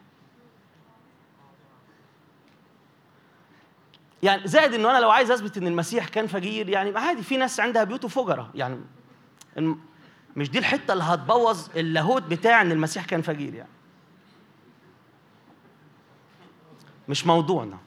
يعني 4.22 4.48
زائد 4.48 4.74
إنه 4.74 4.90
أنا 4.90 4.98
لو 4.98 5.10
عايز 5.10 5.30
أثبت 5.30 5.56
إن 5.56 5.66
المسيح 5.66 6.08
كان 6.08 6.26
فقير 6.26 6.68
يعني 6.68 6.98
عادي 6.98 7.22
في 7.22 7.36
ناس 7.36 7.60
عندها 7.60 7.84
بيوت 7.84 8.06
فجرة 8.06 8.50
يعني 8.54 8.80
مش 10.36 10.50
دي 10.50 10.58
الحتة 10.58 10.92
اللي 10.92 11.04
هتبوظ 11.04 11.68
اللاهوت 11.76 12.22
بتاع 12.22 12.60
إن 12.62 12.72
المسيح 12.72 13.04
كان 13.04 13.22
فقير 13.22 13.54
يعني. 13.54 13.68
مش 17.08 17.26
موضوعنا. 17.26 17.78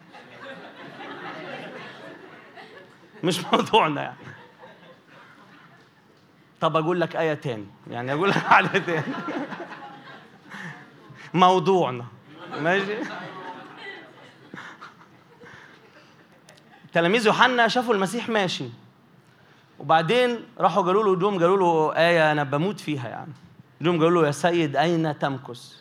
مش 3.24 3.46
موضوعنا 3.54 4.02
يعني. 4.02 4.18
طب 6.62 6.76
أقول 6.78 7.02
لك 7.02 7.16
آية 7.16 7.34
تاني 7.34 7.66
يعني 7.92 8.14
أقول 8.14 8.30
لك 8.30 8.46
على 8.54 8.68
تاني. 8.80 9.04
موضوعنا. 11.34 12.06
ماشي؟ 12.60 12.96
تلاميذ 16.94 17.26
يوحنا 17.26 17.68
شافوا 17.68 17.94
المسيح 17.94 18.30
ماشي. 18.30 18.66
وبعدين 19.80 20.40
راحوا 20.58 20.84
قالوا 20.84 21.04
له 21.04 21.16
دوم 21.16 21.40
قالوا 21.40 21.58
له 21.58 21.98
آية 21.98 22.32
أنا 22.32 22.44
بموت 22.44 22.80
فيها 22.80 23.10
يعني. 23.10 23.34
دوم 23.82 24.04
قالوا 24.04 24.22
له 24.22 24.28
يا 24.28 24.32
سيد 24.32 24.76
أين 24.76 25.20
تمكث؟ 25.20 25.74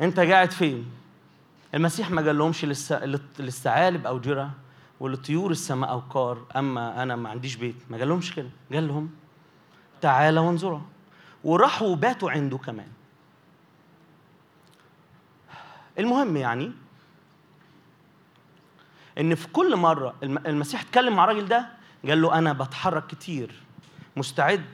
أنت 0.00 0.20
قاعد 0.20 0.50
فين؟ 0.50 0.90
المسيح 1.74 2.10
ما 2.10 2.22
قال 2.22 2.38
لهمش 2.38 2.64
للثعالب 3.38 4.06
أو 4.06 4.18
جرى 4.18 4.50
ولطيور 5.00 5.50
السماء 5.50 5.90
أوقار 5.90 6.38
أما 6.56 7.02
أنا 7.02 7.16
ما 7.16 7.28
عنديش 7.28 7.56
بيت. 7.56 7.76
ما 7.90 7.98
قال 7.98 8.08
لهمش 8.08 8.34
كده. 8.34 8.48
قال 8.72 8.88
لهم 8.88 9.10
تعالى 10.00 10.40
وانظرا 10.40 10.82
وراحوا 11.44 11.96
باتوا 11.96 12.30
عنده 12.30 12.58
كمان. 12.58 12.88
المهم 15.98 16.36
يعني 16.36 16.72
إن 19.20 19.34
في 19.34 19.48
كل 19.48 19.76
مرة 19.76 20.14
الم- 20.22 20.46
المسيح 20.46 20.80
اتكلم 20.80 21.16
مع 21.16 21.24
الراجل 21.24 21.48
ده 21.48 21.68
قال 22.08 22.22
له 22.22 22.38
أنا 22.38 22.52
بتحرك 22.52 23.06
كتير 23.06 23.62
مستعد 24.16 24.64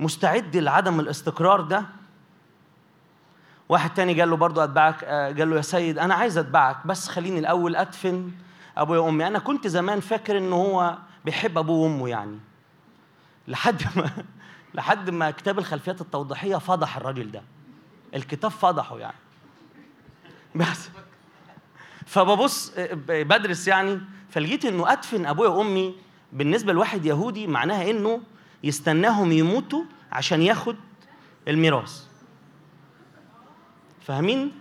مستعد 0.00 0.56
لعدم 0.56 1.00
الاستقرار 1.00 1.60
ده. 1.60 1.82
واحد 3.68 3.94
تاني 3.94 4.20
قال 4.20 4.30
له 4.30 4.36
برضو 4.36 4.60
أتبعك 4.64 5.04
آه، 5.04 5.26
قال 5.32 5.50
له 5.50 5.56
يا 5.56 5.60
سيد 5.62 5.98
أنا 5.98 6.14
عايز 6.14 6.38
أتبعك 6.38 6.86
بس 6.86 7.08
خليني 7.08 7.38
الأول 7.38 7.76
أدفن 7.76 8.30
أبويا 8.76 8.98
وأمي. 9.00 9.26
أنا 9.26 9.38
كنت 9.38 9.66
زمان 9.66 10.00
فاكر 10.00 10.38
إن 10.38 10.52
هو 10.52 10.98
بيحب 11.24 11.58
أبوه 11.58 11.76
وأمه 11.78 12.08
يعني. 12.08 12.38
لحد 13.48 13.82
ما 13.96 14.10
لحد 14.74 15.10
ما 15.10 15.30
كتاب 15.30 15.58
الخلفيات 15.58 16.00
التوضيحية 16.00 16.56
فضح 16.56 16.96
الراجل 16.96 17.30
ده. 17.30 17.42
الكتاب 18.14 18.50
فضحه 18.50 18.98
يعني. 18.98 19.16
بس. 20.54 20.88
فببص 22.06 22.72
بدرس 23.08 23.68
يعني 23.68 24.00
فلقيت 24.30 24.64
إنه 24.64 24.92
أدفن 24.92 25.26
أبويا 25.26 25.48
وأمي 25.48 25.94
بالنسبة 26.32 26.72
لواحد 26.72 27.06
يهودي 27.06 27.46
معناها 27.46 27.90
إنه 27.90 28.20
يستناهم 28.64 29.32
يموتوا 29.32 29.82
عشان 30.12 30.42
ياخد 30.42 30.76
الميراث. 31.48 32.02
فاهمين؟ 34.06 34.52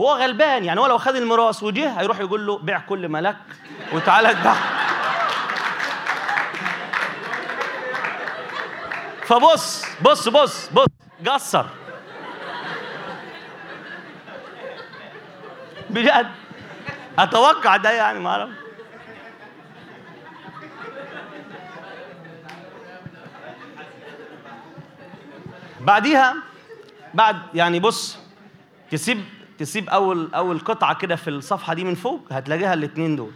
هو 0.00 0.14
غلبان 0.16 0.64
يعني 0.64 0.80
هو 0.80 0.86
لو 0.86 0.98
خد 0.98 1.14
الميراث 1.16 1.62
وجه 1.62 2.00
هيروح 2.00 2.20
يقول 2.20 2.46
له 2.46 2.58
بيع 2.58 2.78
كل 2.78 3.08
ملك 3.08 3.36
وتعالى 3.92 4.30
اتبع 4.30 4.54
فبص 9.22 9.84
بص 10.02 10.28
بص 10.28 10.68
بص 10.68 10.86
قصر. 11.26 11.66
بجد. 15.90 16.43
أتوقع 17.18 17.76
ده 17.76 17.90
يعني 17.90 18.18
ما 18.18 18.30
أعرف. 18.30 18.50
بعديها 25.80 26.34
بعد 27.14 27.36
يعني 27.54 27.80
بص 27.80 28.18
تسيب 28.90 29.24
تسيب 29.58 29.88
أول 29.88 30.34
أول 30.34 30.58
قطعة 30.58 30.98
كده 30.98 31.16
في 31.16 31.30
الصفحة 31.30 31.74
دي 31.74 31.84
من 31.84 31.94
فوق 31.94 32.32
هتلاقيها 32.32 32.74
الاثنين 32.74 33.16
دول. 33.16 33.32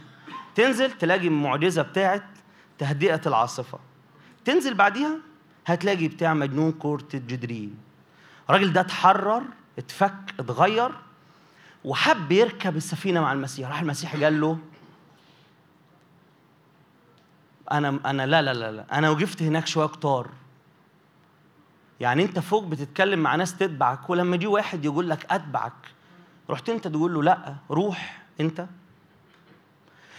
تنزل 0.55 0.91
تلاقي 0.91 1.27
المعجزة 1.27 1.81
بتاعت 1.81 2.23
تهدئة 2.77 3.21
العاصفة. 3.25 3.79
تنزل 4.45 4.73
بعديها 4.73 5.17
هتلاقي 5.67 6.07
بتاع 6.07 6.33
مجنون 6.33 6.71
كورة 6.71 7.07
الجدرين. 7.13 7.75
الراجل 8.49 8.73
ده 8.73 8.81
اتحرر 8.81 9.43
اتفك 9.77 10.15
اتغير 10.39 10.91
وحب 11.85 12.31
يركب 12.31 12.77
السفينة 12.77 13.21
مع 13.21 13.33
المسيح. 13.33 13.69
راح 13.69 13.81
المسيح 13.81 14.15
قال 14.15 14.41
له 14.41 14.57
أنا 17.71 17.99
أنا 18.05 18.25
لا 18.25 18.41
لا 18.41 18.71
لا 18.71 18.97
أنا 18.97 19.09
وقفت 19.09 19.41
هناك 19.41 19.67
شوية 19.67 19.87
كتار. 19.87 20.29
يعني 21.99 22.23
أنت 22.23 22.39
فوق 22.39 22.63
بتتكلم 22.63 23.19
مع 23.19 23.35
ناس 23.35 23.57
تتبعك 23.57 24.09
ولما 24.09 24.35
يجي 24.35 24.47
واحد 24.47 24.85
يقول 24.85 25.09
لك 25.09 25.31
أتبعك 25.31 25.73
رحت 26.49 26.69
أنت 26.69 26.87
تقول 26.87 27.13
له 27.13 27.23
لا 27.23 27.55
روح 27.71 28.23
أنت. 28.39 28.65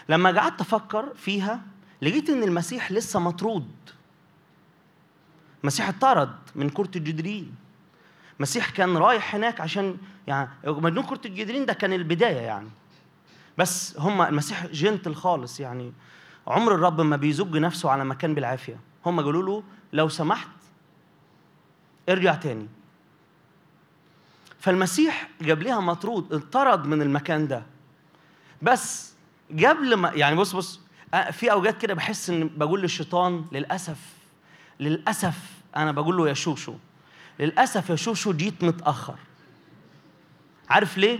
لما 0.08 0.40
قعدت 0.40 0.60
أفكر 0.60 1.14
فيها 1.16 1.60
لقيت 2.02 2.30
إن 2.30 2.42
المسيح 2.42 2.92
لسه 2.92 3.20
مطرود. 3.20 3.70
المسيح 5.62 5.88
اتطرد 5.88 6.34
من 6.54 6.70
كرة 6.70 6.90
الجدرين. 6.96 7.54
المسيح 8.40 8.70
كان 8.70 8.96
رايح 8.96 9.34
هناك 9.34 9.60
عشان 9.60 9.96
يعني 10.26 10.48
مجنون 10.64 11.04
كرة 11.04 11.20
الجدرين 11.24 11.66
ده 11.66 11.72
كان 11.72 11.92
البداية 11.92 12.40
يعني. 12.40 12.68
بس 13.58 13.98
هم 13.98 14.22
المسيح 14.22 14.66
جنتل 14.66 15.14
خالص 15.14 15.60
يعني. 15.60 15.92
عمر 16.46 16.74
الرب 16.74 17.00
ما 17.00 17.16
بيزج 17.16 17.56
نفسه 17.56 17.90
على 17.90 18.04
مكان 18.04 18.34
بالعافية. 18.34 18.80
هم 19.06 19.20
قالوا 19.20 19.42
له 19.42 19.62
لو 19.92 20.08
سمحت 20.08 20.48
ارجع 22.08 22.34
تاني. 22.34 22.68
فالمسيح 24.60 25.28
جاب 25.40 25.62
لها 25.62 25.80
مطرود 25.80 26.32
اطرد 26.32 26.86
من 26.86 27.02
المكان 27.02 27.48
ده. 27.48 27.62
بس 28.62 29.14
قبل 29.64 29.94
ما 29.94 30.10
يعني 30.14 30.36
بص 30.36 30.52
بص 30.56 30.80
في 31.32 31.52
أوقات 31.52 31.78
كده 31.78 31.94
بحس 31.94 32.30
إن 32.30 32.50
بقول 32.56 32.82
للشيطان 32.82 33.44
للأسف 33.52 33.98
للأسف 34.80 35.38
أنا 35.76 35.92
بقول 35.92 36.16
له 36.16 36.28
يا 36.28 36.34
شوشو. 36.34 36.74
للأسف 37.40 37.90
يا 37.90 37.96
شوشو 37.96 38.32
جيت 38.32 38.64
متأخر. 38.64 39.14
عارف 40.70 40.98
ليه؟ 40.98 41.18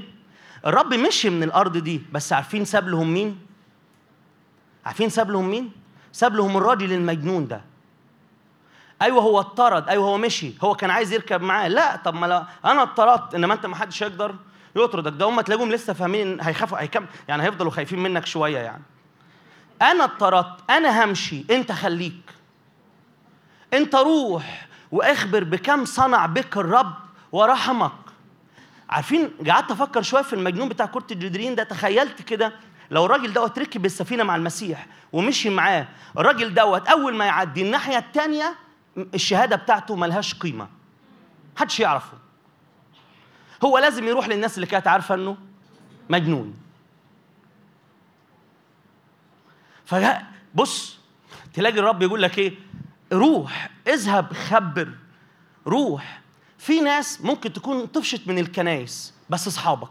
الرب 0.67 0.95
مشي 0.95 1.31
من 1.31 1.43
الأرض 1.43 1.77
دي 1.77 2.03
بس 2.13 2.33
عارفين 2.33 2.65
ساب 2.65 2.89
لهم 2.89 3.15
مين؟ 3.15 3.39
عارفين 4.87 5.09
ساب 5.09 5.31
لهم 5.31 5.51
مين؟ 5.51 5.73
ساب 6.13 6.35
لهم 6.35 6.57
الراجل 6.57 6.93
المجنون 6.93 7.49
ده. 7.49 7.61
أيوه 9.03 9.23
هو 9.23 9.41
اتطرد 9.41 9.89
أيوه 9.89 10.05
هو 10.05 10.19
مشي. 10.19 10.53
هو 10.63 10.75
كان 10.75 10.91
عايز 10.91 11.13
يركب 11.13 11.43
معاه. 11.43 11.69
لا 11.69 11.97
طب 11.97 12.15
ما 12.15 12.47
أنا 12.65 12.83
اتطردت 12.83 13.35
إنما 13.35 13.55
أنت 13.55 13.67
ما 13.67 13.77
حدش 13.77 14.03
يقدر 14.03 14.35
يطردك. 14.77 15.13
ده 15.13 15.25
هم 15.27 15.41
تلاقيهم 15.41 15.73
لسه 15.73 15.93
فاهمين 15.93 16.41
هيخافوا 16.41 16.81
هيكم 16.81 17.07
يعني 17.29 17.43
هيفضلوا 17.43 17.71
خايفين 17.71 17.99
منك 17.99 18.27
شوية 18.27 18.59
يعني. 18.59 18.83
أنا 19.83 20.05
اتطردت 20.05 20.71
أنا 20.71 21.05
همشي. 21.05 21.45
أنت 21.51 21.73
خليك. 21.73 22.21
أنت 23.75 23.95
روح. 23.95 24.70
واخبر 24.93 25.45
بكم 25.45 25.85
صنع 25.85 26.27
بك 26.27 26.57
الرب 26.57 26.95
ورحمك. 27.33 27.93
عارفين 28.91 29.31
قعدت 29.49 29.71
أفكر 29.71 30.03
شوية 30.03 30.23
في 30.23 30.33
المجنون 30.33 30.69
بتاع 30.69 30.87
كره 30.87 31.07
الجدرين 31.11 31.55
ده 31.55 31.63
تخيلت 31.63 32.23
كده 32.23 32.53
لو 32.91 33.07
الراجل 33.07 33.33
دوت 33.33 33.59
ركب 33.59 33.85
السفينه 33.85 34.25
مع 34.25 34.37
المسيح 34.37 34.87
ومشي 35.13 35.51
معاه 35.51 35.89
الراجل 36.19 36.55
دوت 36.55 36.89
اول 36.89 37.15
ما 37.15 37.25
يعدي 37.25 37.63
الناحيه 37.63 37.99
الثانية 37.99 38.57
الشهاده 39.15 39.57
بتاعته 39.57 39.97
ملهاش 39.97 40.35
قيمه. 40.35 40.69
محدش 41.57 41.81
يعرفه. 41.81 42.19
هو 43.65 43.79
لازم 43.79 44.09
يروح 44.09 44.29
للناس 44.29 44.55
اللي 44.55 44.67
كانت 44.67 44.87
عارفه 44.87 45.15
انه 45.15 45.37
مجنون. 46.11 46.55
فبص 49.85 50.99
تلاقي 51.55 51.79
الرب 51.79 52.03
يقول 52.03 52.23
لك 52.23 52.39
إيه؟ 52.39 52.55
روح 53.13 53.71
اذهب 53.89 54.33
خبر 54.33 54.89
روح. 55.67 56.21
في 56.59 56.81
ناس 56.81 57.21
ممكن 57.25 57.53
تكون 57.53 57.87
طفشت 57.87 58.29
من 58.29 58.39
الكنايس 58.39 59.15
بس 59.31 59.47
أصحابك. 59.47 59.89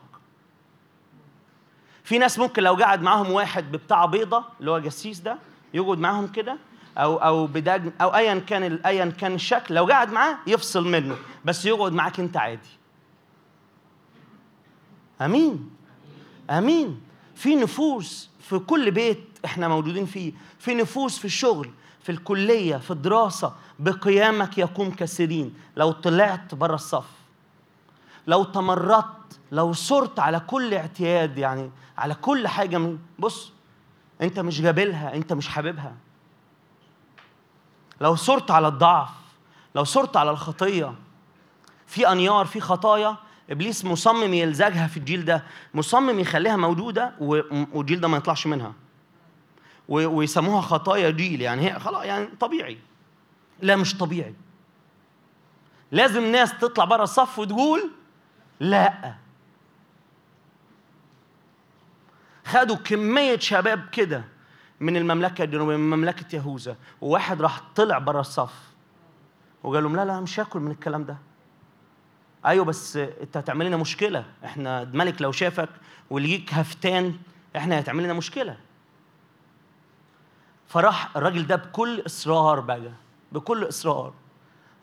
في 2.03 2.17
ناس 2.17 2.39
ممكن 2.39 2.63
لو 2.63 2.73
قعد 2.73 3.01
معاهم 3.01 3.31
واحد 3.31 3.71
ببتاع 3.71 4.05
بيضة 4.05 4.45
اللي 4.59 4.71
هو 4.71 4.79
جسيس 4.79 5.19
ده 5.19 5.37
يقعد 5.73 5.97
معاهم 5.97 6.27
كده 6.27 6.57
أو 6.97 7.17
أو 7.17 7.47
بداج 7.47 7.93
أو 8.01 8.15
ايا 8.15 8.39
كان 8.39 8.79
ايا 8.85 9.05
كان 9.05 9.33
الشكل 9.35 9.75
لو 9.75 9.85
قعد 9.85 10.11
معاه 10.11 10.37
يفصل 10.47 10.87
منه 10.87 11.17
بس 11.45 11.65
يقعد 11.65 11.93
معاك 11.93 12.19
أنت 12.19 12.37
عادي. 12.37 12.69
آمين. 15.21 15.69
آمين. 16.49 17.01
في 17.35 17.55
نفوس 17.55 18.29
في 18.41 18.59
كل 18.59 18.91
بيت 18.91 19.23
إحنا 19.45 19.67
موجودين 19.67 20.05
فيه. 20.05 20.33
في 20.59 20.73
نفوس 20.75 21.19
في 21.19 21.25
الشغل 21.25 21.69
في 22.03 22.11
الكلية 22.11 22.77
في 22.77 22.91
الدراسة 22.91 23.55
بقيامك 23.79 24.57
يقوم 24.57 24.91
كثيرين 24.91 25.53
لو 25.75 25.91
طلعت 25.91 26.55
بره 26.55 26.75
الصف 26.75 27.05
لو 28.27 28.43
تمردت 28.43 29.39
لو 29.51 29.73
صرت 29.73 30.19
على 30.19 30.39
كل 30.39 30.73
اعتياد 30.73 31.37
يعني 31.37 31.71
على 31.97 32.15
كل 32.15 32.47
حاجة 32.47 32.77
من 32.77 32.99
بص 33.19 33.51
انت 34.21 34.39
مش 34.39 34.61
جابلها 34.61 35.15
انت 35.15 35.33
مش 35.33 35.47
حاببها. 35.47 35.95
لو 38.01 38.15
صرت 38.15 38.51
على 38.51 38.67
الضعف 38.67 39.09
لو 39.75 39.83
صرت 39.83 40.17
على 40.17 40.31
الخطية 40.31 40.93
في 41.87 42.11
أنيار 42.11 42.45
في 42.45 42.59
خطايا 42.59 43.15
إبليس 43.49 43.85
مصمم 43.85 44.33
يلزجها 44.33 44.87
في 44.87 44.97
الجيل 44.97 45.25
ده 45.25 45.43
مصمم 45.73 46.19
يخليها 46.19 46.55
موجوده 46.55 47.13
والجيل 47.19 47.99
ده 48.01 48.07
ما 48.07 48.17
يطلعش 48.17 48.47
منها. 48.47 48.73
ويسموها 49.89 50.61
خطايا 50.61 51.09
جيل. 51.09 51.41
يعني 51.41 51.61
هي 51.71 51.79
خلاص 51.79 52.05
يعني 52.05 52.25
طبيعي. 52.25 52.77
لا 53.61 53.75
مش 53.75 53.97
طبيعي. 53.97 54.35
لازم 55.91 56.31
ناس 56.31 56.57
تطلع 56.57 56.85
بره 56.85 57.03
الصف 57.03 57.39
وتقول 57.39 57.91
لا. 58.59 59.15
خدوا 62.45 62.75
كمية 62.75 63.39
شباب 63.39 63.89
كده 63.91 64.23
من 64.79 64.97
المملكة 64.97 65.43
الجنوبية 65.43 65.75
من 65.75 65.97
مملكة 65.97 66.35
يهوذا 66.35 66.75
وواحد 67.01 67.41
راح 67.41 67.61
طلع 67.75 67.97
بره 67.97 68.19
الصف 68.19 68.53
وقال 69.63 69.83
لهم 69.83 69.95
لا 69.95 70.05
لا 70.05 70.19
مش 70.19 70.39
هاكل 70.39 70.59
من 70.59 70.71
الكلام 70.71 71.03
ده. 71.03 71.17
أيوه 72.45 72.65
بس 72.65 72.97
أنت 72.97 73.37
هتعمل 73.37 73.65
لنا 73.65 73.77
مشكلة. 73.77 74.25
إحنا 74.45 74.81
الملك 74.81 75.21
لو 75.21 75.31
شافك 75.31 75.69
وليك 76.09 76.53
هفتان 76.53 77.17
إحنا 77.55 77.79
هتعمل 77.79 78.03
لنا 78.03 78.13
مشكلة. 78.13 78.57
فراح 80.69 81.17
الراجل 81.17 81.47
ده 81.47 81.55
بكل 81.55 82.03
إصرار 82.05 82.59
بقى 82.59 82.91
بكل 83.31 83.67
إصرار. 83.67 84.13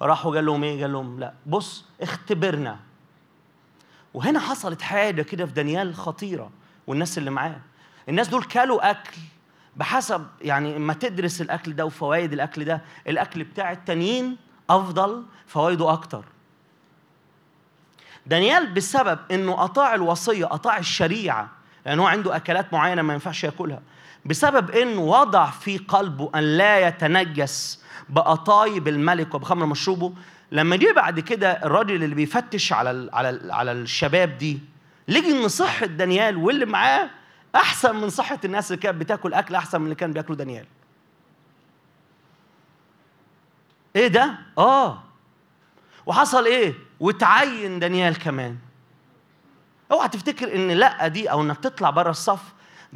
راح 0.02 0.26
وقال 0.26 0.46
لهم 0.46 0.64
إيه؟ 0.64 0.80
قال 0.82 0.92
لهم 0.92 1.20
لا 1.20 1.32
بص 1.46 1.84
اختبرنا. 2.00 2.78
وهنا 4.14 4.40
حصلت 4.40 4.82
حاجة 4.82 5.22
كده 5.22 5.46
في 5.46 5.52
دانيال 5.52 5.94
خطيرة 5.94 6.50
والناس 6.86 7.18
اللي 7.18 7.30
معاه. 7.30 7.60
الناس 8.08 8.28
دول 8.28 8.44
كلوا 8.44 8.90
أكل 8.90 9.16
بحسب 9.76 10.26
يعني 10.42 10.76
اما 10.76 10.92
تدرس 10.92 11.40
الأكل 11.40 11.72
ده 11.76 11.86
وفوائد 11.86 12.32
الأكل 12.32 12.64
ده 12.64 12.82
الأكل 13.08 13.44
بتاع 13.44 13.72
التانيين 13.72 14.36
أفضل 14.70 15.24
فوائده 15.46 15.92
أكتر. 15.92 16.24
دانيال 18.26 18.74
بسبب 18.74 19.18
إنه 19.30 19.64
اطاع 19.64 19.94
الوصية 19.94 20.54
اطاع 20.54 20.78
الشريعة 20.78 21.50
لأنه 21.86 22.02
هو 22.02 22.06
عنده 22.06 22.36
أكلات 22.36 22.72
معينة 22.72 23.02
ما 23.02 23.12
ينفعش 23.12 23.44
ياكلها. 23.44 23.82
بسبب 24.27 24.70
انه 24.70 25.01
وضع 25.01 25.51
في 25.51 25.78
قلبه 25.78 26.31
أن 26.35 26.43
لا 26.43 26.89
يتنجس 26.89 27.82
بقطايب 28.09 28.89
الملك 28.89 29.35
وبخمر 29.35 29.66
مشروبه 29.66 30.12
لما 30.53 30.77
جه 30.77 30.93
بعد 30.93 31.20
كده 31.20 31.53
الراجل 31.53 32.03
اللي 32.05 32.15
بيفتش 32.15 32.73
على 32.73 32.90
ال 32.90 33.11
على 33.12 33.31
ال 33.31 33.51
على 33.51 33.73
الشباب 33.73 34.39
دي 34.39 34.61
لقي 35.09 35.31
إن 35.31 35.48
صحة 35.48 35.86
دانيال 35.86 36.36
واللي 36.36 36.66
معاه 36.66 37.11
أحسن 37.55 37.97
من 37.97 38.11
صحة 38.11 38.39
الناس 38.44 38.70
اللي 38.73 38.82
كانت 38.82 38.97
بتاكل 39.01 39.35
أكل 39.35 39.55
أحسن 39.55 39.78
من 39.78 39.85
اللي 39.85 39.94
كان 39.94 40.12
بياكله 40.12 40.36
دانيال. 40.36 40.66
إيه 43.97 44.09
ده؟ 44.09 44.39
آه. 44.59 45.03
وحصل 46.07 46.44
إيه؟ 46.47 46.74
وتعين 47.01 47.78
دانيال 47.78 48.19
كمان. 48.19 48.57
أوعى 49.93 50.09
تفتكر 50.09 50.55
إن 50.55 50.70
لأ 50.70 51.09
دي 51.09 51.31
أو 51.31 51.43
إنك 51.43 51.59
تطلع 51.59 51.90
بره 51.90 52.11
الصف 52.11 52.40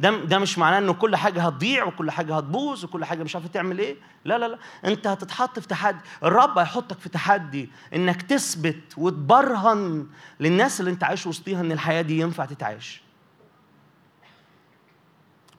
ده 0.01 0.11
ده 0.25 0.39
مش 0.39 0.57
معناه 0.57 0.77
إنه 0.77 0.93
كل 0.93 1.15
حاجة 1.15 1.41
هتضيع 1.41 1.83
وكل 1.85 2.11
حاجة 2.11 2.37
هتبوظ 2.37 2.83
وكل 2.85 3.05
حاجة 3.05 3.23
مش 3.23 3.35
عارف 3.35 3.47
تعمل 3.47 3.79
إيه. 3.79 3.95
لا 4.25 4.37
لا 4.37 4.47
لا. 4.47 4.57
أنت 4.85 5.07
هتتحط 5.07 5.59
في 5.59 5.67
تحدي. 5.67 5.99
الرب 6.23 6.57
هيحطك 6.57 6.99
في 6.99 7.09
تحدي 7.09 7.69
إنك 7.95 8.21
تثبت 8.21 8.81
وتبرهن 8.97 10.07
للناس 10.39 10.79
اللي 10.79 10.91
أنت 10.91 11.03
عايش 11.03 11.27
وسطيها 11.27 11.61
إن 11.61 11.71
الحياة 11.71 12.01
دي 12.01 12.19
ينفع 12.19 12.45
تتعايش. 12.45 13.01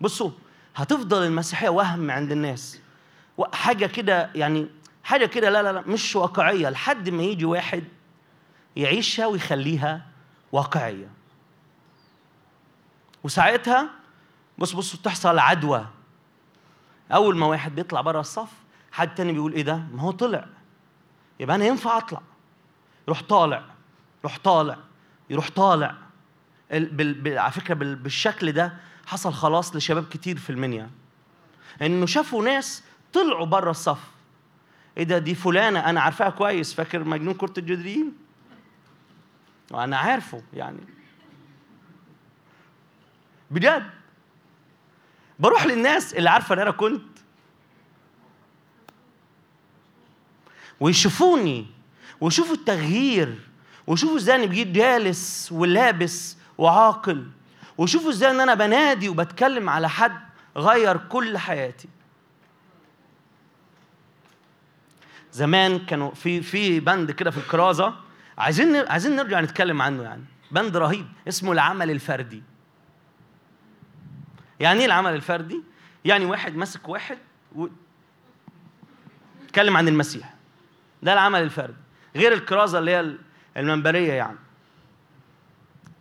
بصوا 0.00 0.30
هتفضل 0.76 1.22
المسيحية 1.26 1.68
وهم 1.68 2.10
عند 2.10 2.32
الناس. 2.32 2.80
حاجة 3.52 3.86
كده 3.86 4.30
يعني 4.34 4.66
حاجة 5.04 5.26
كده 5.26 5.50
لا 5.50 5.62
لا 5.62 5.72
لا 5.72 5.80
مش 5.86 6.16
واقعية. 6.16 6.68
لحد 6.70 7.08
ما 7.08 7.22
يجي 7.22 7.44
واحد 7.44 7.84
يعيشها 8.76 9.26
ويخليها 9.26 10.06
واقعية. 10.52 11.08
وساعتها 13.24 14.01
بص 14.62 14.72
بص 14.72 14.96
تحصل 14.96 15.38
عدوى. 15.38 15.86
أول 17.12 17.36
ما 17.36 17.46
واحد 17.46 17.74
بيطلع 17.74 18.00
بره 18.00 18.20
الصف 18.20 18.48
حد 18.92 19.14
تاني 19.14 19.32
بيقول 19.32 19.52
إيه 19.52 19.62
ده؟ 19.62 19.76
ما 19.76 20.02
هو 20.02 20.10
طلع. 20.10 20.46
يبقى 21.40 21.56
أنا 21.56 21.64
ينفع 21.64 21.98
أطلع. 21.98 22.20
يروح 23.08 23.22
طالع 23.22 23.64
يروح 24.24 24.38
طالع 24.38 24.78
يروح 25.30 25.48
طالع. 25.50 25.94
ال- 26.72 26.88
بال... 26.94 27.14
بال... 27.14 27.38
على 27.38 27.52
فكرة 27.52 27.74
بال... 27.74 27.96
بالشكل 27.96 28.52
ده 28.52 28.76
حصل 29.06 29.32
خلاص 29.32 29.76
لشباب 29.76 30.04
كتير 30.08 30.38
في 30.38 30.50
المنيا. 30.50 30.90
إنه 31.82 32.06
شافوا 32.06 32.44
ناس 32.44 32.82
طلعوا 33.12 33.46
بره 33.46 33.70
الصف. 33.70 34.10
إيه 34.96 35.04
ده؟ 35.04 35.18
دي 35.18 35.34
فلانة 35.34 35.80
أنا 35.90 36.00
عارفاها 36.00 36.30
كويس. 36.30 36.74
فاكر 36.74 37.04
مجنون 37.04 37.34
كرة 37.34 37.54
الجدرين 37.58 38.12
وأنا 39.70 39.96
عارفه 39.96 40.42
يعني. 40.52 40.80
بجد. 43.50 44.01
بروح 45.38 45.66
للناس 45.66 46.14
اللي 46.14 46.30
عارفة 46.30 46.54
ان 46.54 46.58
أنا 46.58 46.70
كنت 46.70 47.02
ويشوفوني 50.80 51.66
ويشوفوا 52.20 52.54
التغيير 52.54 53.38
ويشوفوا 53.86 54.16
إزاي 54.16 54.36
أنا 54.36 54.46
بجيت 54.46 54.66
جالس 54.66 55.48
ولابس 55.52 56.36
وعاقل 56.58 57.26
ويشوفوا 57.78 58.10
إزاي 58.10 58.30
إن 58.30 58.40
أنا 58.40 58.54
بنادي 58.54 59.08
وبتكلم 59.08 59.68
على 59.68 59.88
حد 59.88 60.20
غير 60.56 60.96
كل 60.96 61.38
حياتي. 61.38 61.88
زمان 65.32 65.78
كانوا 65.78 66.10
في 66.14 66.42
في 66.42 66.80
بند 66.80 67.10
كده 67.10 67.30
في 67.30 67.38
الكرازة 67.38 67.94
عايزين 68.38 68.76
عايزين 68.76 69.16
نرجع 69.16 69.40
نتكلم 69.40 69.82
عنه 69.82 70.02
يعني. 70.02 70.24
بند 70.50 70.76
رهيب 70.76 71.06
اسمه 71.28 71.52
العمل 71.52 71.90
الفردي. 71.90 72.42
يعني 74.62 74.80
إيه 74.80 74.86
العمل 74.86 75.14
الفردي؟ 75.14 75.62
يعني 76.04 76.24
واحد 76.24 76.56
ماسك 76.56 76.88
واحد 76.88 77.18
و... 77.56 77.66
عن 79.58 79.88
المسيح. 79.88 80.34
ده 81.02 81.12
العمل 81.12 81.42
الفردي. 81.42 81.76
غير 82.16 82.32
الكرازة 82.32 82.78
اللي 82.78 82.90
هي 82.90 83.14
المنبرية 83.56 84.12
يعني. 84.12 84.38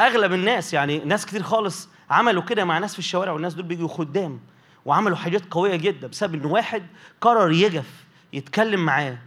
أغلب 0.01 0.33
الناس 0.33 0.73
يعني 0.73 0.99
ناس 0.99 1.25
كتير 1.25 1.43
خالص 1.43 1.89
عملوا 2.09 2.43
كده 2.43 2.65
مع 2.65 2.77
ناس 2.77 2.93
في 2.93 2.99
الشوارع 2.99 3.31
والناس 3.31 3.53
دول 3.53 3.65
بيجوا 3.65 3.87
خدام 3.87 4.39
وعملوا 4.85 5.17
حاجات 5.17 5.41
قوية 5.51 5.75
جدا 5.75 6.07
بسبب 6.07 6.35
إن 6.35 6.45
واحد 6.45 6.83
قرر 7.21 7.51
يجف 7.51 8.05
يتكلم 8.33 8.85
معاه 8.85 9.17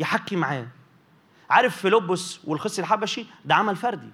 يحكي 0.00 0.36
معاه. 0.36 0.66
عارف 1.50 1.76
فيلبس 1.76 2.40
والخص 2.44 2.78
الحبشي؟ 2.78 3.26
ده 3.44 3.54
عمل 3.54 3.76
فردي. 3.76 4.10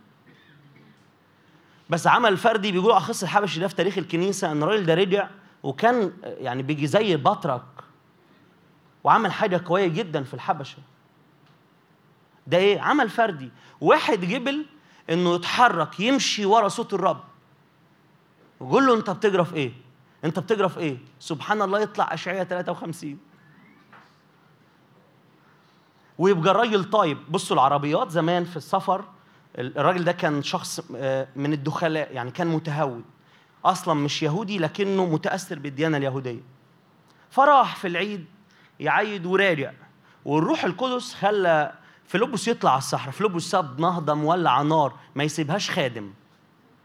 بس 1.91 2.07
عمل 2.07 2.37
فردي 2.37 2.73
بيقولوا 2.73 2.97
الخص 2.97 3.23
الحبشي 3.23 3.61
ده 3.61 3.69
في 3.69 3.75
تاريخ 3.75 3.99
الكنيسة 3.99 4.53
إن 4.53 4.63
الراجل 4.63 4.87
ده 4.87 4.95
رجع 4.95 5.29
وكان 5.63 6.13
يعني 6.23 6.63
بيجي 6.63 6.87
زي 6.87 7.17
بطرك 7.17 7.63
وعمل 9.05 9.33
حاجة 9.33 9.63
قوية 9.67 9.87
جدا 9.87 10.23
في 10.23 10.35
الحبشة. 10.35 10.79
ده 12.47 12.59
إيه؟ 12.59 12.81
عمل 12.81 13.09
فردي. 13.11 13.51
واحد 13.81 14.21
جبل 14.21 14.67
إنه 15.11 15.35
يتحرك 15.35 16.01
يمشي 16.01 16.47
ورا 16.47 16.69
صوت 16.69 16.95
الرب. 16.95 17.21
وقول 18.61 18.87
له 18.87 18.95
أنت 18.95 19.11
بتجرى 19.11 19.45
في 19.45 19.55
إيه؟ 19.55 19.73
أنت 20.25 20.39
بتجرى 20.39 20.69
في 20.69 20.81
إيه؟ 20.81 20.99
سبحان 21.21 21.63
الله 21.63 21.81
يطلع 21.81 22.15
اشعياء 22.15 22.45
53 22.45 23.19
ويبقى 26.19 26.51
الراجل 26.51 26.85
طيب. 26.85 27.19
بصوا 27.29 27.57
العربيات 27.57 28.11
زمان 28.11 28.45
في 28.45 28.57
السفر 28.57 29.05
الراجل 29.59 30.05
ده 30.05 30.13
كان 30.13 30.43
شخص 30.43 30.81
آه، 30.97 31.29
من 31.37 31.53
الدخلاء 31.53 32.13
يعني 32.13 32.31
كان 32.31 32.47
متهود. 32.47 33.05
أصلا 33.65 33.95
مش 33.95 34.23
يهودي 34.23 34.59
لكنه 34.59 35.07
متأثر 35.07 35.59
بالديانة 35.59 35.97
اليهودية. 35.97 36.41
فراح 37.31 37.77
في 37.77 37.89
العيد 37.89 38.27
يعيد 38.81 39.27
وراجع 39.27 39.73
والروح 40.25 40.65
القدس 40.65 41.15
خلى 41.15 41.73
فيلبس 42.07 42.49
يطلع 42.49 42.71
على 42.71 42.79
الصحراء. 42.79 43.11
فيلبس 43.11 43.43
ساب 43.43 43.81
نهضه 43.81 44.15
مولع 44.15 44.63
نار. 44.63 44.93
ما 45.15 45.25
يسيبهاش 45.25 45.71
خادم. 45.71 46.13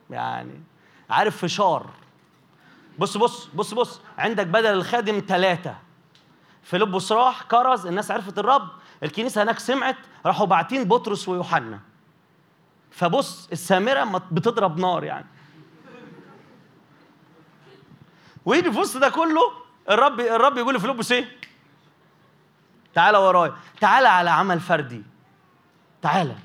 يعني 0.09 0.61
عارف 1.09 1.37
فشار. 1.37 1.89
بص 2.99 3.17
بص 3.17 3.45
بص 3.45 3.73
بص. 3.73 4.01
عندك 4.17 4.47
بدل 4.47 4.73
الخادم 4.73 5.23
ثلاثة 5.27 5.75
فيلبس 6.63 7.11
راح 7.11 7.43
كرز. 7.43 7.85
الناس 7.85 8.11
عرفت 8.11 8.39
الرب. 8.39 8.67
الكنيسة 9.03 9.43
هناك 9.43 9.59
سمعت. 9.59 9.97
راحوا 10.25 10.45
باعتين 10.45 10.83
بطرس 10.83 11.29
ويوحنا. 11.29 11.79
فبص 12.91 13.49
السامرة 13.51 14.03
ما 14.03 14.21
بتضرب 14.31 14.79
نار 14.79 15.03
يعني. 15.03 15.25
ويجي 18.45 18.71
في 18.71 18.79
وسط 18.79 18.97
ده 18.97 19.09
كله 19.09 19.51
الرب 19.89 20.19
الرب 20.19 20.57
يقول 20.57 20.75
لفيلبس 20.75 21.11
إيه؟ 21.11 21.37
تعالى 22.93 23.17
ورايا. 23.17 23.53
تعالى 23.79 24.07
على 24.07 24.29
عمل 24.29 24.59
فردي. 24.59 25.03
تعالى 26.01 26.35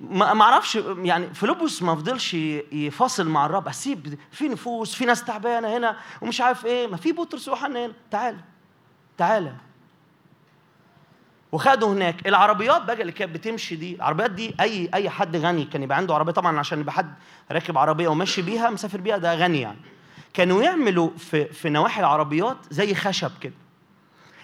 ما 0.00 0.42
أعرفش 0.42 0.74
يعني 0.98 1.34
فيلبس 1.34 1.82
ما 1.82 1.94
فضلش 1.94 2.34
يفاصل 2.34 3.28
مع 3.28 3.46
الرب. 3.46 3.68
أسيب 3.68 4.18
في 4.30 4.48
نفوس 4.48 4.94
في 4.94 5.04
ناس 5.04 5.24
تعبانة 5.24 5.76
هنا 5.76 5.96
ومش 6.22 6.40
عارف 6.40 6.66
إيه. 6.66 6.86
ما 6.86 6.96
في 6.96 7.12
بطرس 7.12 7.48
ويوحنا 7.48 7.86
هنا 7.86 7.92
تعالى 8.10 8.38
تعالى 9.18 9.54
وخدوا 11.52 11.92
هناك. 11.92 12.26
العربيات 12.28 12.82
بقى 12.82 13.00
اللي 13.00 13.12
كانت 13.12 13.34
بتمشي 13.34 13.76
دي 13.76 13.94
العربيات 13.94 14.30
دي 14.30 14.54
أي 14.60 14.90
أي 14.94 15.10
حد 15.10 15.36
غني 15.36 15.64
كان 15.64 15.82
يبقى 15.82 15.96
عنده 15.98 16.14
عربية 16.14 16.32
طبعا 16.32 16.58
عشان 16.58 16.80
يبقى 16.80 16.92
حد 16.92 17.14
راكب 17.50 17.78
عربية 17.78 18.08
وماشي 18.08 18.42
بيها 18.42 18.70
مسافر 18.70 19.00
بيها 19.00 19.16
ده 19.18 19.34
غني 19.34 19.60
يعني. 19.60 19.78
كانوا 20.34 20.62
يعملوا 20.62 21.10
في 21.18 21.44
في 21.44 21.68
نواحي 21.68 22.00
العربيات 22.00 22.56
زي 22.70 22.94
خشب 22.94 23.30
كده. 23.40 23.52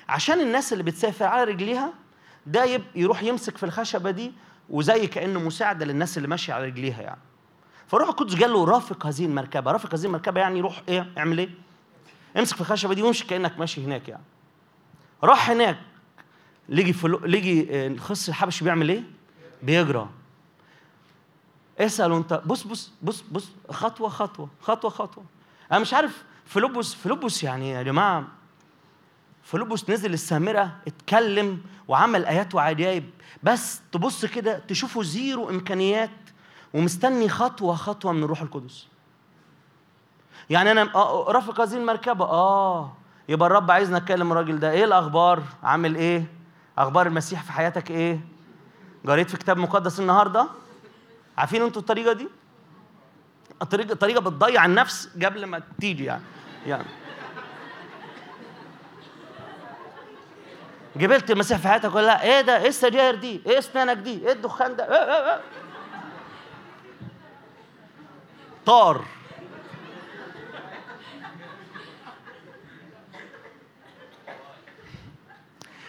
عشان 0.08 0.40
الناس 0.40 0.72
اللي 0.72 0.84
بتسافر 0.84 1.24
على 1.24 1.44
رجليها 1.44 1.92
ده 2.46 2.80
يروح 2.94 3.22
يمسك 3.22 3.56
في 3.56 3.62
الخشبة 3.66 4.10
دي 4.10 4.32
وزي 4.70 5.06
كأنه 5.06 5.40
مساعدة 5.40 5.84
للناس 5.86 6.16
اللي 6.16 6.28
ماشية 6.28 6.52
على 6.52 6.66
رجليها 6.66 7.02
يعني. 7.02 7.20
فروح 7.86 8.08
القدس 8.08 8.40
قال 8.40 8.52
له 8.52 8.64
رافق 8.64 9.06
هذه 9.06 9.24
المركبة. 9.24 9.70
رافق 9.72 9.94
هذه 9.94 10.04
المركبة 10.04 10.40
يعني 10.40 10.60
روح 10.60 10.82
إيه 10.88 11.10
اعمل 11.18 11.38
إيه؟ 11.38 11.48
امسك 12.36 12.54
في 12.54 12.60
الخشبة 12.60 12.94
دي 12.94 13.02
وامشي 13.02 13.26
كأنك 13.26 13.58
ماشي 13.58 13.84
هناك 13.84 14.08
يعني. 14.08 14.22
راح 15.24 15.50
هناك. 15.50 15.78
لقي 16.68 16.92
فلو... 16.92 17.18
لقي 17.18 17.60
آه، 17.70 17.86
الخصي 17.88 18.28
الحبشي 18.28 18.64
بيعمل 18.64 18.88
إيه؟ 18.88 19.02
بيجرى. 19.62 20.08
اساله 21.78 22.16
أنت. 22.16 22.42
بص 22.46 22.62
بص 22.62 22.92
بص 23.02 23.24
بص. 23.32 23.48
خطوة 23.70 24.08
خطوة 24.08 24.48
خطوة 24.62 24.90
خطوة. 24.90 25.24
أنا 25.72 25.78
مش 25.78 25.94
عارف 25.94 26.24
فيلبس 26.46 26.94
فيلبس 26.94 27.42
يعني 27.42 27.70
يا 27.70 27.82
جماعة 27.82 28.24
فيلبس 29.42 29.90
نزل 29.90 30.12
السامرة 30.12 30.76
اتكلم 30.86 31.60
وعمل 31.88 32.24
آيات 32.24 32.54
وعجائب 32.54 33.04
بس 33.42 33.80
تبص 33.92 34.24
كده 34.24 34.58
تشوفه 34.58 35.02
zero 35.02 35.50
إمكانيات 35.50 36.10
ومستني 36.74 37.28
خطوة 37.28 37.74
خطوة 37.74 38.12
من 38.12 38.22
الروح 38.24 38.42
القدس. 38.42 38.86
يعني 40.50 40.72
أنا 40.72 40.94
آه 40.94 41.24
رافق 41.28 41.60
هذه 41.60 41.74
المركبة. 41.74 42.24
آه 42.24 42.92
يبقى 43.28 43.46
الرب 43.46 43.70
عايزنا 43.70 43.96
اتكلم 43.96 44.32
الراجل 44.32 44.58
ده. 44.60 44.70
إيه 44.70 44.84
الأخبار؟ 44.84 45.42
عامل 45.62 45.96
إيه؟ 45.96 46.37
أخبار 46.78 47.06
المسيح 47.06 47.42
في 47.42 47.52
حياتك 47.52 47.90
إيه؟ 47.90 48.20
قريت 49.06 49.30
في 49.30 49.36
كتاب 49.36 49.58
مقدس 49.58 50.00
النهارده؟ 50.00 50.48
عارفين 51.38 51.62
أنتوا 51.62 51.82
الطريقة 51.82 52.12
دي؟ 52.12 52.28
الطريقة 53.62 53.94
طريقه 53.94 54.20
بتضيع 54.20 54.64
النفس 54.64 55.08
قبل 55.24 55.44
ما 55.44 55.62
تيجي 55.80 56.04
يعني. 56.04 56.22
يعني. 56.66 56.84
جبلت 60.96 61.30
المسيح 61.30 61.58
في 61.58 61.68
حياتك 61.68 61.94
ولا 61.94 62.06
لا؟ 62.06 62.22
إيه 62.22 62.40
ده؟ 62.40 62.56
إيه 62.62 62.68
السجاير 62.68 63.14
دي؟ 63.14 63.42
إيه 63.46 63.58
أسنانك 63.58 63.96
دي؟ 63.96 64.26
إيه 64.26 64.32
الدخان 64.32 64.76
ده؟ 64.76 64.84
إيه 64.84 65.12
إيه 65.14 65.34
إيه؟ 65.34 65.40
طار. 68.66 69.04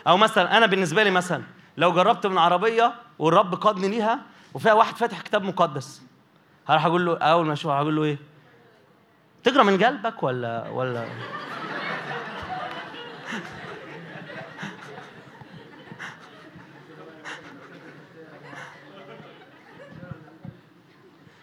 أو 0.10 0.18
مثلا 0.18 0.58
أنا 0.58 0.66
بالنسبة 0.66 1.04
لي 1.04 1.12
مثلا 1.12 1.44
لو 1.78 1.94
جربت 1.94 2.28
من 2.28 2.38
عربية 2.38 2.94
والرب 3.20 3.56
قادني 3.56 3.88
ليها 3.88 4.20
وفيها 4.54 4.74
واحد 4.74 4.96
فاتح 4.96 5.22
كتاب 5.22 5.44
مقدس 5.44 6.02
هروح 6.68 6.86
أقول 6.86 7.06
له 7.06 7.18
أول 7.18 7.46
ما 7.46 7.54
أشوفه 7.54 7.78
هقول 7.78 7.96
له 7.96 8.04
إيه؟ 8.04 8.18
تجرى 9.44 9.64
من 9.64 9.84
قلبك 9.84 10.24
ولا 10.24 10.70
ولا؟ 10.70 11.06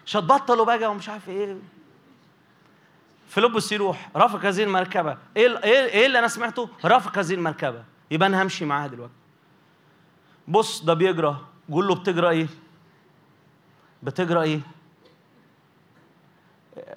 مش 0.05 0.17
هتبطلوا 0.17 0.65
بقى 0.65 0.91
ومش 0.91 1.09
عارف 1.09 1.29
إيه. 1.29 1.57
فيلبس 3.29 3.71
يروح 3.71 4.09
رافق 4.15 4.45
هذه 4.45 4.63
المركبة. 4.63 5.17
إيه 5.37 5.57
إيه 5.63 5.85
إيه 5.85 6.05
اللي 6.05 6.19
أنا 6.19 6.27
سمعته؟ 6.27 6.69
رافق 6.85 7.17
هذه 7.17 7.33
المركبة. 7.33 7.83
يبقى 8.11 8.27
أنا 8.29 8.43
همشي 8.43 8.65
معاها 8.65 8.87
دلوقتي. 8.87 9.13
بص 10.47 10.83
ده 10.83 10.93
بيجرى. 10.93 11.37
قول 11.71 11.87
له 11.87 11.95
بتجرى 11.95 12.29
إيه؟ 12.29 12.47
بتجرى 14.03 14.41
إيه؟ 14.41 14.59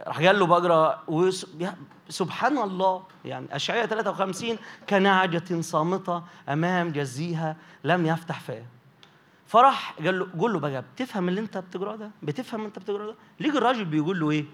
راح 0.06 0.20
قال 0.22 0.38
له 0.38 0.46
بجرى. 0.46 1.02
سبحان 2.08 2.58
الله. 2.58 3.02
يعني 3.24 3.56
اشعياء 3.56 3.86
53 3.86 4.58
كنعجة 4.88 5.60
صامتة 5.60 6.22
أمام 6.48 6.90
جزيها 6.92 7.56
لم 7.84 8.06
يفتح 8.06 8.40
فاه 8.40 8.62
فراح 9.46 9.92
قال 10.04 10.18
له 10.18 10.28
قول 10.38 10.52
له 10.52 10.58
بقى 10.58 10.84
بتفهم 10.94 11.28
اللي 11.28 11.40
انت 11.40 11.58
بتجراه 11.58 11.96
ده؟ 11.96 12.10
بتفهم 12.22 12.64
انت 12.64 12.78
بتجراه 12.78 13.06
ده؟ 13.06 13.14
ليجي 13.40 13.58
الراجل 13.58 13.84
بيقول 13.84 14.20
له 14.20 14.30
إيه؟ 14.30 14.44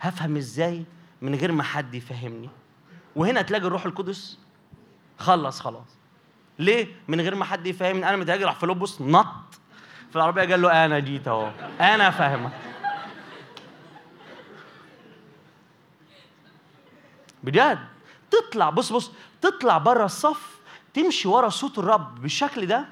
هفهم 0.00 0.36
إزاي 0.36 0.84
من 1.22 1.34
غير 1.34 1.52
ما 1.52 1.62
حد 1.62 1.94
يفهمني. 1.94 2.50
وهنا 3.16 3.42
تلاقي 3.42 3.64
الروح 3.66 3.86
القدس 3.86 4.38
خلص 5.18 5.60
خلاص. 5.60 5.86
ليه؟ 6.58 6.86
من 7.08 7.20
غير 7.20 7.34
ما 7.34 7.44
حد 7.44 7.66
يفهمني. 7.66 8.08
أنا 8.08 8.16
متهيألي 8.16 8.44
راح 8.44 8.54
فيلبس 8.54 9.00
نط. 9.00 9.26
في 10.10 10.16
العربية 10.16 10.42
قال 10.42 10.62
له 10.62 10.84
أنا 10.84 10.98
جيت 10.98 11.28
أهو. 11.28 11.50
أنا 11.80 12.10
فاهمك. 12.10 12.52
بجد؟ 17.42 17.78
تطلع 18.30 18.70
بص 18.70 18.92
بص 18.92 19.10
تطلع 19.40 19.78
بره 19.78 20.04
الصف 20.04 20.58
تمشي 20.94 21.28
ورا 21.28 21.48
صوت 21.48 21.78
الرب 21.78 22.22
بالشكل 22.22 22.66
ده 22.66 22.84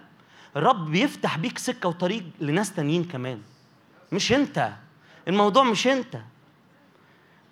الرب 0.57 0.91
بيفتح 0.91 1.39
بيك 1.39 1.59
سكة 1.59 1.89
وطريق 1.89 2.25
لناس 2.41 2.73
تانيين 2.75 3.05
كمان. 3.05 3.43
مش 4.13 4.33
أنت. 4.33 4.73
الموضوع 5.29 5.63
مش 5.63 5.87
أنت. 5.87 6.19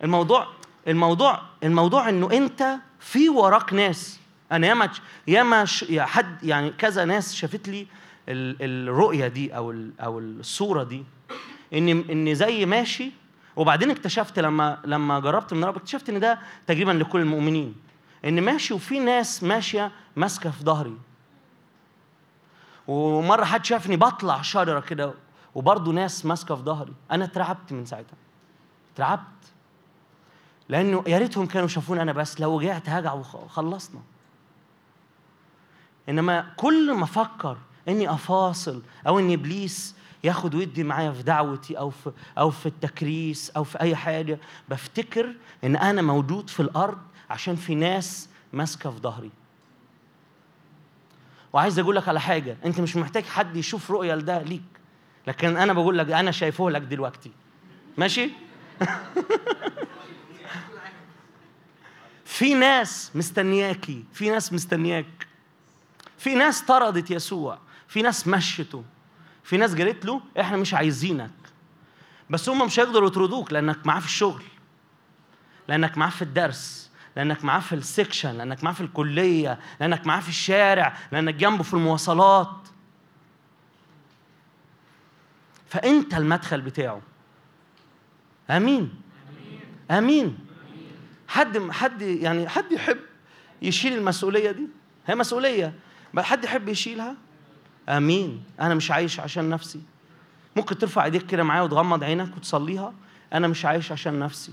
الموضوع 0.04 0.46
الموضوع 0.88 1.42
الموضوع 1.62 2.08
إنه 2.08 2.30
أنت 2.32 2.76
في 3.00 3.28
وراك 3.28 3.72
ناس. 3.72 4.20
أنا 4.52 4.66
ياما 4.66 4.88
ياما 5.26 5.64
حد 5.98 6.44
يعني 6.44 6.70
كذا 6.70 7.04
ناس 7.04 7.34
شافت 7.34 7.68
لي 7.68 7.86
ال- 8.28 8.56
الرؤية 8.88 9.26
دي 9.28 9.56
أو 9.56 9.74
أو 10.00 10.18
الصورة 10.18 10.82
دي 10.82 11.04
إن 11.74 11.88
إن 11.88 12.34
زي 12.34 12.66
ماشي 12.66 13.12
وبعدين 13.56 13.90
اكتشفت 13.90 14.38
لما 14.38 14.78
لما 14.84 15.20
جربت 15.20 15.54
من 15.54 15.64
رب 15.64 15.76
اكتشفت 15.76 16.08
إن 16.08 16.20
ده 16.20 16.38
تقريبا 16.66 16.90
لكل 16.92 17.20
المؤمنين 17.20 17.74
إن 18.24 18.40
ماشي 18.42 18.74
وفي 18.74 18.98
ناس 18.98 19.42
ماشية 19.42 19.92
ماسكة 20.16 20.50
في 20.50 20.64
ظهري. 20.64 20.96
ومرة 22.88 23.44
حد 23.44 23.64
شافني 23.64 23.96
بطلع 23.96 24.42
شجرة 24.42 24.80
كده 24.80 25.14
وبرضه 25.54 25.92
ناس 25.92 26.26
ماسكة 26.26 26.54
في 26.54 26.62
ظهري. 26.62 26.92
أنا 27.10 27.24
اترعبت 27.24 27.72
من 27.72 27.84
ساعتها. 27.86 28.16
اترعبت. 28.94 29.22
لأنه 30.68 31.04
يا 31.06 31.18
ريتهم 31.18 31.46
كانوا 31.46 31.68
شافوني 31.68 32.02
أنا 32.02 32.12
بس 32.12 32.40
لو 32.40 32.56
وجعت 32.56 32.88
هجع 32.88 33.12
وخلصنا 33.12 34.00
إنما 36.10 36.52
كل 36.56 36.92
ما 36.92 37.04
أفكر 37.04 37.56
إني 37.88 38.10
أفاصل 38.14 38.82
أو 39.06 39.18
ان 39.18 39.32
إبليس 39.32 39.94
ياخد 40.24 40.54
ودي 40.54 40.84
معايا 40.84 41.12
في 41.12 41.22
دعوتي 41.22 41.78
أو 41.78 41.90
في 41.90 42.12
أو 42.38 42.50
في 42.50 42.66
التكريس 42.66 43.50
أو 43.50 43.64
في 43.64 43.80
أي 43.80 43.96
حاجة 43.96 44.38
بفتكر 44.68 45.34
إن 45.64 45.76
أنا 45.76 46.02
موجود 46.02 46.50
في 46.50 46.60
الأرض 46.60 46.98
عشان 47.30 47.56
في 47.56 47.74
ناس 47.74 48.28
ماسكة 48.52 48.90
في 48.90 48.98
ظهري. 48.98 49.30
وعايز 51.52 51.78
أقول 51.78 51.96
لك 51.96 52.08
على 52.08 52.20
حاجة 52.20 52.56
أنت 52.64 52.80
مش 52.80 52.96
محتاج 52.96 53.24
حد 53.24 53.56
يشوف 53.56 53.90
رؤية 53.90 54.14
لده 54.14 54.42
ليك 54.42 54.62
لكن 55.26 55.56
أنا 55.56 55.72
بقول 55.72 55.98
لك 55.98 56.10
أنا 56.10 56.30
شايفه 56.30 56.70
لك 56.70 56.82
دلوقتي. 56.82 57.30
ماشي؟ 57.98 58.30
في 62.24 62.54
ناس 62.54 63.10
مستنياكي 63.14 64.04
في 64.12 64.30
ناس 64.30 64.52
مستنياك. 64.52 65.29
في 66.20 66.34
ناس 66.34 66.62
طردت 66.62 67.10
يسوع 67.10 67.58
في 67.88 68.02
ناس 68.02 68.28
مشته 68.28 68.84
في 69.44 69.56
ناس 69.56 69.74
قالت 69.74 70.04
له 70.04 70.20
إحنا 70.40 70.56
مش 70.56 70.74
عايزينك. 70.74 71.30
بس 72.30 72.48
هم 72.48 72.66
مش 72.66 72.80
هيقدروا 72.80 73.08
يطردوك 73.08 73.52
لأنك 73.52 73.86
معاه 73.86 74.00
في 74.00 74.06
الشغل 74.06 74.42
لأنك 75.68 75.98
معاه 75.98 76.10
في 76.10 76.22
الدرس 76.22 76.90
لأنك 77.16 77.44
معاه 77.44 77.60
في 77.60 77.74
السكشن 77.74 78.30
لأنك 78.38 78.64
معاه 78.64 78.72
في 78.72 78.80
الكلية 78.80 79.58
لأنك 79.80 80.06
معاه 80.06 80.20
في 80.20 80.28
الشارع 80.28 80.96
لأنك 81.12 81.34
جنبه 81.34 81.62
في 81.62 81.74
المواصلات. 81.74 82.56
فأنت 85.68 86.14
المدخل 86.14 86.60
بتاعه. 86.60 87.02
آمين. 88.50 88.94
آمين. 89.90 90.38
حد 91.28 91.70
حد 91.70 92.02
يعني 92.02 92.48
حد 92.48 92.72
يحب 92.72 92.98
يشيل 93.62 93.92
المسؤولية 93.92 94.50
دي؟ 94.50 94.68
هي 95.06 95.14
مسؤولية. 95.14 95.74
حد 96.18 96.44
يحب 96.44 96.68
يشيلها؟ 96.68 97.14
آمين. 97.88 98.42
أنا 98.60 98.74
مش 98.74 98.90
عايش 98.90 99.20
عشان 99.20 99.50
نفسي. 99.50 99.80
ممكن 100.56 100.78
ترفع 100.78 101.04
إيديك 101.04 101.26
كده 101.26 101.42
معايا 101.42 101.62
وتغمض 101.62 102.04
عينك 102.04 102.36
وتصليها. 102.36 102.92
أنا 103.32 103.48
مش 103.48 103.64
عايش 103.64 103.92
عشان 103.92 104.18
نفسي. 104.18 104.52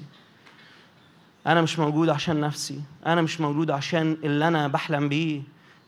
أنا 1.47 1.61
مش 1.61 1.79
موجود 1.79 2.09
عشان 2.09 2.41
نفسي. 2.41 2.81
أنا 3.05 3.21
مش 3.21 3.41
موجود 3.41 3.71
عشان 3.71 4.17
اللي 4.23 4.47
أنا 4.47 4.67
بحلم 4.67 5.09
بيه. 5.09 5.41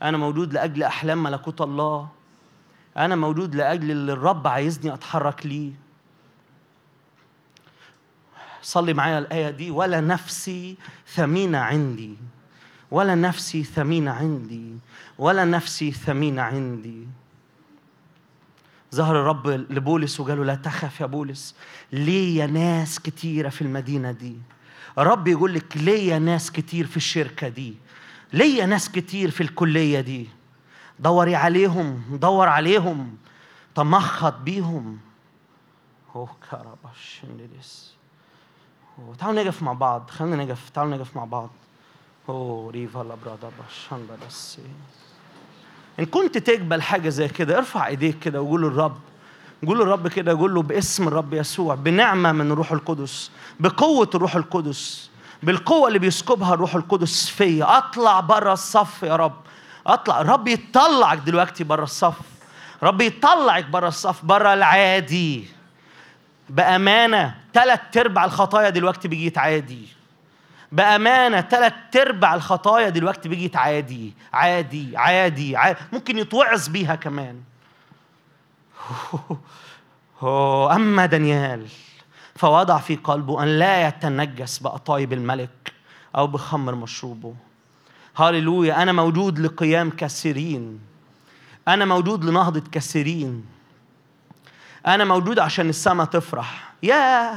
أنا 0.04 0.18
موجود 0.18 0.54
لأجل 0.54 0.84
أحلام 0.84 1.24
ملكوت 1.24 1.62
الله. 1.62 2.10
أنا 2.98 3.16
موجود 3.16 3.56
لأجل 3.56 3.92
اللي 3.92 4.14
الرب 4.14 4.48
عايزني 4.48 4.94
أتحرك 4.94 5.46
ليه. 5.46 5.72
صلي 8.62 8.94
معايا 8.94 9.20
الآية 9.20 9.50
دي. 9.50 9.72
ولا 9.72 10.02
نفسي 10.02 10.78
ثمينة 11.08 11.58
عندي. 11.58 12.18
ولا 12.92 13.16
نفسي 13.16 13.64
ثمينة 13.64 14.12
عندي. 14.12 14.78
ولا 15.20 15.46
نفسي 15.46 15.92
ثمينة 15.92 16.42
عندي. 16.42 17.08
ظهر 18.96 19.22
الرب 19.22 19.48
لبولس 19.48 20.20
وقال 20.20 20.38
له 20.38 20.46
لا 20.46 20.56
تخف 20.56 21.02
يا 21.02 21.06
بولس 21.06 21.56
ليا 21.92 22.46
ناس 22.46 23.00
كتيرة 23.00 23.50
في 23.50 23.62
المدينة 23.62 24.12
دي؟ 24.12 24.38
الرب 24.98 25.28
يقول 25.28 25.54
لك 25.54 25.78
ليا 25.78 26.20
ناس 26.20 26.52
كتير 26.52 26.88
في 26.88 26.98
الشركة 26.98 27.48
دي؟ 27.48 27.76
ليا 28.34 28.66
ناس 28.66 28.92
كتير 28.92 29.32
في 29.32 29.42
الكلية 29.42 30.02
دي؟ 30.02 30.28
دوري 31.00 31.36
عليهم 31.36 32.18
دور 32.22 32.48
عليهم 32.48 33.18
تمخط 33.76 34.38
بيهم. 34.38 35.00
هو 36.16 36.26
كربش 36.52 37.22
تعالوا 39.20 39.44
نقف 39.44 39.64
مع 39.64 39.74
بعض 39.74 40.10
خلينا 40.10 40.46
نقف 40.46 40.70
تعالوا 40.70 40.98
نقف 40.98 41.16
مع 41.16 41.26
بعض. 41.26 41.50
اوه 42.30 42.72
ريفا 42.72 43.00
لابرادا 43.00 43.52
باشاندا 43.60 44.18
بس 44.28 44.58
إن 46.00 46.06
كنت 46.06 46.38
تقبل 46.38 46.82
حاجة 46.82 47.10
زي 47.10 47.28
كده 47.28 47.58
ارفع 47.58 47.88
إيديك 47.88 48.20
كده 48.20 48.42
وقول 48.42 48.62
للرب. 48.62 48.98
قول 49.68 49.80
للرب 49.80 50.08
كده 50.08 50.38
قول 50.38 50.56
له 50.56 50.62
باسم 50.62 51.08
الرب 51.08 51.34
يسوع 51.34 51.76
بنعمة 51.76 52.32
من 52.32 52.52
الروح 52.52 52.72
القدس 52.72 53.32
بقوة 53.60 54.10
الروح 54.16 54.36
القدس 54.36 55.10
بالقوة 55.44 55.88
اللي 55.88 56.00
بيسكبها 56.00 56.54
الروح 56.54 56.76
القدس 56.76 57.30
فيا. 57.30 57.78
اطلع 57.78 58.20
بره 58.20 58.54
الصف 58.54 59.04
يا 59.04 59.16
رب. 59.16 59.36
اطلع. 59.88 60.22
الرب 60.22 60.48
يطلعك 60.48 61.18
دلوقتي 61.18 61.64
بره 61.64 61.84
الصف. 61.84 62.16
رب 62.84 63.02
يطلعك 63.02 63.66
بره 63.66 63.88
الصف 63.88 64.26
بره 64.26 64.54
العادي. 64.54 65.46
بأمانة 66.50 67.36
ثلاث 67.54 67.98
أرباع 67.98 68.26
الخطايا 68.26 68.70
دلوقتي 68.70 69.08
بيجي 69.08 69.40
عادي. 69.40 69.99
بأمانة 70.72 71.42
ثلاث 71.42 71.74
ارباع 71.96 72.36
الخطايا 72.36 72.90
دلوقتي 72.90 73.30
بيجي 73.30 73.58
عادي 73.58 74.14
عادي 74.34 74.98
عادي, 74.98 75.58
عادي. 75.58 75.80
ممكن 75.94 76.18
يتوعظ 76.18 76.68
بيها 76.68 76.96
كمان. 76.96 77.42
أوه، 80.24 80.76
أما 80.76 81.06
دانيال 81.06 81.68
فوضع 82.36 82.78
في 82.78 82.96
قلبه 82.96 83.44
أن 83.44 83.48
لا 83.48 83.88
يتنجس 83.88 84.60
بأطايب 84.60 85.14
الملك 85.14 85.74
أو 86.16 86.28
بخمر 86.28 86.76
مشروبه. 86.76 87.36
هاليلويا 88.18 88.84
أنا 88.84 88.92
موجود 88.92 89.40
لقيام 89.40 89.90
كثيرين 89.90 90.80
أنا 91.68 91.86
موجود 91.86 92.26
لنهضة 92.26 92.64
كثيرين 92.72 93.46
أنا 94.88 95.06
موجود 95.06 95.40
عشان 95.40 95.70
السماء 95.70 96.06
تفرح. 96.06 96.74
يا 96.84 97.36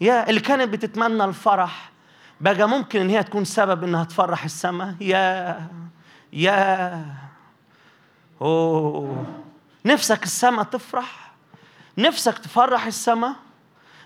يا 0.00 0.30
اللي 0.30 0.40
كانت 0.40 0.68
بتتمنى 0.68 1.24
الفرح. 1.24 1.90
بقى 2.40 2.68
ممكن 2.68 3.00
إن 3.00 3.10
هي 3.10 3.22
تكون 3.22 3.44
سبب 3.44 3.84
إنها 3.84 4.04
تفرح 4.04 4.44
السماء 4.44 4.94
يا 5.00 5.68
يا 6.32 7.04
أوه. 8.40 9.26
نفسك 9.84 10.22
السماء 10.22 10.64
تفرح. 10.64 11.32
نفسك 11.98 12.38
تفرح 12.38 12.86
السماء 12.86 13.34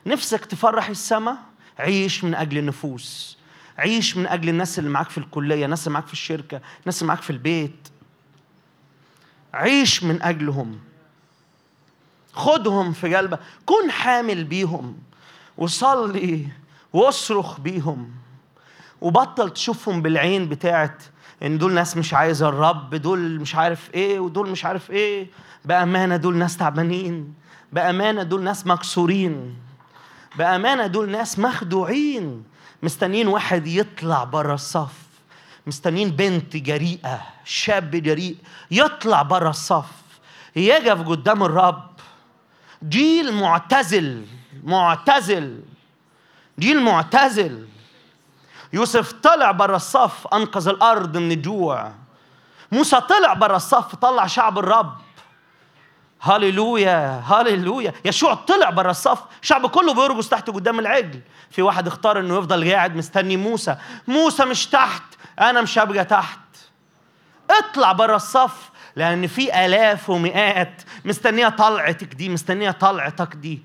نفسك 0.07 0.45
تفرح 0.45 0.89
السماء 0.89 1.37
عيش 1.79 2.25
من 2.25 2.35
أجل 2.35 2.59
النفوس. 2.59 3.39
عيش 3.79 4.17
من 4.17 4.27
أجل 4.27 4.49
الناس 4.49 4.79
اللي 4.79 4.91
معاك 4.91 5.11
في 5.11 5.19
الكلية 5.19 5.65
الناس 5.65 5.87
اللي 5.87 5.95
معاك 5.95 6.07
في 6.07 6.13
الشركة 6.13 6.61
الناس 6.81 7.03
اللي 7.03 7.09
معاك 7.09 7.23
في 7.23 7.31
البيت. 7.31 7.89
عيش 9.55 10.03
من 10.03 10.23
أجلهم. 10.23 10.81
خدهم 12.33 12.93
في 12.93 13.15
قلبك. 13.17 13.39
كن 13.67 13.91
حامل 13.91 14.45
بيهم. 14.45 14.99
وصلي 15.59 16.49
واصرخ 16.93 17.61
بيهم. 17.61 18.22
وبطل 19.03 19.51
تشوفهم 19.51 20.03
بالعين 20.03 20.49
بتاعت 20.49 21.03
إن 21.43 21.59
دول 21.59 21.73
ناس 21.73 21.97
مش 21.97 22.15
عايزه 22.15 22.49
الرب 22.49 22.95
دول 22.95 23.41
مش 23.41 23.55
عارف 23.55 23.91
إيه 23.95 24.21
ودول 24.21 24.51
مش 24.51 24.65
عارف 24.65 24.91
إيه. 24.91 25.27
بأمانة 25.65 26.17
دول 26.17 26.37
ناس 26.37 26.57
تعبانين. 26.57 27.35
بأمانة 27.73 28.23
دول 28.23 28.43
ناس 28.43 28.67
مكسورين. 28.67 29.57
بأمانة 30.39 30.87
دول 30.87 31.11
ناس 31.11 31.39
مخدوعين. 31.39 32.45
مستنيين 32.83 33.29
واحد 33.29 33.67
يطلع 33.67 34.25
بره 34.25 34.55
الصف. 34.55 34.95
مستنيين 35.67 36.11
بنت 36.11 36.57
جريئة 36.57 37.21
شاب 37.45 37.91
جريء 37.91 38.37
يطلع 38.71 39.23
بره 39.23 39.51
الصف. 39.51 39.91
يقف 40.57 41.09
قدام 41.09 41.43
الرب. 41.43 41.91
جيل 42.89 43.33
معتزل 43.35 44.27
معتزل. 44.65 45.61
جيل 46.59 46.83
معتزل. 46.83 47.67
يوسف 48.73 49.13
طلع 49.13 49.51
بره 49.51 49.77
الصف 49.77 50.27
أنقذ 50.35 50.69
الأرض 50.69 51.17
من 51.17 51.33
الجوع. 51.33 51.93
موسى 52.73 53.01
طلع 53.01 53.33
بره 53.33 53.57
الصف 53.57 53.95
طلع 53.95 54.27
شعب 54.27 54.59
الرب. 54.59 54.97
هاليلويا 56.23 57.23
هاليلويا 57.27 57.93
يشوع 58.05 58.35
طلع 58.35 58.71
بره 58.71 58.91
الصف 58.91 59.19
الشعب 59.43 59.67
كله 59.67 59.95
بيرقص 59.95 60.29
تحت 60.29 60.51
قدام 60.51 60.79
العجل. 60.79 61.21
في 61.51 61.63
واحد 61.63 61.87
اختار 61.87 62.21
إنه 62.21 62.39
يفضل 62.39 62.73
قاعد 62.73 62.97
مستني 62.97 63.37
موسى. 63.37 63.77
موسى 64.09 64.45
مش 64.45 64.67
تحت 64.67 65.03
أنا 65.41 65.61
مش 65.61 65.79
هبقى 65.79 66.05
تحت. 66.05 66.39
اطلع 67.51 67.93
بره 67.93 68.17
الصف 68.17 68.71
لأن 68.97 69.27
في 69.27 69.67
آلاف 69.67 70.11
ومئات. 70.11 70.83
مستنية 71.05 71.49
طلعتك 71.49 72.15
دي 72.15 72.29
مستنية 72.29 72.71
طلعتك 72.71 73.35
دي. 73.37 73.63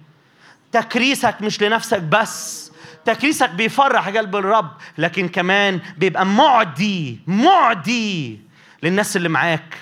تكريسك 0.71 1.35
مش 1.41 1.61
لنفسك 1.61 2.01
بس. 2.01 2.66
تكريسك 3.07 3.49
بيفرح 3.49 4.09
قلب 4.09 4.35
الرب 4.35 4.69
لكن 4.97 5.27
كمان 5.27 5.79
بيبقى 5.97 6.25
معدي 6.25 7.19
معدي 7.27 8.39
للناس 8.83 9.17
اللي 9.17 9.29
معاك 9.29 9.77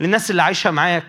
للناس 0.00 0.30
اللي 0.30 0.42
عايشة 0.42 0.70
معاك 0.70 1.06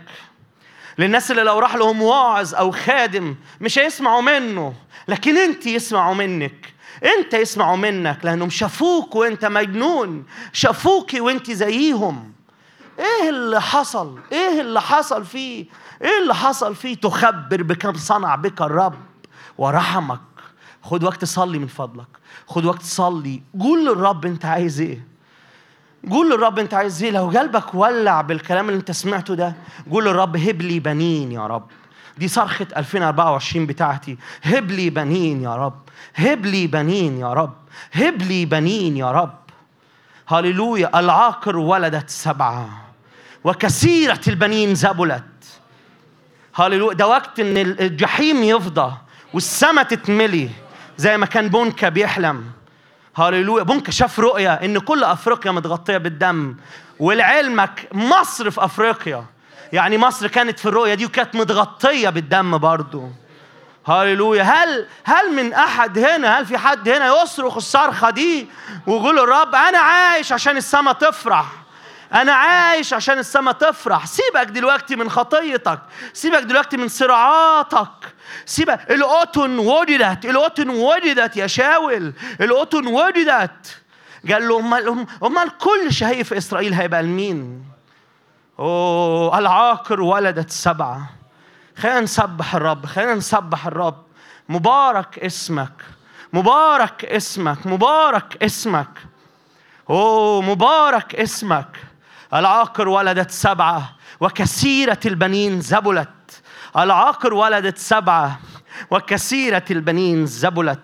للناس 0.98 1.32
اللي 1.32 1.44
لو 1.44 1.60
راح 1.60 1.76
لهم 1.76 2.02
واعظ 2.02 2.56
أو 2.56 2.72
خادم 2.72 3.36
مش 3.62 3.80
هيسمعوا 3.80 4.22
منه 4.22 4.74
لكن 5.08 5.38
أنت 5.38 5.66
يسمعوا 5.68 6.16
منك 6.16 6.74
أنت 7.18 7.34
يسمعوا 7.34 7.78
منك 7.78 8.20
لأنهم 8.24 8.50
شافوك 8.50 9.16
وأنت 9.16 9.46
مجنون 9.46 10.26
شافوكي 10.54 11.22
وأنت 11.22 11.52
زيهم. 11.52 12.34
إيه 13.00 13.30
اللي 13.30 13.62
حصل؟ 13.62 14.20
إيه 14.32 14.62
اللي 14.62 14.82
حصل 14.82 15.26
فيه؟ 15.26 15.66
إيه 16.02 16.22
اللي 16.22 16.36
حصل 16.36 16.76
فيه؟ 16.76 16.96
تخبر 16.96 17.64
بكم 17.64 17.94
صنع 17.94 18.36
بك 18.36 18.62
الرب 18.62 18.96
ورحمك. 19.58 20.20
خد 20.84 21.04
وقت 21.04 21.26
صلي 21.26 21.60
من 21.60 21.68
فضلك. 21.68 22.08
خد 22.48 22.66
وقت 22.66 22.82
صلي 22.82 23.42
قول 23.60 23.86
للرب 23.86 24.26
انت 24.26 24.46
عايز 24.46 24.82
إيه. 24.82 25.08
قول 26.10 26.32
للرب 26.32 26.60
انت 26.60 26.74
عايز 26.74 27.04
إيه. 27.04 27.12
لو 27.12 27.30
قلبك 27.30 27.76
ولع 27.76 28.22
بالكلام 28.22 28.70
اللي 28.70 28.80
انت 28.80 28.92
سمعته 28.92 29.36
ده 29.36 29.56
قول 29.92 30.06
للرب 30.06 30.38
هب 30.38 30.62
لي 30.62 30.80
بنين 30.80 31.32
يا 31.32 31.48
رب. 31.48 31.68
دي 32.18 32.28
صرخة 32.28 32.68
2024 32.78 33.66
بتاعتي. 33.66 34.18
هب 34.44 34.72
لي 34.72 34.90
بنين 34.90 35.44
يا 35.44 35.56
رب. 35.56 35.80
هب 36.16 36.46
لي 36.46 36.68
بنين 36.68 37.18
يا 37.18 37.34
رب. 37.34 37.54
هب 37.94 38.22
لي 38.22 38.46
بنين 38.46 38.98
يا 38.98 39.12
رب. 39.12 39.36
هللويا. 40.28 41.00
العاقر 41.00 41.58
ولدت 41.58 42.10
سبعة. 42.10 42.70
وكثيرة 43.44 44.22
البنين 44.28 44.76
زبلت. 44.76 45.24
هللويا. 46.56 46.94
ده 46.94 47.08
وقت 47.08 47.40
إن 47.40 47.58
الجحيم 47.58 48.44
يفضى 48.44 48.94
والسما 49.34 49.84
تتملي. 49.84 50.50
زي 51.00 51.18
ما 51.18 51.26
كان 51.26 51.50
بونكا 51.50 51.90
بيحلم. 51.90 52.46
هللويا 53.16 53.64
بونكا 53.64 53.92
شاف 53.92 54.20
رؤية 54.20 54.54
إن 54.54 54.80
كل 54.80 55.04
أفريقيا 55.04 55.52
متغطية 55.52 55.98
بالدم 55.98 56.56
ولعلمك 57.00 57.88
مصر 57.92 58.52
في 58.52 58.66
أفريقيا. 58.66 59.26
يعني 59.74 59.98
مصر 59.98 60.28
كانت 60.28 60.60
في 60.60 60.66
الرؤية 60.66 60.94
دي 60.94 61.06
وكانت 61.06 61.36
متغطية 61.36 62.10
بالدم 62.10 62.58
برضو. 62.58 63.10
هللويا 63.86 64.44
هل 64.44 64.88
هل 65.04 65.36
من 65.36 65.54
أحد 65.54 66.00
هنا 66.00 66.40
هل 66.40 66.46
في 66.46 66.58
حد 66.58 66.90
هنا 66.90 67.22
يصرخ 67.24 67.56
الصرخة 67.56 68.10
دي 68.10 68.48
ويقول 68.88 69.20
الرب 69.20 69.56
أنا 69.56 69.78
عايش 69.78 70.32
عشان 70.32 70.58
السما 70.58 70.92
تفرح؟ 70.92 71.46
أنا 72.14 72.32
عايش 72.34 72.94
عشان 72.94 73.18
السما 73.18 73.52
تفرح. 73.52 74.06
سيبك 74.06 74.48
دلوقتي 74.48 74.96
من 74.96 75.10
خطيتك. 75.10 75.80
سيبك 76.14 76.44
دلوقتي 76.44 76.78
من 76.78 76.88
صراعاتك. 76.88 78.14
سيبك. 78.46 78.92
القطن 78.92 79.60
وجدت. 79.60 80.26
القطن 80.26 80.70
وجدت 80.70 81.38
يا 81.38 81.48
شاول. 81.48 82.14
القطن 82.42 82.88
وجدت. 82.88 83.82
قال 84.32 84.48
له 84.48 84.60
أمال 84.60 85.06
أمال 85.24 85.58
كل 85.58 85.94
شهي 85.94 86.24
في 86.24 86.38
إسرائيل 86.38 86.74
هيبقى 86.74 87.04
لمين؟ 87.04 87.66
أوه 88.60 89.38
العاقر 89.40 90.02
ولدت 90.02 90.50
سبعة. 90.50 91.10
خلينا 91.78 92.00
نسبح 92.00 92.56
الرب 92.56 92.86
خلينا 92.86 93.14
نسبح 93.16 93.68
الرب. 93.68 94.04
مبارك 94.50 95.20
اسمك. 95.20 95.74
مبارك 96.34 97.06
اسمك. 97.06 97.66
مبارك 97.66 98.44
اسمك. 98.44 98.90
أوه 99.90 100.42
مبارك 100.42 101.16
اسمك. 101.16 101.89
العاقر 102.34 102.88
ولدت 102.88 103.32
سبعة 103.32 103.96
وكثيرة 104.20 105.00
البنين 105.06 105.62
زبلت. 105.62 106.42
العاقر 106.78 107.34
ولدت 107.34 107.78
سبعة 107.78 108.40
وكثيرة 108.92 109.66
البنين 109.72 110.26
زبلت. 110.26 110.80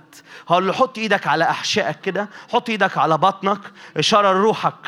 هقول 0.49 0.67
له 0.67 0.73
حط 0.73 0.97
إيدك 0.97 1.27
على 1.27 1.43
أحشائك 1.49 2.01
كده؟ 2.01 2.29
حط 2.53 2.69
إيدك 2.69 2.97
على 2.97 3.17
بطنك 3.17 3.59
إشارة 3.97 4.33
لروحك. 4.33 4.87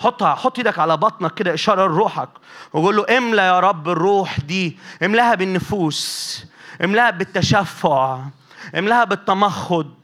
حطها 0.00 0.34
حط 0.34 0.58
إيدك 0.58 0.78
على 0.78 0.96
بطنك 0.96 1.34
كده 1.34 1.54
إشارة 1.54 1.86
لروحك. 1.86 2.28
وقول 2.72 2.96
له 2.96 3.18
املى 3.18 3.42
يا 3.42 3.60
رب 3.60 3.88
الروح 3.88 4.40
دي. 4.40 4.78
املأها 5.02 5.34
بالنفوس. 5.34 6.44
املأها 6.84 7.10
بالتشفع. 7.10 8.20
املأها 8.78 9.04
بالتمخض. 9.04 9.94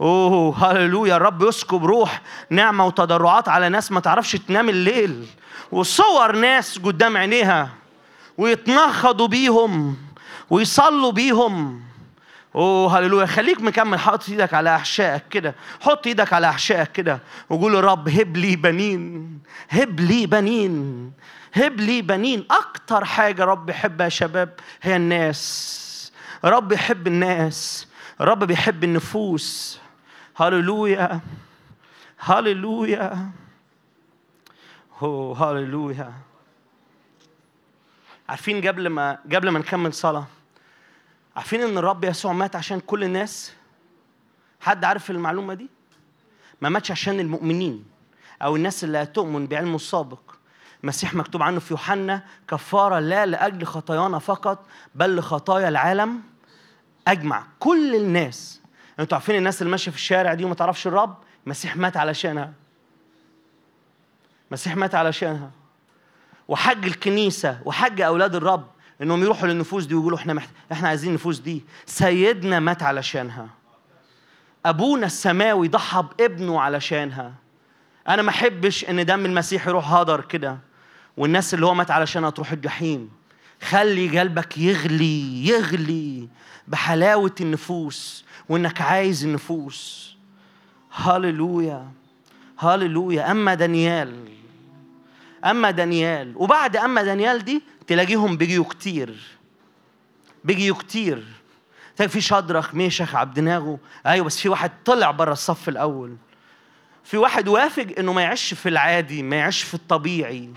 أوه 0.00 0.72
هللويا 0.72 1.16
الرب 1.16 1.42
يسكب 1.42 1.84
روح 1.84 2.22
نعمة 2.50 2.86
وتضرعات 2.86 3.48
على 3.48 3.68
ناس 3.68 3.92
ما 3.92 4.00
تعرفش 4.00 4.32
تنام 4.32 4.68
الليل 4.68 5.26
وصور 5.72 6.36
ناس 6.36 6.78
قدام 6.78 7.16
عينيها 7.16 7.70
ويتنخضوا 8.38 9.28
بيهم 9.28 9.96
ويصلوا 10.50 11.12
بيهم. 11.12 11.82
أوه 12.54 12.98
هللويا 12.98 13.26
خليك 13.26 13.60
مكمل 13.60 13.98
حاطط 13.98 14.28
إيدك 14.28 14.54
على 14.54 14.76
أحشائك 14.76 15.22
كده 15.30 15.54
حط 15.80 16.06
إيدك 16.06 16.32
على 16.32 16.48
أحشائك 16.48 16.92
كده 16.92 17.20
وقول 17.50 17.84
رب 17.84 18.08
هب 18.08 18.36
لي 18.36 18.56
بنين 18.56 19.38
هب 19.70 20.00
لي 20.00 20.26
بنين 20.26 21.12
هب 21.54 21.80
لي 21.80 22.02
بنين. 22.02 22.46
أكتر 22.50 23.04
حاجة 23.04 23.44
رب 23.44 23.70
يحبها 23.70 24.04
يا 24.04 24.10
شباب 24.10 24.54
هي 24.82 24.96
الناس. 24.96 26.12
رب 26.44 26.72
يحب 26.72 27.06
الناس. 27.06 27.86
رب 28.20 28.44
بيحب 28.44 28.84
النفوس. 28.84 29.80
هللويا 30.40 31.20
هللويا 32.18 33.30
اوه 35.02 35.50
هللويا 35.50 36.12
عارفين 38.28 38.68
قبل 38.68 38.88
ما 38.88 39.18
قبل 39.32 39.48
ما 39.48 39.58
نكمل 39.58 39.94
صلاة 39.94 40.26
عارفين 41.36 41.62
إن 41.62 41.78
الرب 41.78 42.04
يسوع 42.04 42.32
مات 42.32 42.56
عشان 42.56 42.80
كل 42.80 43.04
الناس؟ 43.04 43.52
حد 44.60 44.84
عارف 44.84 45.10
المعلومة 45.10 45.54
دي؟ 45.54 45.68
ما 46.60 46.68
ماتش 46.68 46.90
عشان 46.90 47.20
المؤمنين 47.20 47.84
أو 48.42 48.56
الناس 48.56 48.84
اللي 48.84 48.98
هتؤمن 48.98 49.46
بعلمه 49.46 49.76
السابق. 49.76 50.20
المسيح 50.82 51.14
مكتوب 51.14 51.42
عنه 51.42 51.60
في 51.60 51.74
يوحنا 51.74 52.22
كفارة 52.48 52.98
لا 52.98 53.26
لأجل 53.26 53.66
خطايانا 53.66 54.18
فقط 54.18 54.66
بل 54.94 55.16
لخطايا 55.16 55.68
العالم 55.68 56.22
أجمع. 57.08 57.46
كل 57.58 57.94
الناس 57.94 58.59
أنتوا 59.00 59.18
عارفين 59.18 59.36
الناس 59.36 59.62
اللي 59.62 59.70
ماشية 59.70 59.90
في 59.90 59.96
الشارع 59.96 60.34
دي 60.34 60.44
وما 60.44 60.54
تعرفش 60.54 60.86
الرب؟ 60.86 61.16
المسيح 61.46 61.76
مات 61.76 61.96
علشانها. 61.96 62.52
المسيح 64.48 64.76
مات 64.76 64.94
علشانها. 64.94 65.50
وحج 66.48 66.84
الكنيسة 66.84 67.60
وحج 67.64 68.00
أولاد 68.00 68.34
الرب 68.34 68.66
إنهم 69.02 69.22
يروحوا 69.22 69.48
للنفوس 69.48 69.84
دي 69.84 69.94
ويقولوا 69.94 70.18
إحنا 70.18 70.32
محت... 70.34 70.48
إحنا 70.72 70.88
عايزين 70.88 71.10
النفوس 71.10 71.38
دي. 71.38 71.64
سيدنا 71.86 72.60
مات 72.60 72.82
علشانها. 72.82 73.48
أبونا 74.66 75.06
السماوي 75.06 75.68
ضحى 75.68 76.04
بابنه 76.18 76.60
علشانها. 76.60 77.32
أنا 78.08 78.22
ما 78.22 78.30
أحبش 78.30 78.84
إن 78.84 79.06
دم 79.06 79.26
المسيح 79.26 79.66
يروح 79.66 79.92
هدر 79.92 80.20
كده. 80.20 80.58
والناس 81.16 81.54
اللي 81.54 81.66
هو 81.66 81.74
مات 81.74 81.90
علشانها 81.90 82.30
تروح 82.30 82.52
الجحيم. 82.52 83.10
خلي 83.62 84.20
قلبك 84.20 84.58
يغلي 84.58 85.46
يغلي 85.46 86.28
بحلاوة 86.68 87.34
النفوس. 87.40 88.24
وإنك 88.50 88.80
عايز 88.80 89.24
النفوس. 89.24 90.10
هللويا. 90.92 91.88
هللويا. 92.58 93.30
أما 93.30 93.54
دانيال. 93.54 94.28
أما 95.44 95.70
دانيال. 95.70 96.32
وبعد 96.36 96.76
أما 96.76 97.02
دانيال 97.02 97.44
دي 97.44 97.62
تلاقيهم 97.86 98.36
بيجيوا 98.36 98.64
كتير. 98.64 99.16
بيجيوا 100.44 100.76
كتير. 100.76 101.24
تلاقي 101.96 102.10
في 102.10 102.20
شدرخ 102.20 102.74
ميشخ 102.74 103.14
عبد 103.14 103.40
ناغو 103.40 103.78
أيوه 104.06 104.26
بس 104.26 104.40
في 104.40 104.48
واحد 104.48 104.70
طلع 104.84 105.10
بره 105.10 105.32
الصف 105.32 105.68
الأول. 105.68 106.16
في 107.04 107.16
واحد 107.16 107.48
وافق 107.48 107.86
إنه 107.98 108.12
ما 108.12 108.22
يعيش 108.22 108.54
في 108.54 108.68
العادي 108.68 109.22
ما 109.22 109.36
يعيش 109.36 109.62
في 109.62 109.74
الطبيعي. 109.74 110.50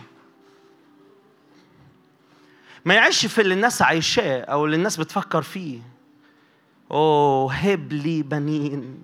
ما 2.85 2.93
يعيش 2.93 3.25
في 3.25 3.41
اللي 3.41 3.53
الناس 3.53 3.81
عايشاه 3.81 4.41
أو 4.41 4.65
اللي 4.65 4.75
الناس 4.75 4.97
بتفكر 4.97 5.41
فيه. 5.41 5.92
اوه 6.91 7.53
هب 7.53 7.93
لي 7.93 8.23
بنين 8.23 8.99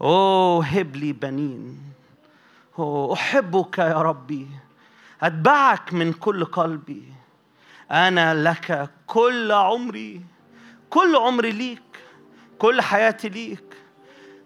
اوه 0.00 0.64
هب 0.64 0.96
لي 0.96 1.12
بنين 1.12 1.78
اوه 2.78 3.12
احبك 3.14 3.78
يا 3.78 4.02
ربي 4.02 4.46
اتبعك 5.22 5.92
من 5.94 6.12
كل 6.12 6.44
قلبي 6.44 7.02
أنا 7.90 8.34
لك 8.34 8.90
كل 9.06 9.52
عمري 9.52 10.20
كل 10.90 11.16
عمري 11.16 11.52
ليك 11.52 11.82
كل 12.58 12.80
حياتي 12.80 13.28
ليك 13.28 13.64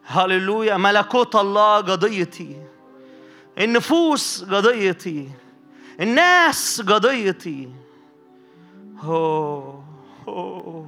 هللويا 0.06 0.76
ملكوت 0.76 1.36
الله 1.36 1.76
قضيتي 1.76 2.56
النفوس 3.58 4.44
قضيتي 4.44 5.30
الناس 6.00 6.80
قضيتي 6.80 7.68
هو 9.00 9.74
هو 10.28 10.81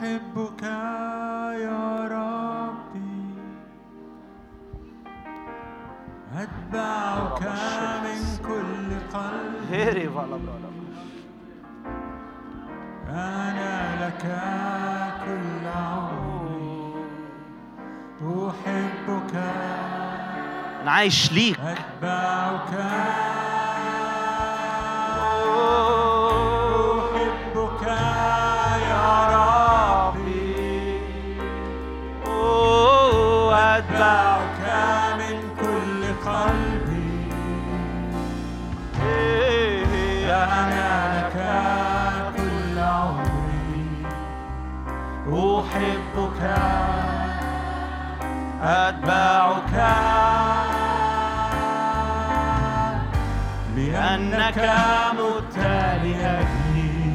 أحبك 0.00 0.62
يا 1.60 2.08
ربي. 2.08 3.34
أتبعك 6.36 7.42
من 8.04 8.20
كل 8.48 8.88
برالا. 10.36 10.70
أنا 13.08 14.06
لك 14.06 14.24
كل 15.24 15.68
عمري. 15.68 16.94
أحبك. 18.22 19.34
أنا 20.82 20.90
عايش 20.90 21.32
ليك. 21.32 21.60
أتبعك. 21.60 22.74
أحبك 46.10 46.42
أتبعك. 48.62 49.74
لأنك 53.76 54.58
مت 55.12 55.56
لأجلي 56.02 57.14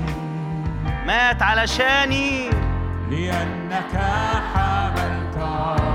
مات 1.05 1.41
علشاني. 1.41 2.49
لأنك 3.09 3.93
حملت 4.53 5.37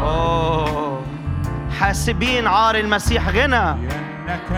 أوه. 0.03 1.03
حاسبين 1.81 2.47
عار 2.47 2.75
المسيح 2.75 3.29
غنى. 3.29 3.49
لأنك 3.49 4.51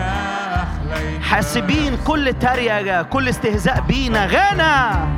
حاسبين 1.21 1.97
كل 2.07 2.33
تريقة 2.33 3.01
كل 3.01 3.29
استهزاء 3.29 3.81
بينا 3.81 4.25
غنى. 4.25 5.13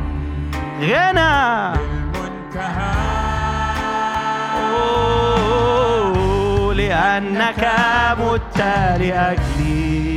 غنى. 0.82 1.76
المنتهى 1.76 2.95
لأنك 6.76 7.72
مت 8.20 8.58
لأجلي 9.00 10.15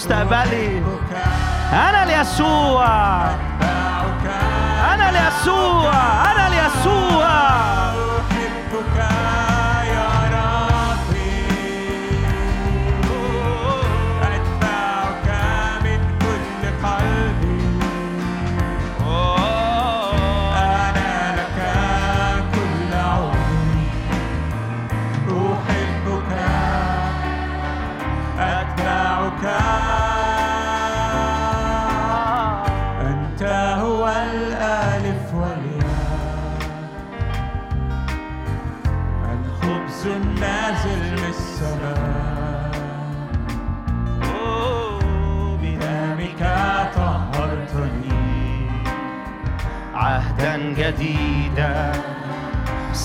مستقبلي 0.00 0.82
أنا 1.72 2.04
ليسوع 2.04 2.86
أنا 4.94 5.10
ليسوع 5.12 5.92
أنا 6.32 6.48
ليسوع 6.48 7.59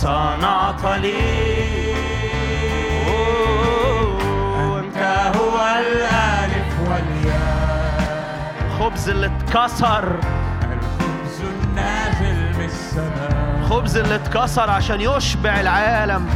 صنعت 0.05 0.85
لي 1.01 1.17
أنت 4.79 4.97
هو 5.37 5.55
الألف 5.79 6.79
والياء. 6.89 8.55
الخبز 8.67 9.09
اللي 9.09 9.25
اتكسر. 9.25 10.19
الخبز 10.63 11.41
النازل 11.41 12.57
من 12.57 12.65
السماء. 12.65 13.59
الخبز 13.59 13.97
اللي 13.97 14.15
اتكسر 14.15 14.69
عشان 14.69 15.01
يشبع 15.01 15.59
العالم. 15.59 16.27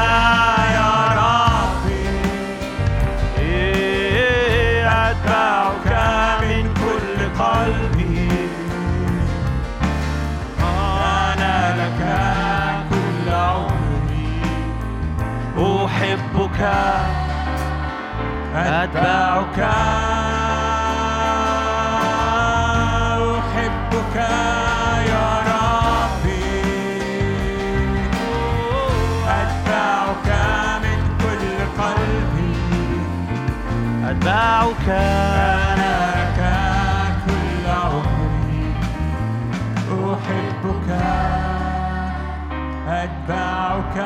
أحبك 0.00 0.40
يا 0.74 1.04
ربي 1.20 1.80
أتبعك. 18.54 20.19
أتبعك 34.20 34.88
أنا 34.88 35.96
لك 36.12 36.40
كل 37.26 37.70
عمري. 37.70 38.74
أحبك. 40.12 40.90
أتبعك. 42.88 43.96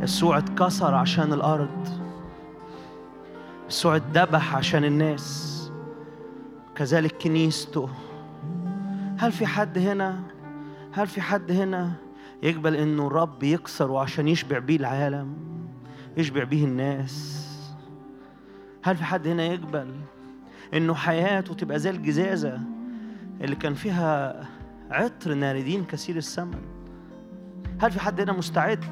يسوع 0.00 0.38
اتكسر 0.38 0.94
عشان 0.94 1.32
الأرض. 1.32 1.88
يسوع 3.68 3.96
اتذبح 3.96 4.56
عشان 4.56 4.84
الناس. 4.84 5.70
كذلك 6.74 7.22
كنيسته. 7.22 7.88
هل 9.18 9.32
في 9.32 9.46
حد 9.46 9.78
هنا؟ 9.78 10.20
هل 10.92 11.06
في 11.06 11.20
حد 11.20 11.50
هنا؟ 11.50 12.09
يقبل 12.42 12.76
إنه 12.76 13.06
الرب 13.06 13.42
يكسره 13.42 14.00
عشان 14.00 14.28
يشبع 14.28 14.58
بيه 14.58 14.76
العالم 14.76 15.36
يشبع 16.16 16.44
بيه 16.44 16.64
الناس. 16.64 17.46
هل 18.82 18.96
في 18.96 19.04
حد 19.04 19.26
هنا 19.28 19.44
يقبل 19.44 19.94
إنه 20.74 20.94
حياته 20.94 21.54
تبقى 21.54 21.78
زي 21.78 21.90
الجزازة 21.90 22.60
اللي 23.40 23.56
كان 23.56 23.74
فيها 23.74 24.40
عطر 24.90 25.34
ناردين 25.34 25.84
كثير 25.84 26.16
الثمن 26.16 26.60
هل 27.80 27.90
في 27.90 28.00
حد 28.00 28.20
هنا 28.20 28.32
مستعد 28.32 28.84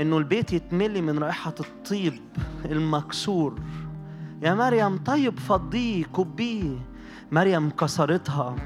إنه 0.00 0.18
البيت 0.18 0.52
يتملي 0.52 1.00
من 1.00 1.18
رائحة 1.18 1.54
الطيب 1.60 2.20
المكسور؟ 2.64 3.60
يا 4.42 4.54
مريم 4.54 4.96
طيب 4.98 5.38
فضيه 5.38 6.04
كبيه. 6.04 6.78
مريم 7.32 7.70
كسرتها. 7.70 8.56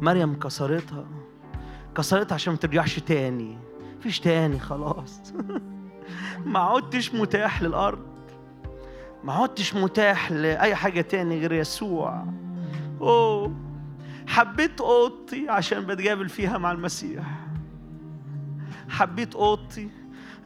مريم 0.00 0.34
كسرتها. 0.38 1.04
كسرتها 1.98 2.34
عشان 2.34 2.52
ما 2.52 2.58
ترجعش 2.58 2.98
تاني. 2.98 3.58
مفيش 3.98 4.20
تاني 4.20 4.58
خلاص. 4.58 5.32
ما 6.52 6.58
عدتش 6.58 7.14
متاح 7.14 7.62
للأرض. 7.62 8.06
ما 9.24 9.32
عدتش 9.32 9.74
متاح 9.74 10.32
لأي 10.32 10.74
حاجة 10.74 11.00
تاني 11.00 11.38
غير 11.38 11.52
يسوع. 11.52 12.24
أوه. 13.00 13.54
حبيت 14.26 14.80
أوضتي 14.80 15.48
عشان 15.48 15.86
بتقابل 15.86 16.28
فيها 16.28 16.58
مع 16.58 16.72
المسيح. 16.72 17.24
حبيت 18.88 19.34
أوضتي 19.34 19.90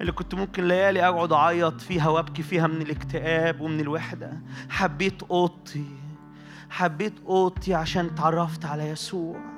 اللي 0.01 0.12
كنت 0.12 0.35
ممكن 0.35 0.69
ليالي 0.69 1.09
أقعد 1.09 1.33
أعيط 1.33 1.81
فيها 1.81 2.09
وأبكي 2.09 2.43
فيها 2.43 2.66
من 2.66 2.83
الاكتئاب 2.83 3.61
ومن 3.61 3.81
الوحدة. 3.81 4.33
حبيت 4.69 5.23
أوضتي. 5.23 5.87
حبيت 6.70 7.15
أوضتي 7.27 7.74
عشان 7.74 8.07
اتعرفت 8.07 8.65
على 8.65 8.89
يسوع. 8.89 9.52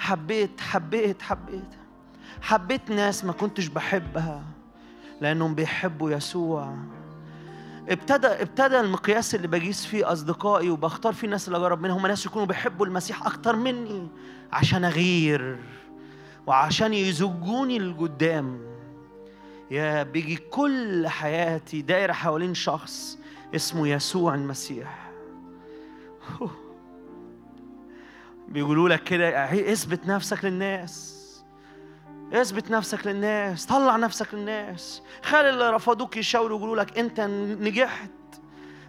حبيت 0.00 0.60
حبيت 0.60 1.22
حبيت. 1.22 1.74
حبيت 2.42 2.90
ناس 2.90 3.24
ما 3.24 3.32
كنتش 3.32 3.66
بحبها 3.66 4.42
لأنهم 5.20 5.54
بيحبوا 5.54 6.10
يسوع. 6.10 6.76
ابتدى 7.88 8.26
ابتدى 8.26 8.80
المقياس 8.80 9.34
اللي 9.34 9.48
بقيس 9.48 9.86
فيه 9.86 10.12
أصدقائي 10.12 10.70
وبختار 10.70 11.12
فيه 11.12 11.26
الناس 11.26 11.48
اللي 11.48 11.58
أجرب 11.58 11.82
منهم 11.82 11.98
هم 11.98 12.06
ناس 12.06 12.26
يكونوا 12.26 12.46
بيحبوا 12.46 12.86
المسيح 12.86 13.26
أكتر 13.26 13.56
مني 13.56 14.08
عشان 14.52 14.84
أغير 14.84 15.58
وعشان 16.46 16.94
يزجوني 16.94 17.78
لقدام. 17.78 18.60
يا 19.70 20.02
بيجي 20.02 20.36
كل 20.36 21.08
حياتي 21.08 21.82
دايرة 21.82 22.12
حوالين 22.12 22.54
شخص 22.54 23.18
اسمه 23.54 23.88
يسوع 23.88 24.34
المسيح. 24.34 25.10
بيقولوا 28.50 28.88
لك 28.88 29.04
كده 29.04 29.44
اثبت 29.72 30.06
نفسك 30.06 30.44
للناس 30.44 31.16
اثبت 32.32 32.70
نفسك 32.70 33.06
للناس 33.06 33.66
طلع 33.66 33.96
نفسك 33.96 34.34
للناس 34.34 35.02
خلي 35.22 35.50
اللي 35.50 35.70
رفضوك 35.70 36.16
يشاوروا 36.16 36.58
يقولوا 36.58 36.76
لك 36.76 36.98
أنت 36.98 37.20
نجحت. 37.60 38.10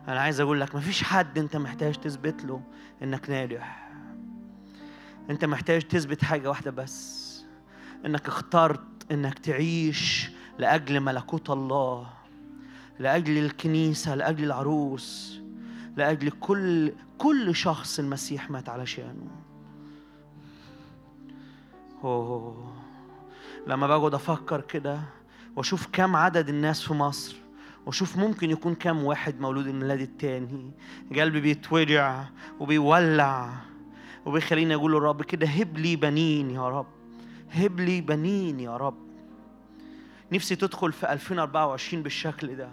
أنا 0.08 0.22
عايز 0.22 0.40
أقول 0.40 0.62
لك 0.62 0.76
مفيش 0.76 1.04
حد 1.04 1.38
أنت 1.38 1.58
محتاج 1.58 1.96
تثبت 1.96 2.46
له 2.46 2.62
إنك 3.04 3.30
ناجح. 3.30 3.92
أنت 5.30 5.46
محتاج 5.46 5.82
تثبت 5.82 6.24
حاجة 6.24 6.50
واحدة 6.50 6.72
بس 6.72 7.22
إنك 8.06 8.28
اخترت 8.28 9.12
إنك 9.12 9.40
تعيش 9.40 10.30
لأجل 10.58 11.00
ملكوت 11.00 11.50
الله 11.50 12.08
لأجل 13.00 13.38
الكنيسة 13.38 14.16
لأجل 14.16 14.44
العروس 14.44 15.40
لأجل 15.98 16.30
كل 16.30 16.94
كل 17.18 17.56
شخص 17.56 18.00
المسيح 18.00 18.50
مات 18.52 18.70
علشانه. 18.70 19.41
أوه. 22.04 22.74
لما 23.68 23.88
بقعد 23.88 24.14
أفكر 24.14 24.62
كده 24.62 25.00
وأشوف 25.56 25.88
كم 25.94 26.16
عدد 26.16 26.50
الناس 26.50 26.82
في 26.82 26.94
مصر 26.94 27.36
وأشوف 27.86 28.18
ممكن 28.18 28.50
يكون 28.52 28.76
كم 28.76 29.04
واحد 29.04 29.40
مولود 29.40 29.68
الميلاد 29.68 30.02
التاني 30.02 30.72
قلبي 31.16 31.42
بيتوجع 31.42 32.24
وبيولع 32.60 33.50
وبيخليني 34.26 34.76
أقول 34.76 34.92
للرب 34.92 35.22
كده 35.24 35.48
هب 35.48 35.78
لي 35.78 35.96
بنين 35.96 36.50
يا 36.52 36.70
رب 36.70 36.88
هب 37.52 37.80
لي 37.80 38.02
بنين 38.02 38.60
يا 38.60 38.78
رب 38.78 38.98
نفسي 40.32 40.56
تدخل 40.56 40.92
في 40.94 41.12
2024 41.14 42.04
بالشكل 42.04 42.56
ده 42.56 42.70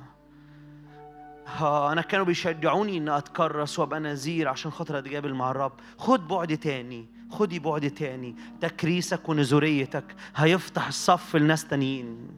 ها 1.57 1.93
أنا 1.93 2.03
كانوا 2.03 2.27
بيشجعوني 2.27 2.99
ان 2.99 3.09
أتكرس 3.09 3.79
وأبقى 3.79 4.01
نذير 4.01 4.49
عشان 4.49 4.71
خاطر 4.71 4.99
أتقابل 4.99 5.35
مع 5.35 5.51
الرب. 5.51 5.73
خد 5.99 6.29
بعد 6.29 6.57
تاني 6.57 7.07
خدي 7.31 7.59
بعد 7.59 7.91
تاني. 7.91 8.35
تكريسك 8.61 9.29
ونزوريتك 9.29 10.05
هيفتح 10.37 10.87
الصف 10.87 11.37
لناس 11.37 11.67
تانيين. 11.67 12.29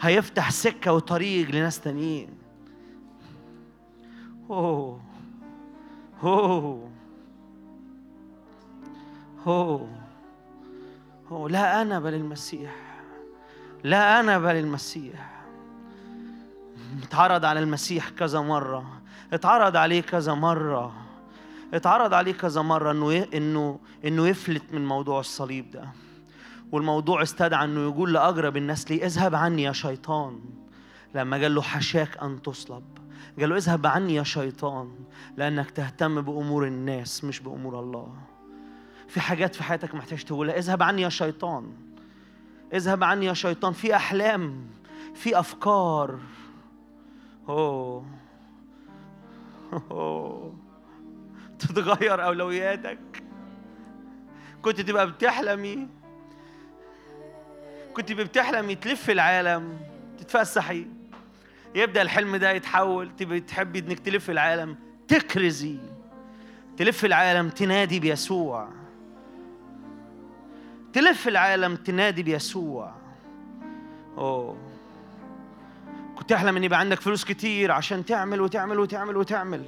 هيفتح 0.00 0.50
سكة 0.50 0.92
وطريق 0.92 1.50
لناس 1.50 1.80
تانيين. 1.80 2.28
أوه. 4.50 5.00
أوه. 6.22 6.90
أوه. 9.46 9.88
أوه. 11.30 11.48
لا 11.50 11.82
أنا 11.82 12.00
بل 12.00 12.14
المسيح 12.14 12.74
لا 13.84 14.20
أنا 14.20 14.38
بل 14.38 14.56
المسيح 14.56 15.35
اتعرض 17.02 17.44
على 17.44 17.60
المسيح 17.60 18.08
كذا 18.08 18.40
مرة 18.40 19.00
اتعرض 19.32 19.76
عليه 19.76 20.00
كذا 20.00 20.34
مرة 20.34 20.92
اتعرض 21.74 22.14
عليه 22.14 22.32
كذا 22.32 22.62
مرة 22.62 22.90
إنه 22.90 23.26
إنه 23.34 23.78
إنه 24.04 24.28
يفلت 24.28 24.72
من 24.72 24.86
موضوع 24.86 25.20
الصليب 25.20 25.70
ده. 25.70 25.88
والموضوع 26.72 27.22
استدعى 27.22 27.64
إنه 27.64 27.80
يقول 27.80 28.12
لأقرب 28.12 28.56
الناس 28.56 28.90
ليه 28.90 29.06
اذهب 29.06 29.34
عني 29.34 29.62
يا 29.62 29.72
شيطان. 29.72 30.40
لما 31.14 31.36
قال 31.36 31.54
له 31.54 31.62
حشاك 31.62 32.18
أن 32.22 32.42
تصلب. 32.42 32.84
قال 33.40 33.48
له 33.48 33.56
اذهب 33.56 33.86
عني 33.86 34.14
يا 34.14 34.22
شيطان 34.22 34.90
لأنك 35.36 35.70
تهتم 35.70 36.20
بأمور 36.20 36.66
الناس 36.66 37.24
مش 37.24 37.40
بأمور 37.40 37.80
الله. 37.80 38.14
في 39.08 39.20
حاجات 39.20 39.54
في 39.54 39.62
حياتك 39.62 39.94
محتاج 39.94 40.24
تقولها 40.24 40.58
اذهب 40.58 40.82
عني 40.82 41.02
يا 41.02 41.08
شيطان. 41.08 41.72
اذهب 42.74 43.04
عني 43.04 43.26
يا 43.26 43.34
شيطان. 43.34 43.72
في 43.72 43.96
أحلام 43.96 44.66
في 45.14 45.38
أفكار. 45.38 46.18
تتغير 51.58 52.24
أولوياتك. 52.24 53.22
كنت 54.62 54.80
تبقى 54.80 55.10
بتحلمي. 55.10 55.88
كنت 57.94 58.12
بتحلمي 58.12 58.74
تلف 58.74 59.10
العالم 59.10 59.78
تتفسحي. 60.18 60.86
يبدأ 61.74 62.02
الحلم 62.02 62.36
ده 62.36 62.50
يتحول 62.50 63.16
تبقي 63.16 63.40
تحبي 63.40 63.78
إنك 63.78 63.98
تلف 63.98 64.30
العالم 64.30 64.76
تكرزي. 65.08 65.78
تلف 66.76 67.04
العالم 67.04 67.48
تنادي 67.48 68.00
بيسوع. 68.00 68.68
تلف 70.92 71.28
العالم 71.28 71.76
تنادي 71.76 72.22
بيسوع. 72.22 72.94
أوه. 74.18 74.65
كنت 76.16 76.30
تحلم 76.30 76.56
إن 76.56 76.64
يبقى 76.64 76.78
عندك 76.78 77.00
فلوس 77.00 77.24
كتير 77.24 77.72
عشان 77.72 78.04
تعمل 78.04 78.40
وتعمل 78.40 78.78
وتعمل 78.78 79.16
وتعمل. 79.16 79.64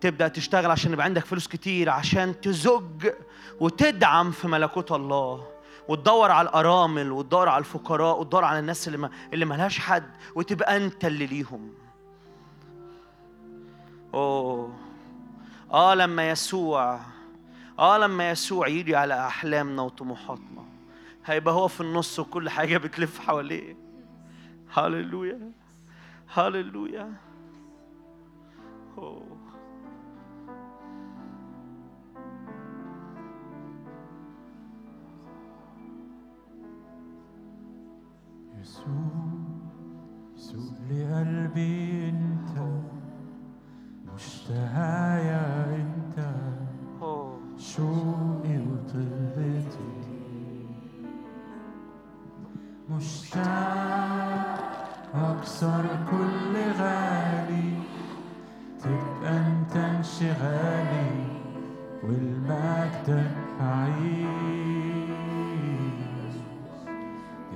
تبدأ 0.00 0.28
تشتغل 0.28 0.70
عشان 0.70 0.92
يبقى 0.92 1.04
عندك 1.04 1.24
فلوس 1.24 1.48
كتير 1.48 1.90
عشان 1.90 2.40
تزج 2.40 3.08
وتدعم 3.60 4.30
في 4.30 4.48
ملكوت 4.48 4.92
الله. 4.92 5.46
وتدور 5.88 6.30
على 6.30 6.48
الأرامل 6.48 7.12
وتدور 7.12 7.48
على 7.48 7.58
الفقراء 7.58 8.20
وتدور 8.20 8.44
على 8.44 8.58
الناس 8.58 8.86
اللي 8.86 8.98
ما 8.98 9.10
اللي 9.32 9.44
ملهاش 9.44 9.78
حد 9.78 10.10
وتبقى 10.34 10.76
أنت 10.76 11.04
اللي 11.04 11.26
ليهم. 11.26 11.72
أوه. 14.14 14.72
آه 15.72 15.94
لما 15.94 16.30
يسوع 16.30 17.00
آه 17.78 17.98
لما 17.98 18.30
يسوع 18.30 18.68
يجي 18.68 18.96
على 18.96 19.26
أحلامنا 19.26 19.82
وطموحاتنا 19.82 20.64
هيبقى 21.26 21.54
هو 21.54 21.68
في 21.68 21.80
النص 21.80 22.18
وكل 22.18 22.50
حاجة 22.50 22.78
بتلف 22.78 23.18
حواليه. 23.18 23.89
هللويا 24.74 25.52
هللويا 26.34 27.12
أوه. 28.98 29.36
يسوع 38.60 38.94
يسوع 40.36 40.72
لقلبي 40.90 42.08
انت 42.08 42.58
مشتهايا 44.14 45.76
انت 45.76 46.18
أوه. 47.02 47.38
شوقي 47.58 48.58
وطلبتي 48.58 49.99
مشتاق 52.90 54.58
أكسر 55.14 55.84
كل 56.10 56.54
غالي. 56.80 57.72
تبقى 58.80 59.36
أنت 59.36 59.76
انشغالي 59.76 61.10
والمجد 62.02 63.30
أعيش 63.60 64.30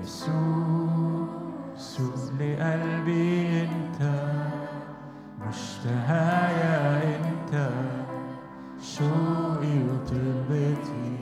يسوع 0.02 1.26
يسوع 1.76 2.14
لقلبي 2.40 3.62
أنت 3.62 4.00
مشتهايا 5.48 7.02
أنت 7.16 7.52
شوقي 8.82 9.78
وطلبتي 9.78 11.16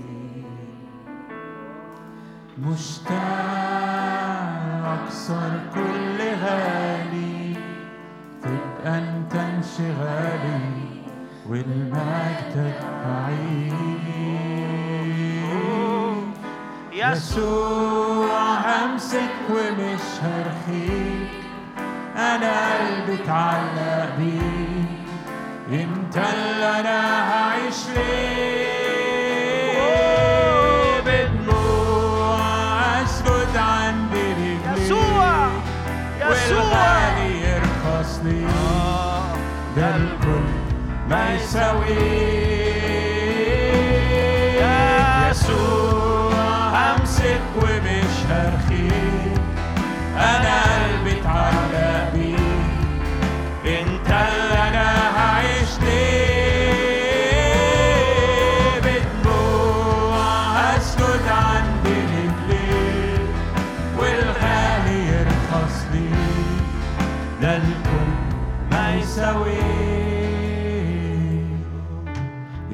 مشتاق 2.59 3.82
أكسر 5.13 5.61
كل 5.75 6.19
غالي 6.45 7.57
تبقى 8.43 8.99
أنت 8.99 9.35
انشغالي 9.35 10.61
والمجد 11.49 12.73
أعيش 13.07 13.73
يسوع 16.93 18.41
همسك 18.55 19.35
ومش 19.51 20.07
هرخيك 20.23 21.29
أنا 22.17 22.79
قلبي 22.79 23.23
اتعلق 23.23 24.17
بيك 24.19 25.83
انت 25.83 26.17
اللي 26.17 26.81
أنا 26.81 27.31
هعيش 27.33 27.89
ليه 27.97 28.42
ما 41.13 41.35
يساويك 41.35 42.32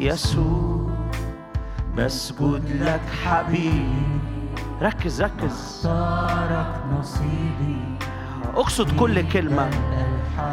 يسوع 0.09 0.91
بسجد 1.97 2.83
لك 2.83 3.01
حبيب 3.25 4.21
ركز 4.83 5.23
ركز. 5.23 5.87
أختارك 5.87 6.75
نصيبي. 6.99 7.99
أقصد 8.55 8.97
كل 8.97 9.29
كلمة. 9.29 9.71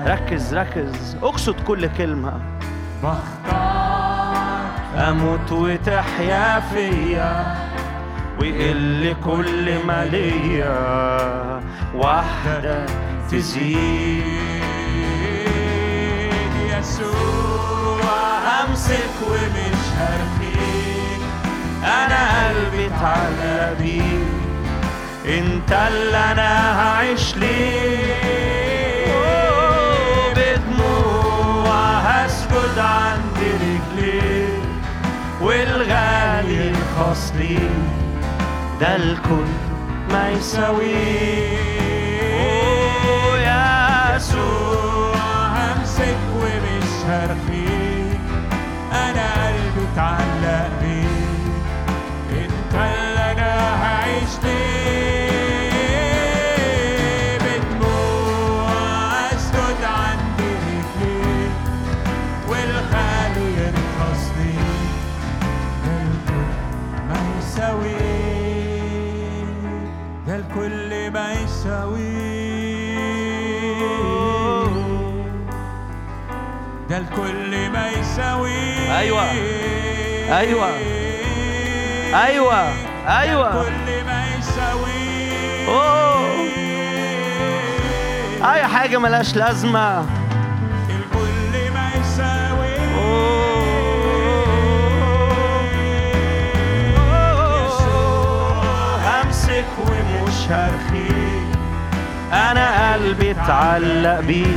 ركز 0.05 0.53
ركز. 0.53 1.17
أقصد 1.23 1.55
كل 1.67 1.87
كلمة. 1.87 2.39
بختار. 3.03 4.65
أموت 5.09 5.51
وتحيا 5.51 6.59
فيا. 6.59 7.55
ويقل 8.39 9.15
كل 9.25 9.85
ما 9.85 10.05
ليا 10.05 11.61
وحدك 11.95 12.89
تزيد. 13.31 14.23
يسوع. 16.79 17.44
همسك 18.85 19.27
ومش 19.27 19.83
هرخيك 19.99 21.21
أنا 21.83 22.47
قلبي 22.49 22.85
اتعلق 22.87 23.77
بيك 23.79 24.27
انت 25.25 25.71
اللي 25.71 26.17
أنا 26.17 26.81
هعيش 26.81 27.35
ليك 27.35 29.15
بدموع 30.35 31.75
هسجد 31.99 32.77
عند 32.79 33.37
رجليك 33.37 34.59
والغالي 35.41 36.69
الخاص 36.71 37.31
ليك 37.35 37.71
ده 38.81 38.95
الكل 38.95 39.51
ما 40.11 40.29
يساويه 40.29 41.75
يسوع 44.15 45.15
همسك 45.47 46.17
ومش 46.35 47.05
هرخيك 47.09 47.54
يساويه 71.65 72.05
ده 76.89 76.97
الكل 76.97 77.69
ما 77.69 77.89
يساويه 77.89 78.97
أيوة. 78.99 79.23
أيوة. 80.37 80.69
أيوة. 82.13 82.69
أيوة. 83.07 83.61
الكل 83.61 84.05
ما 84.05 84.25
يساويه 84.39 85.67
أوه. 85.67 86.25
أي 88.53 88.63
حاجة 88.67 88.97
ملهاش 88.97 89.35
لازمة 89.35 89.99
الكل 90.89 91.71
ما 91.73 91.89
يساويه 91.99 92.85
همسك 99.05 99.65
ومش 99.79 100.51
أنا 102.35 102.93
قلبي 102.93 103.31
اتعلق 103.31 104.19
بيك. 104.19 104.47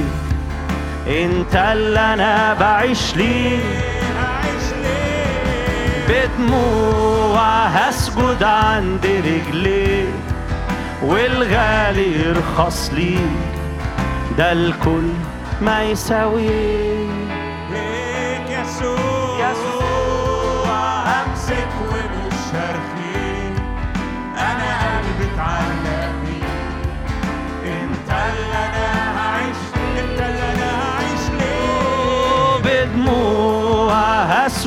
أنت 1.09 1.55
اللي 1.55 2.01
أنا 2.01 2.55
بعيش 2.55 3.17
ليه. 3.17 3.59
بدموع 6.09 7.67
هسجد 7.67 8.43
عند 8.43 9.07
رجليك. 9.07 10.09
والغالي 11.03 12.29
يرخص 12.29 12.91
ليك. 12.95 13.19
ده 14.39 14.53
الكل 14.53 15.09
ما 15.63 15.83
يساويه 15.83 16.98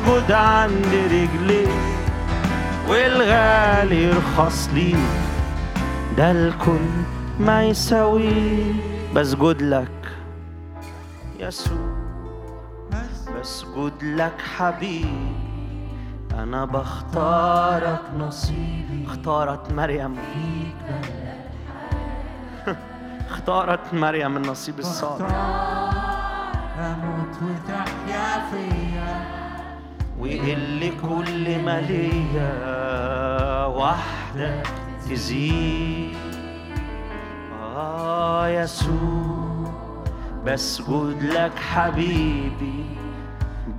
هسجد 0.05 0.31
عند 0.31 0.85
رجليك 1.11 1.69
والغالي 2.89 4.03
يرخص 4.03 4.69
ليك 4.73 4.95
ده 6.17 6.31
الكل 6.31 6.89
ما 7.39 7.63
يساويه 7.63 8.73
بسجد 9.15 9.61
لك 9.61 10.11
يسوع 11.39 11.91
بسجد 13.39 14.03
لك 14.03 14.41
حبيبي. 14.57 15.31
أنا 16.33 16.65
بختارك 16.65 18.01
نصيبي. 18.17 19.05
اختارت 19.07 19.71
مريم. 19.71 20.15
اختارت 23.29 23.93
مريم 23.93 24.37
النصيب 24.37 24.79
الصالح. 24.79 25.25
أموت 26.79 27.35
وتحيا 27.41 28.49
فيا. 28.51 29.40
ويقل 30.21 30.91
كل 31.01 31.63
ما 31.65 31.81
ليا 31.81 33.65
وحدك 33.65 34.67
تزيد. 35.09 36.15
آه 37.75 38.47
يسوع 38.47 39.71
بسجد 40.45 41.23
لك 41.23 41.59
حبيبي 41.73 42.85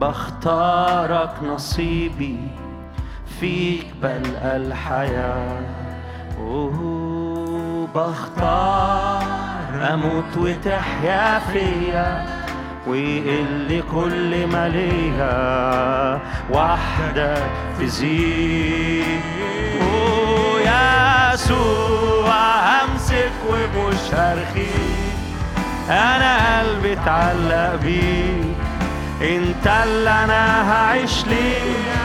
بختارك 0.01 1.43
نصيبي. 1.43 2.39
فيك 3.41 3.87
بلقى 4.03 4.57
الحياة. 4.57 5.61
أوه 6.39 7.89
بختار 7.95 9.23
أموت 9.95 10.37
وتحيا 10.37 11.39
فيا. 11.39 12.42
ويقل 12.87 13.83
كل 13.93 14.47
ما 14.47 14.69
ليا 14.69 16.21
وحدك 16.51 17.51
تزيد 17.81 19.21
يسوع 21.35 22.35
همسك 22.83 23.33
ومش 23.49 24.15
هرخيك 24.15 25.03
أنا 25.91 26.59
قلبي 26.61 26.93
اتعلق 26.93 27.75
بيك. 27.83 28.57
انت 29.23 29.67
اللي 29.85 30.11
أنا 30.11 30.73
هعيش 30.73 31.27
ليك. 31.27 32.02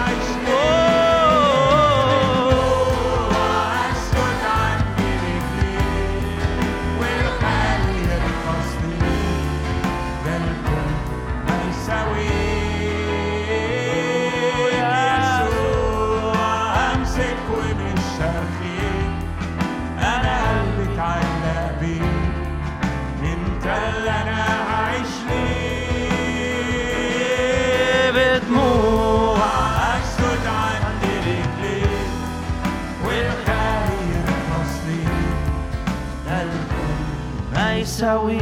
ما 37.98 38.04
يساوي 38.04 38.40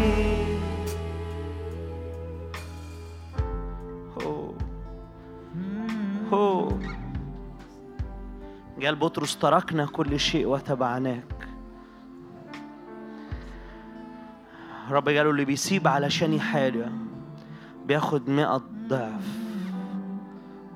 هو. 6.34 6.70
قال 8.84 8.96
بطرس 8.96 9.38
تركنا 9.38 9.86
كل 9.86 10.20
شيء 10.20 10.48
وتبعناك 10.48 11.48
رب 14.92 15.10
قالوا 15.10 15.32
اللي 15.32 15.46
بيسيب 15.46 15.88
علشان 15.88 16.42
حاجة 16.42 16.92
بياخد 17.86 18.30
مئة 18.30 18.62
ضعف. 18.88 19.40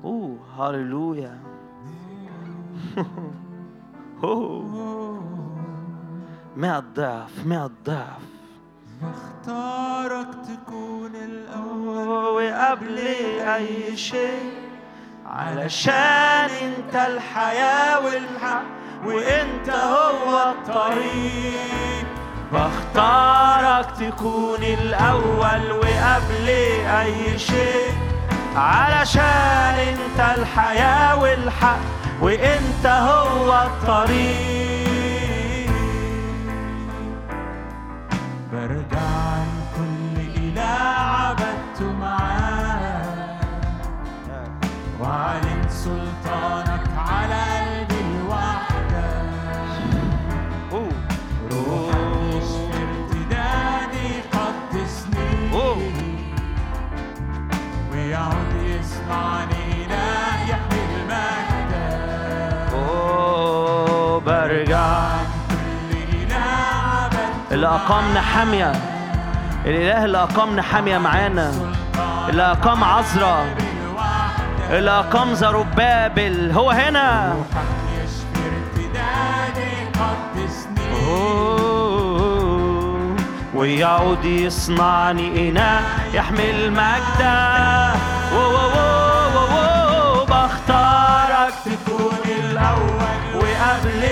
أوه 0.04 0.38
هاليلويا 0.56 1.40
اوه 4.24 5.22
مئة 6.56 6.80
ضعف 6.80 7.46
مئة 7.46 7.70
ضعف. 7.86 8.39
بختارك 9.00 10.26
تكون 10.26 11.12
الأول 11.14 12.08
وقبل 12.08 12.98
أي 13.40 13.96
شيء. 13.96 14.52
علشان 15.26 16.50
أنت 16.62 16.94
الحياة 16.94 18.00
والحق 18.04 18.62
وأنت 19.06 19.70
هو 19.70 20.50
الطريق. 20.50 22.06
بختارك 22.52 23.90
تكون 23.90 24.62
الأول 24.62 25.72
وقبل 25.72 26.48
أي 27.00 27.38
شيء. 27.38 27.92
علشان 28.56 29.76
أنت 29.78 30.38
الحياة 30.38 31.22
والحق 31.22 31.80
وأنت 32.22 32.86
هو 32.86 33.62
الطريق. 33.62 34.69
برجع 38.52 38.98
عن 38.98 39.46
كل 39.76 40.16
إله 40.36 40.82
عبدته 41.20 41.92
معاه. 42.00 43.38
وأعلن 45.00 45.68
سلطانك 45.68 46.84
على 46.96 47.42
قلبي 47.60 48.00
الوحدة 48.00 49.08
روحك 51.52 51.96
يشفي 52.34 52.80
ارتدادي 52.82 54.10
قدسني. 54.34 55.30
ويعود 57.92 58.52
يصنعني 58.62 59.59
اللي 67.60 67.68
أقامنا 67.68 68.20
حامية. 68.20 68.72
الإله 69.66 70.04
اللي 70.04 70.18
أقامنا 70.18 70.62
حامية 70.62 70.98
معانا. 70.98 71.52
اللي 72.28 72.42
عذراء 72.84 73.46
الوحدة 73.84 74.78
اللي 74.78 74.90
أقام 74.90 75.34
زربابل 75.34 76.50
هو 76.52 76.70
هنا. 76.70 77.34
ويعود 83.54 84.24
يصنعني 84.24 85.48
إناء 85.48 85.82
يحمل 86.12 86.70
مجدا 86.70 87.92
بختارك 90.24 91.54
تكون 91.64 92.18
الأول. 92.26 93.34
وقبل 93.34 94.02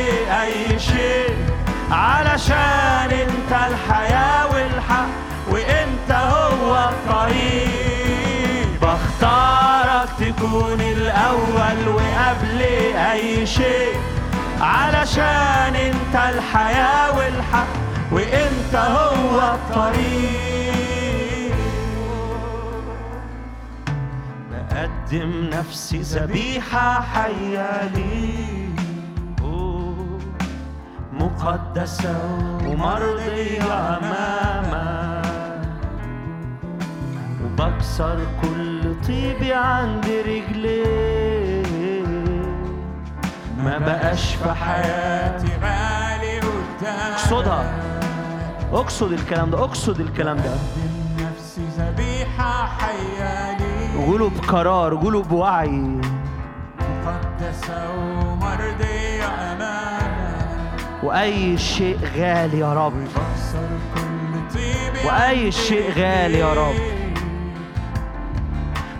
أي 0.42 0.78
شيء. 0.78 1.47
علشان 1.90 3.10
أنت 3.10 3.52
الحياة 3.70 4.46
والحق 4.54 5.08
وأنت 5.50 6.10
هو 6.12 6.90
الطريق. 6.90 8.68
بختارك 8.82 10.08
تكون 10.20 10.80
الأول 10.80 11.88
وقبل 11.88 12.60
أي 13.12 13.46
شيء. 13.46 13.96
علشان 14.60 15.74
أنت 15.74 16.14
الحياة 16.14 17.16
والحق 17.18 17.66
وأنت 18.12 18.74
هو 18.74 19.54
الطريق. 19.54 20.48
بقدم 24.50 25.50
نفسي 25.52 25.98
ذبيحة 25.98 27.00
حية 27.14 27.84
ليك. 27.94 28.67
مقدسة 31.20 32.16
ومرضية 32.66 33.62
أمامك 33.98 35.68
وبكسر 37.44 38.18
كل 38.42 38.94
طيبي 39.06 39.52
عند 39.52 40.04
رجليك 40.06 41.68
ما 43.64 43.78
بقاش 43.78 44.34
في 44.34 44.52
حياتي 44.52 45.46
غالي 45.62 46.38
قدامك 46.40 47.12
اقصدها. 47.12 47.72
اقصد 48.72 49.12
الكلام 49.12 49.50
ده 49.50 49.58
اقصد 49.58 50.00
الكلام 50.00 50.36
ده. 50.36 50.54
نفسي 51.18 51.64
ذبيحة 51.78 52.66
حية 52.66 53.56
لي 53.58 54.04
قولوا 54.06 54.30
بقرار 54.30 54.94
قولوا 54.96 55.22
بوعي 55.22 55.68
مقدسة 56.80 57.90
ومرضية 57.98 58.97
وأي 61.02 61.58
شيء 61.58 61.98
غالي 62.18 62.58
يا 62.58 62.72
رب. 62.74 63.08
وأي 65.04 65.52
شيء 65.52 65.92
غالي 65.98 66.38
يا 66.38 66.52
رب. 66.52 66.74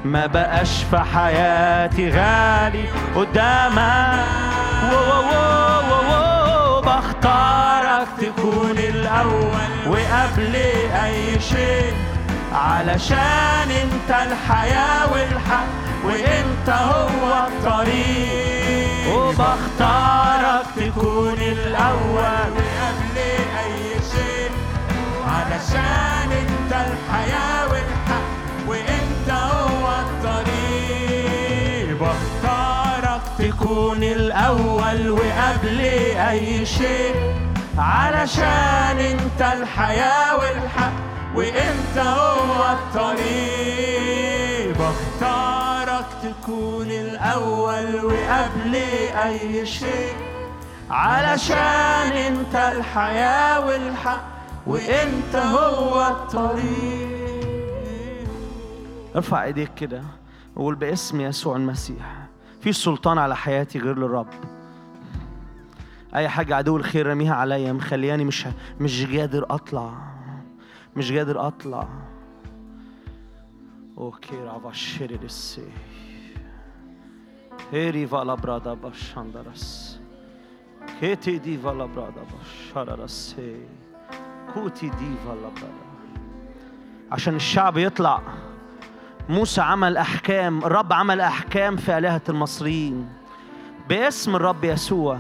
ما 0.05 0.27
بقاش 0.27 0.83
في 0.91 0.99
حياتي 0.99 2.11
غالي 2.11 2.85
قدامك. 3.17 4.25
بختارك 6.87 8.09
تكون 8.21 8.79
الأول 8.79 9.71
وقبل 9.87 10.55
أي 11.05 11.41
شيء. 11.41 11.95
علشان 12.53 13.71
أنت 13.83 14.11
الحياة 14.11 15.13
والحق 15.13 15.67
وأنت 16.05 16.69
هو 16.71 17.47
الطريق. 17.49 18.58
وبختارك 19.13 20.67
تكون 20.77 21.39
الأول. 21.41 22.53
قبل 22.81 23.17
أي 23.65 23.77
شيء. 24.13 24.51
علشان 25.27 26.29
أنت 26.33 26.73
الحياة 26.73 27.63
والحق 27.71 28.29
وأنت 28.69 29.29
هو 29.31 29.85
الطريق. 30.01 31.89
بختارك 32.01 33.23
تكون 33.39 34.03
الأول 34.03 35.11
وقبل 35.11 35.81
أي 36.31 36.67
شيء. 36.67 37.15
علشان 37.79 38.99
أنت 38.99 39.41
الحياة 39.41 40.37
والحق 40.37 40.93
وأنت 41.35 41.99
هو 41.99 42.73
الطريق. 42.73 43.19
بختارك 45.99 46.35
تكون 46.35 46.91
الأول 46.91 48.05
وقبل 48.05 48.75
أي 49.25 49.67
شيء. 49.67 50.17
علشان 50.91 52.13
أنت 52.13 52.55
الحياة 52.55 53.67
والحق 53.67 54.25
وأنت 54.67 55.37
هو 55.37 56.07
الطريق. 56.07 57.19
ارفع 59.17 59.45
إيديك 59.45 59.75
كده 59.75 60.03
وقول 60.57 60.75
باسم 60.75 61.21
يسوع 61.21 61.57
المسيح. 61.57 62.27
في 62.61 62.73
سلطان 62.73 63.19
على 63.19 63.37
حياتي 63.37 63.79
غير 63.79 63.99
للرب. 63.99 64.31
أي 66.15 66.29
حاجة 66.29 66.57
عدو 66.57 66.77
الخير 66.77 67.07
رميها 67.07 67.35
عليا 67.35 67.73
مخلياني 67.73 68.25
مش 68.25 68.47
مش 68.81 69.05
قادر 69.05 69.47
أطلع. 69.51 69.93
مش 70.97 71.13
قادر 71.13 71.47
أطلع. 71.47 71.89
أوكي 73.99 74.37
رافا 74.37 74.73
شيريسي 74.73 75.69
هيري 77.73 78.07
فالا 78.07 78.35
برادا 78.35 78.75
باشاندرس 78.75 80.01
كيتي 81.01 81.39
دي 81.39 81.59
فالا 81.59 81.85
برادا 81.87 82.21
باشارسي 82.75 83.57
كوتي 84.55 84.89
دي 84.89 85.15
فالا 85.27 85.41
برادا 85.49 85.89
عشان 87.13 87.37
الشعب 87.37 87.79
يطلع 87.79 88.23
موسى 89.29 89.61
عمل 89.61 89.97
احكام 89.97 90.59
الرب 90.65 90.93
عمل 90.93 91.21
احكام 91.21 91.77
في 91.77 91.99
الهه 91.99 92.23
المصريين 92.29 93.09
باسم 93.89 94.37
الرب 94.37 94.65
يسوع 94.65 95.19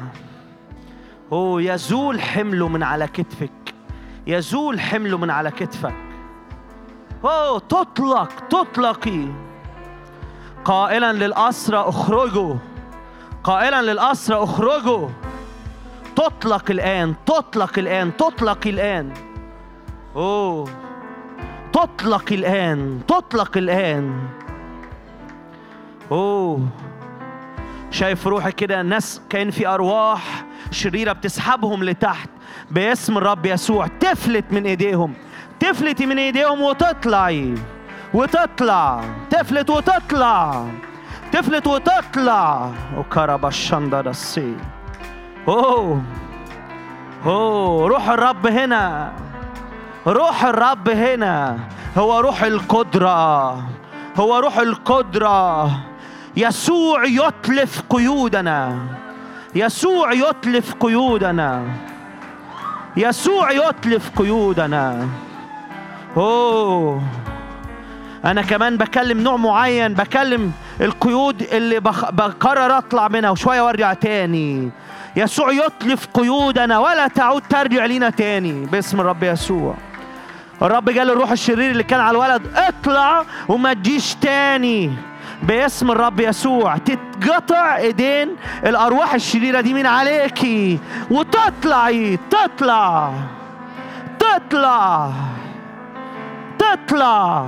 هو 1.32 1.58
يزول 1.58 2.20
حمله 2.20 2.68
من 2.68 2.82
على 2.82 3.06
كتفك 3.06 3.74
يزول 4.26 4.80
حمله 4.80 5.18
من 5.18 5.30
على 5.30 5.50
كتفك 5.50 5.94
هو 7.24 7.58
تطلق 7.58 8.32
تطلقي 8.48 9.26
قائلا 10.64 11.12
للأسرى 11.12 11.78
اخرجوا. 11.78 12.54
قائلا 13.44 13.82
للأسرى 13.82 14.36
اخرجوا. 14.36 15.08
تطلق 16.16 16.70
الآن 16.70 17.14
تطلق 17.26 17.78
الآن 17.78 18.16
تطلق 18.16 18.66
الآن. 18.66 19.12
أوه. 20.16 20.68
تطلق 21.72 22.32
الآن 22.32 23.00
تطلق 23.08 23.56
الآن. 23.56 24.28
أوه. 26.12 26.68
شايف 27.90 28.26
روحك 28.26 28.54
كده 28.54 28.80
الناس 28.80 29.20
كان 29.30 29.50
في 29.50 29.66
أرواح 29.68 30.44
شريرة 30.70 31.12
بتسحبهم 31.12 31.84
لتحت 31.84 32.30
باسم 32.70 33.18
الرب 33.18 33.46
يسوع. 33.46 33.86
تفلت 33.86 34.44
من 34.50 34.66
إيديهم 34.66 35.14
تفلتي 35.60 36.06
من 36.06 36.18
إيديهم 36.18 36.60
وتطلعي. 36.60 37.54
وتطلع 38.14 39.00
تفلت 39.30 39.70
وتطلع 39.70 40.64
تفلت 41.32 41.66
وتطلع. 41.66 42.70
وكرب 42.96 43.46
الشندر 43.46 44.10
السي. 44.10 44.56
أوه 45.48 46.02
أوه 47.26 47.88
روح 47.88 48.08
الرب 48.08 48.46
هنا 48.46 49.12
روح 50.06 50.44
الرب 50.44 50.88
هنا. 50.88 51.58
هو 51.98 52.20
روح 52.20 52.42
القدرة 52.42 53.54
هو 54.16 54.38
روح 54.38 54.58
القدرة. 54.58 55.70
يسوع 56.36 57.04
يتلف 57.04 57.82
قيودنا 57.90 58.78
يسوع 59.54 60.12
يتلف 60.12 60.74
قيودنا 60.80 61.64
يسوع 62.96 63.50
يتلف 63.50 64.10
قيودنا. 64.16 65.08
أوه 66.16 67.02
أنا 68.24 68.42
كمان 68.42 68.76
بكلم 68.76 69.20
نوع 69.20 69.36
معين 69.36 69.94
بكلم 69.94 70.52
القيود 70.80 71.42
اللي. 71.42 71.80
بقرر 71.80 72.78
أطلع 72.78 73.08
منها 73.08 73.30
وشوية 73.30 73.60
وارجع 73.60 73.92
تاني. 73.92 74.70
يسوع 75.16 75.52
يتلف 75.52 76.08
قيودنا 76.14 76.78
ولا 76.78 77.08
تعود 77.08 77.42
ترجع 77.50 77.84
لينا 77.84 78.10
تاني. 78.10 78.66
باسم 78.66 79.00
الرب 79.00 79.22
يسوع. 79.22 79.74
الرب 80.62 80.88
قال 80.88 81.10
الروح 81.10 81.30
الشرير 81.30 81.70
اللي 81.70 81.82
كان 81.82 82.00
على 82.00 82.10
الولد 82.10 82.42
اطلع 82.56 83.24
وما 83.48 83.72
تجيش 83.72 84.14
تاني. 84.14 84.92
باسم 85.42 85.90
الرب 85.90 86.20
يسوع. 86.20 86.76
تتقطع 86.76 87.76
إيدين 87.76 88.36
الأرواح 88.66 89.14
الشريرة 89.14 89.60
دي 89.60 89.74
من 89.74 89.86
عليكي. 89.86 90.78
وتطلعي 91.10 92.18
تطلع 92.30 93.12
تطلع 94.18 95.12
تطلع. 96.58 97.46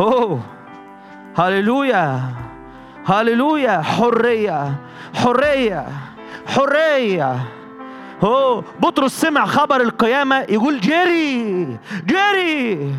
اوه 0.00 0.40
هللويا 1.38 2.20
هللويا 3.06 3.82
حريه 3.82 4.74
حريه 5.14 5.86
حريه 6.46 7.36
اوه 8.22 8.64
بطرس 8.80 9.20
سمع 9.20 9.46
خبر 9.46 9.80
القيامة. 9.80 10.36
يقول 10.36 10.80
جري 10.80 11.78
جري 12.06 12.94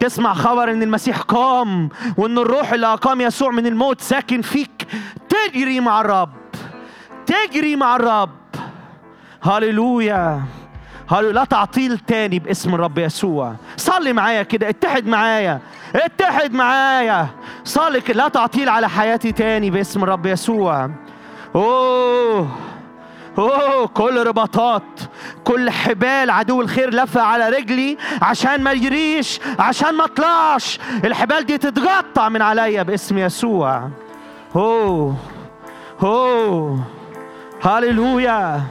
تسمع 0.00 0.34
خبر 0.34 0.70
إن 0.70 0.82
المسيح 0.82 1.20
قام 1.20 1.88
وإن 2.16 2.38
الروح 2.38 2.72
اللي 2.72 2.86
أقام 2.86 3.20
يسوع 3.20 3.50
من 3.50 3.66
الموت 3.66 4.00
ساكن 4.00 4.42
فيك. 4.42 4.86
تجري 5.28 5.80
مع 5.80 6.00
الرب 6.00 6.30
تجري 7.26 7.76
مع 7.76 7.96
الرب. 7.96 8.30
هللويا 9.42 10.42
هللويا 11.10 11.32
لا 11.32 11.44
تعطيل 11.44 11.98
تاني 11.98 12.38
باسم 12.38 12.74
الرب 12.74 12.98
يسوع. 12.98 13.54
صلي 13.76 14.12
معايا 14.12 14.42
كده 14.42 14.68
اتحد 14.68 15.06
معايا 15.06 15.60
اتحد 15.94 16.54
معايا. 16.54 17.28
صلي 17.64 18.00
كده 18.00 18.16
لا 18.16 18.28
تعطيل 18.28 18.68
على 18.68 18.88
حياتي 18.88 19.32
تاني 19.32 19.70
باسم 19.70 20.02
الرب 20.02 20.26
يسوع. 20.26 20.90
أوه 21.54 22.48
أوه 23.38 23.86
كل 23.86 24.26
رباطات 24.26 24.82
كل 25.44 25.70
حبال 25.70 26.30
عدو 26.30 26.60
الخير 26.60 26.94
لفة 26.94 27.20
على 27.22 27.48
رجلي 27.48 27.96
عشان 28.22 28.62
ما 28.62 28.72
يجريش 28.72 29.40
عشان 29.58 29.94
ما 29.94 30.04
اطلعش. 30.04 30.78
الحبال 31.04 31.46
دي 31.46 31.58
تتقطع 31.58 32.28
من 32.28 32.42
عليا 32.42 32.82
باسم 32.82 33.18
يسوع. 33.18 33.88
أوه 34.56 35.16
أوه. 36.02 36.80
هللويا. 37.62 38.62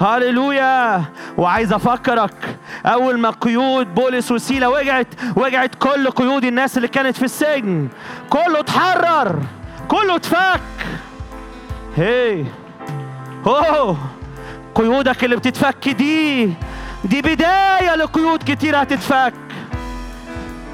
هللويا 0.00 1.02
وعايز 1.38 1.72
أفكرك 1.72 2.58
أول 2.86 3.18
ما 3.18 3.30
قيود 3.30 3.94
بولس 3.94 4.32
وسيلا 4.32 4.68
وجعت 4.68 5.06
وجعت 5.36 5.74
كل 5.74 6.10
قيود 6.10 6.44
الناس 6.44 6.76
اللي 6.76 6.88
كانت 6.88 7.16
في 7.16 7.24
السجن. 7.24 7.88
كله 8.30 8.60
اتحرر 8.60 9.38
كله 9.88 10.16
اتفك. 10.16 10.60
هي. 11.96 12.44
أوه. 13.46 13.96
قيودك 14.74 15.24
اللي 15.24 15.36
بتتفك 15.36 15.88
دي 15.88 16.46
دي 17.04 17.22
بداية 17.22 17.94
لقيود 17.94 18.42
كتير 18.46 18.82
هتتفك. 18.82 19.34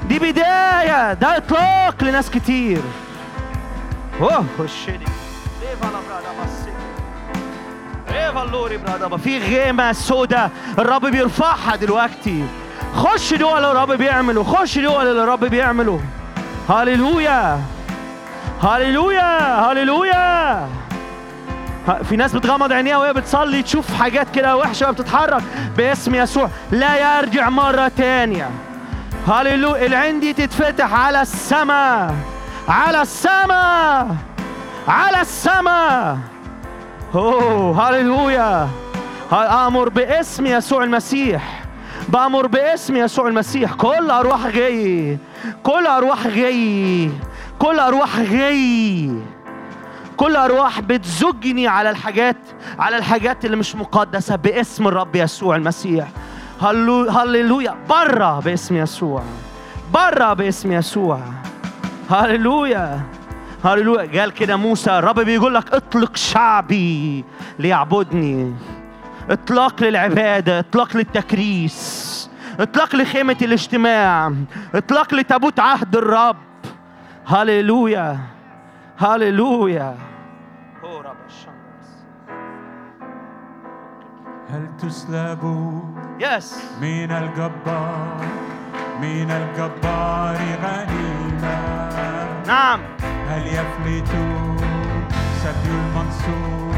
دي 0.07 0.19
بداية 0.19 1.13
ده 1.13 1.37
إطلاق 1.37 2.03
لناس 2.03 2.29
كتير. 2.29 2.81
أوه. 4.21 4.45
ليفا 4.59 5.85
لا 5.85 6.62
ليفا 8.27 8.43
اللوري 8.43 8.79
في 9.23 9.39
غيمة 9.39 9.91
سودا 9.91 10.49
الرب 10.79 11.05
بيرفعها 11.05 11.75
دلوقتي. 11.75 12.43
خش 12.95 13.33
جوه 13.33 13.57
اللي 13.57 13.71
الرب 13.71 13.91
بيعمله 13.91 14.43
خش 14.43 14.79
جوه 14.79 15.01
اللي 15.01 15.23
الرب 15.23 15.45
بيعمله 15.45 16.01
هللويا. 16.69 17.59
هللويا. 18.63 19.71
هللويا. 19.71 20.67
في 22.03 22.15
ناس 22.15 22.35
بتغمض 22.35 22.73
عينيها 22.73 22.97
وهي 22.97 23.13
بتصلي 23.13 23.63
تشوف 23.63 23.93
حاجات 23.93 24.27
كده 24.35 24.57
وحشة 24.57 24.91
بتتحرك 24.91 25.43
باسم 25.77 26.15
يسوع. 26.15 26.49
لا 26.71 27.19
يرجع 27.19 27.49
مرة 27.49 27.87
تانية. 27.87 28.49
هللويا. 29.27 29.85
العين 29.85 30.19
دي 30.19 30.33
تتفتح 30.33 30.93
على 30.93 31.21
السماء. 31.21 32.15
على 32.67 33.01
السماء. 33.01 34.15
على 34.87 35.21
السماء. 35.21 36.32
اوه 37.15 37.89
هللويا 37.89 38.69
أمر 39.33 39.89
باسم 39.89 40.45
يسوع 40.45 40.83
المسيح 40.83 41.63
بامر 42.09 42.47
باسم 42.47 42.95
يسوع 42.95 43.27
المسيح 43.27 43.73
كل 43.73 44.11
ارواح 44.11 44.45
غي 44.45 45.17
كل 45.63 45.87
ارواح 45.87 46.27
غي 46.27 47.09
كل 47.59 47.79
ارواح 47.79 48.19
غي 48.19 49.11
كل 50.17 50.35
ارواح 50.35 50.79
بتزجني 50.81 51.67
على 51.67 51.89
الحاجات 51.89 52.35
على 52.79 52.97
الحاجات 52.97 53.45
اللي 53.45 53.57
مش 53.57 53.75
مقدسة 53.75 54.35
باسم 54.35 54.87
الرب 54.87 55.15
يسوع 55.15 55.55
المسيح. 55.55 56.07
هللو- 56.61 57.09
هللويا 57.09 57.75
برة 57.89 58.39
باسم 58.39 58.75
يسوع. 58.75 59.23
برة 59.93 60.33
باسم 60.33 60.71
يسوع. 60.71 61.19
هللويا 62.09 62.99
هللويا 63.63 64.21
قال 64.21 64.31
كده 64.31 64.55
موسى 64.55 64.99
الرب 64.99 65.19
بيقول 65.19 65.55
لك 65.55 65.73
اطلق 65.73 66.15
شعبي 66.15 67.25
ليعبدني. 67.59 68.55
اطلاق 69.29 69.83
للعبادة 69.83 70.59
اطلاق 70.59 70.97
للتكريس 70.97 72.29
اطلاق 72.59 72.95
لخيمة 72.95 73.37
الاجتماع 73.41 74.33
اطلاق 74.75 75.13
لتابوت 75.13 75.59
عهد 75.59 75.95
الرب. 75.95 76.37
هللويا 77.25 78.19
هللويا 78.97 79.95
هل 84.49 84.67
تسلب 84.81 85.43
يس 86.19 86.63
من 86.81 87.11
الجبار 87.11 88.21
من 89.01 89.31
الجبار 89.31 90.37
غنيمة 90.63 91.92
نعم. 92.47 92.79
هل 93.29 93.47
يفلت 93.47 94.07
سبي 95.43 95.69
المنصور 95.69 96.75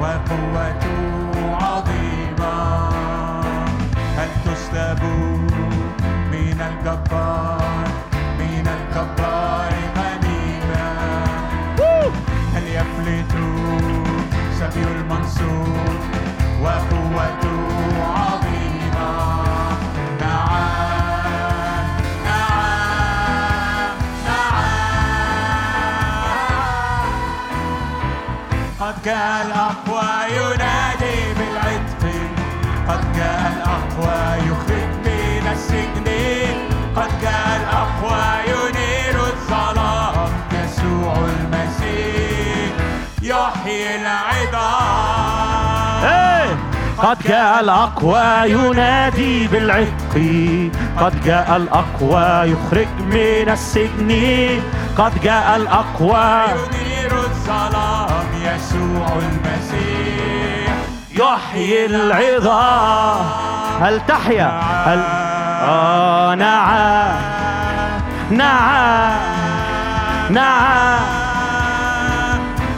وقوته 0.00 1.56
عظيمة؟ 1.64 2.88
هل 4.18 4.28
تسلب 4.44 5.02
من 6.32 6.60
الجبار 6.60 7.84
من 8.38 8.68
الجبار 8.68 9.72
غنيمة؟ 9.96 11.24
هل 12.54 12.66
يفلت 12.66 13.32
سبي 14.60 14.82
المنصور 14.84 15.96
وقوته 16.62 17.62
عظيمة؟ 18.02 18.41
قد 28.82 28.94
جاء 29.04 29.46
الأقوى 29.46 30.10
ينادي 30.36 31.18
بالعتق. 31.38 32.02
قد 32.88 33.12
جاء 33.16 33.52
الأقوى 33.56 34.18
يخرج 34.48 34.90
من 35.04 35.44
السجن 35.52 36.08
قد 36.96 37.10
جاء 37.22 37.60
الأقوى 37.60 38.24
ينير 38.46 39.16
الظلام 39.26 40.30
يسوع 40.52 41.14
المسيح 41.14 42.72
يحيي 43.22 43.96
العظام. 43.96 45.22
إيه. 46.04 46.50
قد 46.98 47.18
جاء 47.28 47.60
الأقوى 47.60 48.50
ينادي 48.50 49.48
بالعتق. 49.48 50.14
قد 51.00 51.24
جاء 51.24 51.56
الأقوى 51.56 52.52
يخرج 52.52 52.88
من 53.00 53.48
السجن. 53.48 54.10
قد 54.98 55.22
جاء 55.22 55.56
الأقوى 55.56 56.42
ينير 56.50 57.12
الظلام. 57.18 58.21
يسوع 58.62 59.06
المسيح. 59.06 60.74
يحيي 61.14 61.86
العظام. 61.86 63.26
هل 63.80 64.00
تحيا؟ 64.08 64.60
هل 64.86 64.98
آه 65.68 66.34
نعم. 66.34 67.16
نعم. 68.30 69.12
نعم. 70.30 71.00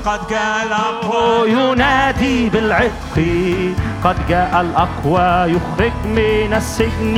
قد 0.06 0.20
جاء 0.30 0.66
الأقوى. 0.66 1.50
ينادي 1.50 2.50
بالعتق. 2.50 3.16
قد 4.04 4.16
جاء 4.28 4.60
الأقوى 4.60 5.52
يخرج 5.52 5.92
من 6.04 6.54
السجن. 6.56 7.16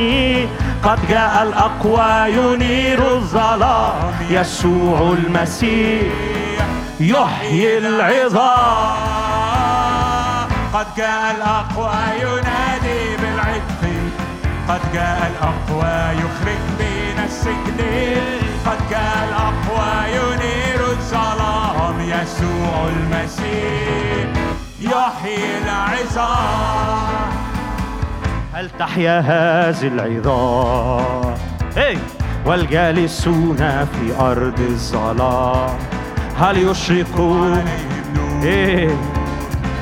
قد 0.85 0.99
جاء 1.09 1.43
الأقوى 1.43 2.33
ينير 2.33 3.15
الظلام. 3.15 4.13
يسوع 4.31 5.17
المسيح. 5.19 6.46
يحيي 7.01 7.79
العظام. 7.79 8.97
قد 10.75 10.87
جاء 10.97 11.37
الأقوى 11.37 11.95
ينادي 12.21 13.17
بالعتق. 13.17 13.83
قد 14.69 14.81
جاء 14.95 15.33
الأقوى 15.33 16.19
يخرج 16.19 16.65
من 16.79 17.17
السجن. 17.25 17.81
قد 18.67 18.79
جاء 18.91 19.29
الأقوى 19.29 19.93
ينير 20.09 20.81
الظلام 20.91 22.01
يسوع 22.01 22.89
المسيح. 22.89 24.29
يحيي 24.81 25.59
العظام. 25.65 27.07
هل 28.55 28.71
تحيا 28.79 29.21
هذه 29.21 29.87
العظام؟ 29.87 31.35
والجالسون 32.47 33.57
في 33.57 34.15
أرض 34.21 34.61
الظلام. 34.61 35.79
هل 36.41 36.59
يشرقون 36.59 37.53
عليهم 37.53 38.15
نور 38.17 38.43
إيه. 38.45 38.91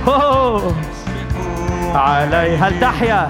أوه. 0.07 0.74
علي 1.94 2.57
هل 2.57 2.81
تحيا 2.81 3.28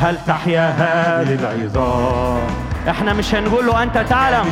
هل 0.00 0.18
تحيا 0.26 0.68
هذه 0.70 1.34
العظام؟ 1.34 2.38
إحنا 2.90 3.12
مش 3.12 3.34
هنقول 3.34 3.66
له 3.66 3.82
أنت 3.82 3.98
تعلم. 3.98 4.46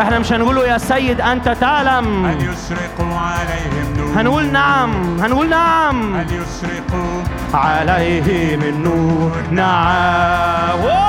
إحنا 0.00 0.18
مش 0.18 0.32
هنقول 0.32 0.56
له 0.56 0.66
يا 0.66 0.78
سيد 0.78 1.20
أنت 1.20 1.48
تعلم. 1.48 2.24
أن 2.24 2.36
يشرقوا 2.36 3.18
عليهم 3.18 3.94
نور؟ 3.98 4.20
هنقول 4.20 4.52
نعم. 4.52 5.20
هنقول 5.20 5.48
نعم. 5.48 6.14
أن 6.14 6.26
يشرقوا 6.26 7.22
عليه 7.54 8.56
من 8.56 8.82
نور 8.82 9.32
نعم. 9.50 11.07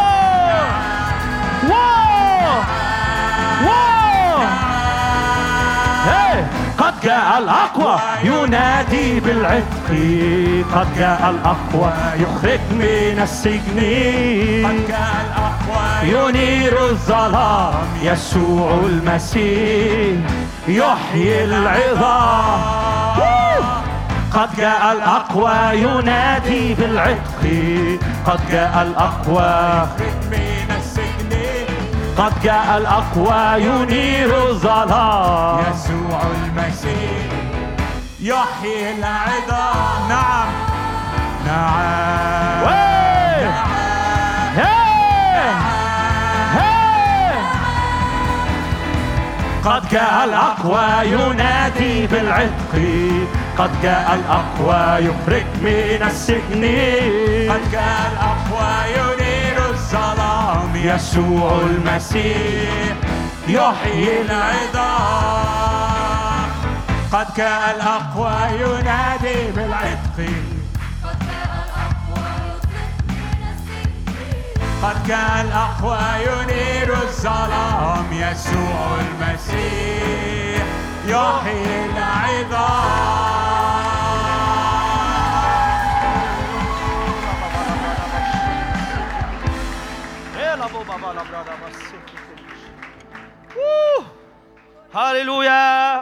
قد 7.00 7.06
جاء 7.06 7.38
الأقوى 7.38 8.00
ينادي 8.24 9.20
بالعتق. 9.20 9.90
قد 10.76 10.88
جاء 10.98 11.30
الأقوى 11.30 11.94
يخرج 12.20 12.60
من 12.72 13.20
السجن. 13.24 13.80
قد 14.66 14.88
جاء 14.88 15.16
الأقوى 15.26 15.84
ينير 16.04 16.76
الظلام 16.90 17.74
يسوع 18.04 18.80
المسيح. 18.84 20.20
يحيي 20.68 21.44
العظام. 21.44 22.62
قد 24.34 24.50
جاء 24.58 24.92
الأقوى 24.92 25.80
ينادي 25.80 26.74
بالعتق. 26.74 27.42
قد 28.26 28.40
جاء 28.52 28.82
الأقوى 28.82 29.88
يخرج 30.00 30.20
من 30.32 30.69
قد 32.20 32.34
جاء 32.44 32.78
الأقوى 32.78 33.64
ينير 33.64 34.50
الظلام 34.50 35.60
يسوع 35.60 36.22
المسيح 36.22 37.30
يحيي 38.20 38.92
العظام 38.92 40.10
نعم 40.10 40.48
نعم 41.46 42.64
وي! 42.64 43.46
هي! 44.56 45.42
هي! 46.56 47.32
قد 49.66 49.90
جاء 49.92 50.24
الأقوى 50.24 51.08
ينادي 51.12 52.08
بالعتق 52.08 52.74
قد 53.58 53.82
جاء 53.84 54.20
الأقوى 54.20 55.06
يخرج 55.06 55.46
من 55.62 56.08
السجن 56.08 56.64
قد 57.52 57.72
جاء 57.72 58.12
الأقوى 58.12 58.94
الظلام 58.98 59.19
يسوع 60.84 61.62
المسيح 61.62 62.96
يحيي 63.48 64.22
العظام. 64.22 65.30
قد 67.14 67.28
جاء 67.38 67.76
الأقوى 67.76 68.36
ينادي 68.62 69.52
بالعتق. 69.56 70.18
قد 74.84 75.08
جاء 75.08 75.42
الأقوى 75.42 76.00
ينير 76.22 76.94
الظلام. 76.94 78.06
يسوع 78.12 78.98
المسيح 79.00 80.64
يحيي 81.08 81.86
العظام. 81.86 83.39
هللويا 94.96 96.02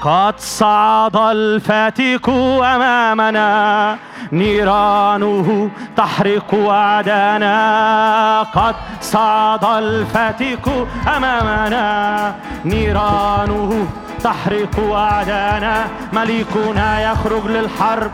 قد 0.00 0.34
صعد 0.40 1.16
الفاتك 1.16 2.28
أمامنا 2.74 3.98
نيرانه 4.32 5.70
تحرق 5.96 6.54
أعدانا 6.68 8.42
قد 8.42 8.74
صعد 9.00 9.64
الفاتك 9.64 10.68
أمامنا 11.16 12.34
نيرانه 12.64 13.86
تحرق 14.24 14.92
أعدانا 14.92 15.86
مليكنا 16.12 17.12
يخرج 17.12 17.46
للحرب 17.46 18.10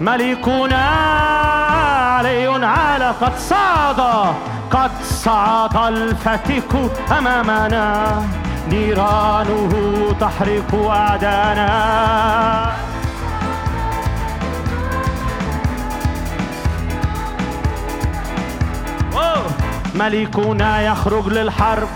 ملكنا 0.00 0.86
علي 2.06 2.66
على 2.66 3.14
قد 3.20 3.38
صعد 3.38 4.00
قد 4.70 4.90
صعد 5.02 5.76
الفتك 5.76 6.72
أمامنا. 7.18 8.22
نيرانه 8.68 9.72
تحرق 10.20 10.90
أعدانا. 10.90 11.72
ملكنا 19.94 20.82
يخرج 20.82 21.28
للحرب. 21.28 21.88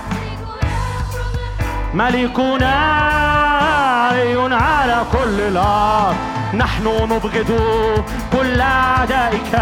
ملكنا 1.95 2.75
علي 4.11 4.55
على 4.55 4.99
كل 5.13 5.41
الأرض 5.41 6.30
نحن 6.55 6.87
نبغض 6.87 7.61
كل 8.33 8.61
أعدائك. 8.61 9.55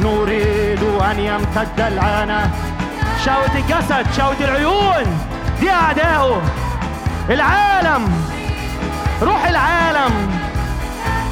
نريد 0.00 0.82
أن 1.10 1.18
يمتد 1.18 1.80
العنا 1.80 2.50
شهوة 3.24 3.54
الجسد 3.54 4.06
شهوة 4.16 4.36
العيون. 4.40 5.18
دي 5.60 5.70
أعدائه 5.70 6.42
العالم. 7.30 8.26
روح 9.22 9.44
العالم. 9.46 10.38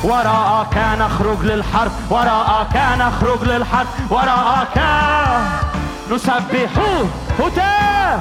وراءك 0.04 0.78
نخرج 0.98 1.42
للحرب. 1.42 1.92
وراءك 2.10 2.76
نخرج 2.98 3.42
للحرب. 3.44 3.86
وراءك 4.10 4.78
نسبح 6.12 6.70
هتاف 7.38 8.20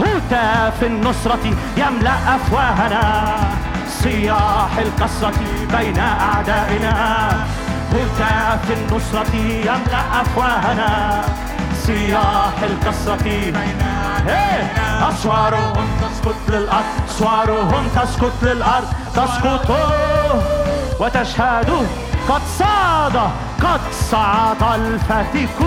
هتاف 0.00 0.82
النصرة. 0.82 1.54
يملأ 1.76 2.14
أفواهنا. 2.36 3.02
صياح 4.02 4.78
الكسرة 4.78 5.32
بين 5.76 5.98
أعدائنا. 5.98 6.94
هتاف 7.92 8.70
النصرة 8.70 9.36
يملأ 9.36 10.02
أفواهنا. 10.22 11.22
صياح 11.86 12.54
الكسرة 12.62 13.22
بين 13.24 13.78
أسوارهم 15.08 15.86
تسقط 16.00 16.34
للأرض 16.48 16.84
أسوارهم 17.08 17.88
تسقط 17.96 18.32
للأرض. 18.42 18.88
تسقط 19.14 19.70
وتشهد 21.00 21.70
قد 22.28 22.42
صعد 22.58 23.16
قد 23.62 23.80
صعد 24.10 24.62
الفتك 24.74 25.58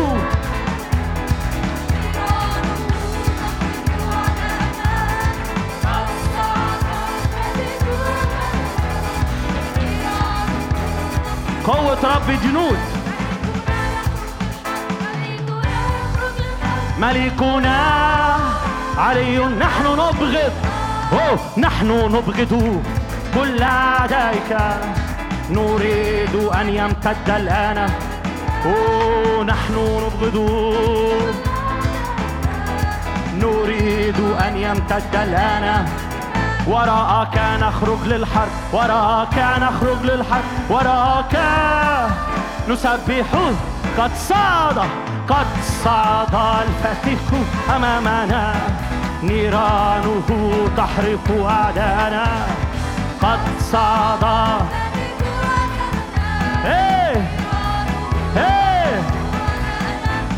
قوة 11.67 12.15
رب 12.15 12.29
الجنود 12.29 12.77
ملكنا 16.99 17.77
علي 18.97 19.37
نحن 19.37 19.85
نبغض. 19.85 20.53
أوه 21.13 21.39
نحن 21.57 21.87
نبغض. 21.87 22.83
كل 23.35 23.63
أعدائك 23.63 24.51
نريد 25.49 26.35
أن 26.35 26.69
يمتد 26.69 27.29
الآن. 27.29 27.89
أوه 28.65 29.43
نحن 29.43 29.73
نبغض. 29.73 30.37
نريد 33.41 34.19
أن 34.19 34.57
يمتد 34.57 35.15
الآن. 35.15 35.85
وراءك 36.67 37.41
نخرج 37.61 37.99
للحرب 38.05 38.51
وراءك 38.73 39.37
نخرج 39.61 40.03
للحرب 40.03 40.43
وراءك 40.69 41.39
نسبح. 42.69 43.25
قد 43.97 44.11
صعد 44.15 44.77
قد 45.29 45.45
صعد 45.83 46.35
الفتك 46.35 47.29
أمامنا. 47.75 48.53
نيرانه 49.23 50.27
تحرق 50.77 51.47
أعداءنا 51.49 52.25
قد 53.21 53.39
صعد 53.71 54.23
إيه 56.65 57.21
إيه. 58.37 59.01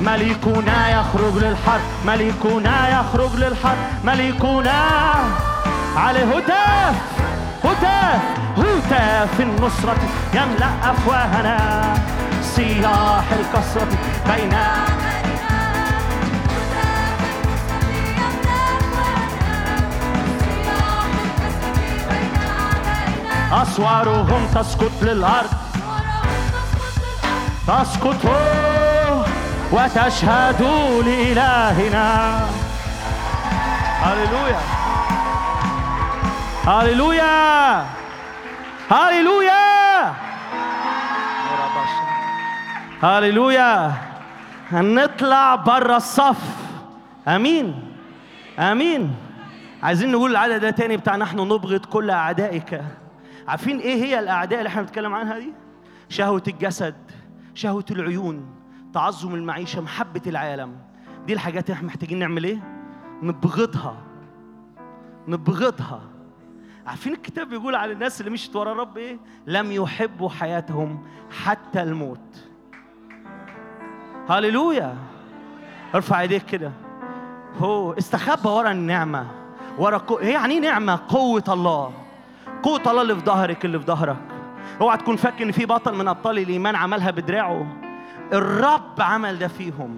ملكنا 0.01 0.89
يخرج 0.89 1.35
للحرب 1.43 1.81
ملكنا 2.06 2.89
يخرج 2.99 3.35
للحرب 3.35 3.77
ملكنا 4.03 4.83
عليه 5.98 6.24
هتاف 6.24 6.95
هتاف 7.64 8.22
هتاف 8.58 9.42
النصرة. 9.42 9.98
يملأ 10.34 10.92
أفواهنا 10.92 11.58
صياح 12.42 13.24
الكسرة 13.32 13.88
بين 14.27 14.53
أسوارهم 23.51 24.48
تسقط 24.56 24.92
للأرض. 25.01 25.50
تسقط 27.67 28.32
وتشهد 29.72 30.61
لإلهنا. 31.06 32.40
هللويا. 34.01 34.76
هللويا 36.67 37.85
هللويا 38.91 40.13
هللويا 43.03 43.93
هنطلع 44.71 45.55
بره 45.55 45.95
الصف 45.97 46.55
امين 47.27 47.93
امين 48.59 49.15
عايزين 49.83 50.11
نقول 50.11 50.31
العدد 50.31 50.61
ده 50.61 50.69
تاني 50.69 50.97
بتاع 50.97 51.15
نحن 51.15 51.39
نبغض 51.39 51.85
كل 51.85 52.09
أعدائك. 52.09 52.83
عارفين 53.47 53.79
إيه 53.79 54.03
هي 54.03 54.19
الأعداء 54.19 54.59
اللي 54.59 54.67
إحنا 54.69 54.81
بنتكلم 54.81 55.13
عنها 55.13 55.39
دي؟ 55.39 55.53
شهوة 56.09 56.43
الجسد 56.47 56.95
شهوة 57.55 57.85
العيون 57.91 58.45
تعظم 58.93 59.35
المعيشة 59.35 59.81
محبة 59.81 60.21
العالم. 60.27 60.75
دي 61.27 61.33
الحاجات 61.33 61.65
اللي 61.65 61.75
إحنا 61.77 61.87
محتاجين 61.87 62.19
نعمل 62.19 62.43
إيه؟ 62.43 62.59
نبغضها. 63.23 63.95
نبغضها. 65.27 66.01
عارفين 66.88 67.14
الكتاب 67.14 67.49
بيقول 67.49 67.75
على 67.75 67.93
الناس 67.93 68.19
اللي 68.19 68.32
مشت 68.32 68.56
ورا 68.56 68.72
الرب 68.72 68.98
إيه؟ 68.98 69.17
لم 69.48 69.72
يحبوا 69.72 70.30
حياتهم 70.30 71.03
حتى 71.43 71.83
الموت. 71.83 72.45
هللويا. 74.30 74.95
ارفع 75.95 76.22
ايديك 76.22 76.45
كده. 76.45 76.72
هو 77.59 77.93
استخبى 77.93 78.49
ورا 78.49 78.72
النعمة. 78.72 79.27
ورا. 79.77 80.01
هي 80.22 80.32
يعني 80.32 80.53
إيه 80.53 80.59
نعمة؟ 80.59 80.99
قوة 81.07 81.43
الله. 81.48 81.93
قوة 82.64 82.82
الله 82.88 83.01
اللي 83.01 83.16
في 83.16 83.22
ظهرك 83.22 83.66
اللي 83.66 83.80
في 83.80 83.85
ظهرك. 83.85 84.17
اوعى 84.82 84.98
تكون 84.98 85.16
فاكر 85.16 85.43
إن 85.43 85.51
في 85.51 85.66
بطل 85.66 85.95
من 85.95 86.07
أبطال 86.07 86.40
الإيمان 86.40 86.75
عملها 86.75 87.11
بدراعه. 87.11 87.67
الرب 88.33 89.01
عمل 89.01 89.40
ده 89.40 89.48
فيهم. 89.48 89.98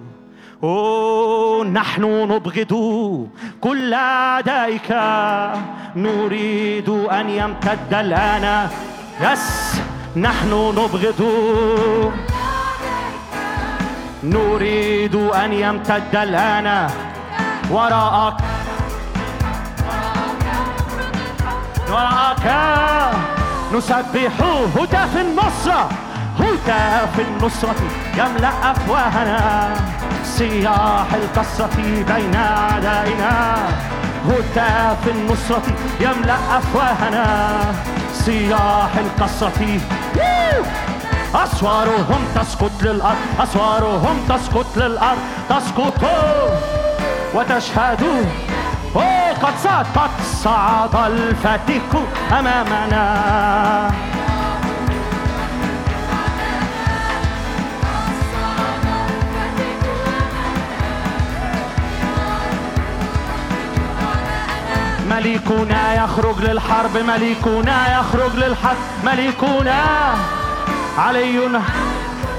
أوه 0.62 1.64
نحن 1.64 2.04
نبغض 2.04 2.74
كل 3.60 3.94
أعدائك. 3.94 4.90
نريد 5.96 6.88
أن 6.88 7.30
يمتد 7.30 7.94
الآن. 7.94 8.68
يس 9.20 9.80
نحن 10.16 10.52
نبغض. 10.78 11.22
نريد 14.24 15.14
أن 15.14 15.52
يمتد 15.52 16.16
الآن. 16.16 16.90
وراءك. 17.70 18.34
وراءك. 21.90 22.46
نسبح 23.74 24.32
هتاف 24.76 25.16
النصرة 26.40 26.46
هتاف 26.46 27.20
النصرة 27.20 27.74
يملأ 28.14 28.70
أفواهنا. 28.70 29.70
صياح 30.24 31.06
الكسرة 31.14 31.70
بين 32.08 32.34
أعدائنا. 32.34 33.56
هتاف 34.28 35.08
النصرة 35.08 35.62
يملأ 36.00 36.38
أفواهنا. 36.58 37.48
صياح 38.12 38.90
ووو! 40.16 40.64
أسوارهم 41.34 42.24
تسقط 42.34 42.82
للأرض. 42.82 43.16
أسوارهم 43.40 44.16
تسقط 44.28 44.76
للأرض. 44.76 45.18
تسقط 45.48 46.04
وتشهد. 47.34 48.02
قد 49.42 49.54
صعد 49.64 49.86
قد 49.94 50.10
صعد 50.44 50.94
الفتك 50.94 51.92
أمامنا. 52.38 53.04
ملكنا 65.20 66.04
يخرج 66.04 66.40
للحرب 66.40 66.96
ملكنا 66.96 67.98
يخرج 67.98 68.36
للحرب 68.36 68.76
ملكنا 69.04 69.84
علي 70.98 71.38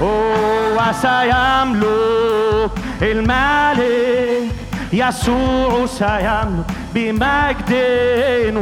أوه، 0.00 0.88
وسيملك 0.90 2.70
الملك 3.02 4.52
يسوع 4.92 5.86
سيملك 5.86 6.64
بمجد 6.94 7.72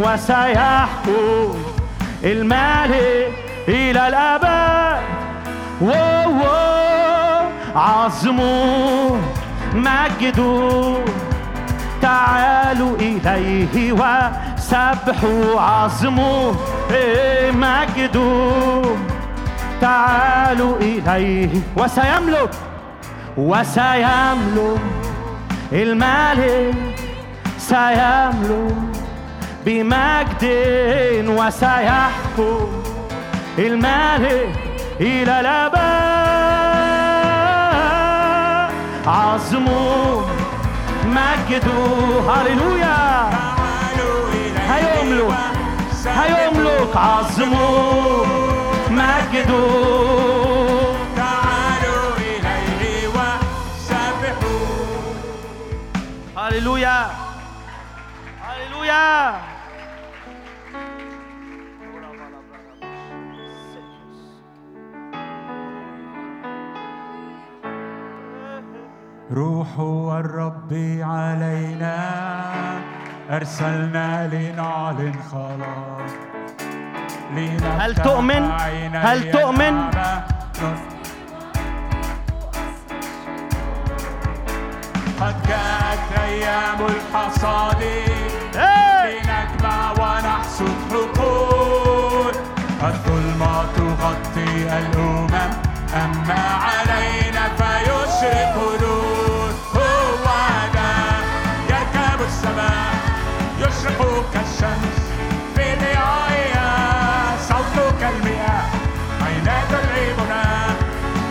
وسيحكم 0.04 1.54
الملك 2.24 3.32
إلى 3.68 4.08
الأبد. 4.08 5.00
عظمه 7.76 9.20
مجده 9.74 10.94
تعالوا 12.10 12.96
إليه 12.96 13.92
وسبحوا 13.92 15.60
عظمه 15.60 16.54
مجده 17.50 18.82
تعالوا 19.80 20.76
إليه 20.80 21.48
وسيملك 21.76 22.50
وسيملك 23.36 24.80
الملك 25.72 26.74
سيملك 27.58 28.74
بمجد 29.66 30.44
وسيحكم 31.28 32.66
الملك 33.58 34.52
إلى 35.00 35.40
الأبد. 35.40 35.80
عظمه 39.06 40.24
مجده 41.10 41.82
هللويا 42.32 43.30
هيملك 44.68 45.34
هيملك 46.06 46.96
عظمه 46.96 48.24
مجده 48.90 49.68
تعالوا 51.16 52.16
إليه 52.18 53.08
وسبحوا 53.08 54.66
هللويا 56.38 57.10
هللويا 58.42 59.32
روح 69.32 69.68
الرب 70.18 70.72
علينا 71.00 71.96
أرسلنا 73.30 74.26
لنعلن 74.32 75.14
خلاص 75.32 76.10
هل 77.78 77.94
تؤمن؟ 77.94 78.50
هل 78.94 79.30
تؤمن؟ 79.30 79.90
قد 85.20 85.34
جاءت 85.48 86.18
أيام 86.22 86.78
الحصاد 86.86 87.82
إيه! 87.82 89.20
لنجمع 89.20 89.92
ونحصد 89.92 90.74
حقول 90.90 92.32
الظلمة 92.82 93.62
تغطي 93.76 94.78
الأمم 94.78 95.50
أما 95.94 96.79
يشرق 104.60 104.70
كالشمس 104.70 105.00
في 105.56 105.74
ضيائها 105.80 107.36
صوت 107.48 107.94
كالمياه 108.00 108.62
عيناه 109.26 109.64
ترعبنا 109.70 110.42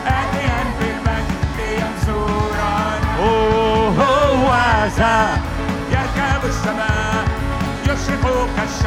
آتيا 0.08 0.64
بالمجد 0.80 1.58
ينصرنا 1.80 3.00
أوه 3.20 3.90
هو 3.90 4.54
ذا 4.98 5.38
يركب 5.92 6.46
السماء 6.46 7.26
يشرق 7.84 8.48
كالشمس 8.58 8.79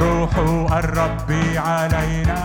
روح 0.00 0.32
الرب 0.72 1.30
علينا. 1.56 2.40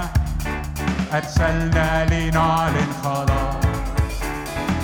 أرسلنا 1.14 2.06
لنعلن 2.06 2.92
خلاص 3.04 3.66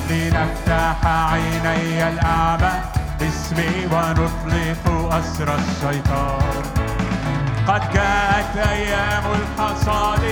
لنفتح 0.09 0.97
عيني 1.05 2.09
الأعمى 2.09 2.73
باسمي 3.19 3.73
ونطلق 3.91 4.83
أسر 5.13 5.55
الشيطان. 5.55 6.63
قد 7.67 7.83
جاءت 7.93 8.53
أيام 8.69 9.23
الحصاد. 9.39 10.23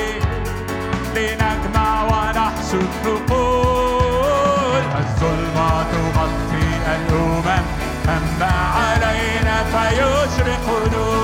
لنجمع 1.16 2.04
ونحصد 2.04 2.90
حقول 3.04 4.84
الظلمة 5.02 5.70
تغطي 5.92 6.68
الأمم. 6.96 7.64
أما 8.18 8.54
علينا 8.76 9.56
فيشرق 9.64 10.66
نور 10.94 11.19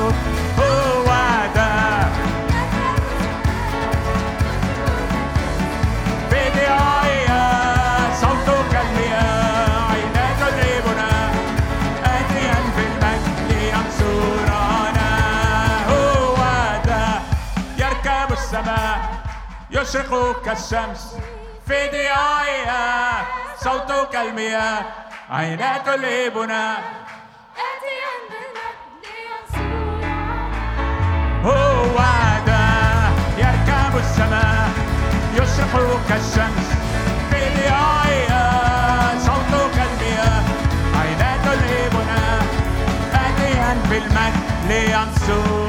يشرق 19.86 20.42
كالشمس 20.46 21.16
في 21.68 21.90
ضيائها. 21.92 23.26
صوتك 23.64 24.16
المياه 24.16 24.86
عينات 25.30 25.88
الإبنة 25.88 26.72
آتيا 27.66 28.12
بالمجد 28.30 29.06
لينصرنا 29.06 30.16
هو 31.46 31.98
ده 32.48 32.66
يركب 33.38 33.98
السماء 33.98 34.70
يشرق 35.34 36.00
كالشمس 36.10 36.68
في 37.32 37.40
ضيائها. 37.56 38.44
صوتك 39.20 39.76
المياه 39.90 40.44
عينات 41.02 41.46
الإبنة 41.58 42.42
آتيا 43.14 43.78
بالمجد 43.90 44.44
لينصرنا 44.68 45.65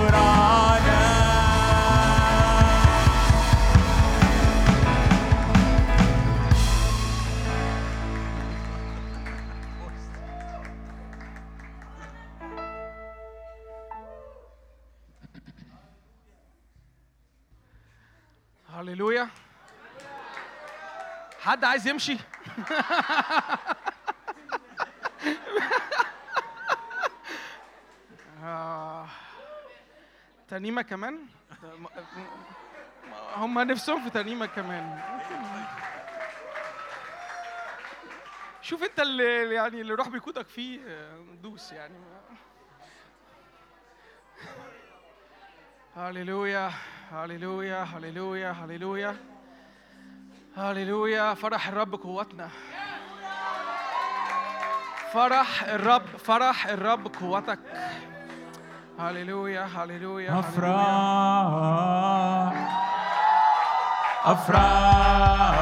هللويا 18.86 19.28
حد 21.40 21.64
عايز 21.64 21.86
يمشي. 21.88 22.18
ترنيمة 30.48 30.82
كمان 30.82 31.26
هم 33.34 33.58
نفسهم 33.58 34.04
في 34.04 34.10
ترنيمة 34.10 34.46
كمان 34.46 35.00
شوف 38.62 38.82
انت 38.82 39.00
اللي 39.00 39.54
يعني 39.54 39.80
اللي 39.80 39.94
روح 39.94 40.08
بيقودك 40.08 40.46
فيه 40.46 40.80
آه، 40.86 41.24
دوس 41.42 41.72
يعني. 41.72 41.98
هللويا 45.96 46.72
هللويا 47.12 47.82
هللويا 47.82 48.50
هللويا 48.52 49.16
هللويا 50.56 51.34
فرح 51.34 51.68
الرب 51.68 51.94
قوتنا 51.94 52.48
فرح 55.12 55.62
الرب 55.62 56.06
فرح 56.06 56.66
الرب 56.66 57.06
قوتك 57.20 57.58
هللويا 58.98 59.64
هللويا. 59.76 60.38
أفراح 60.40 61.72
أفراح 64.24 65.52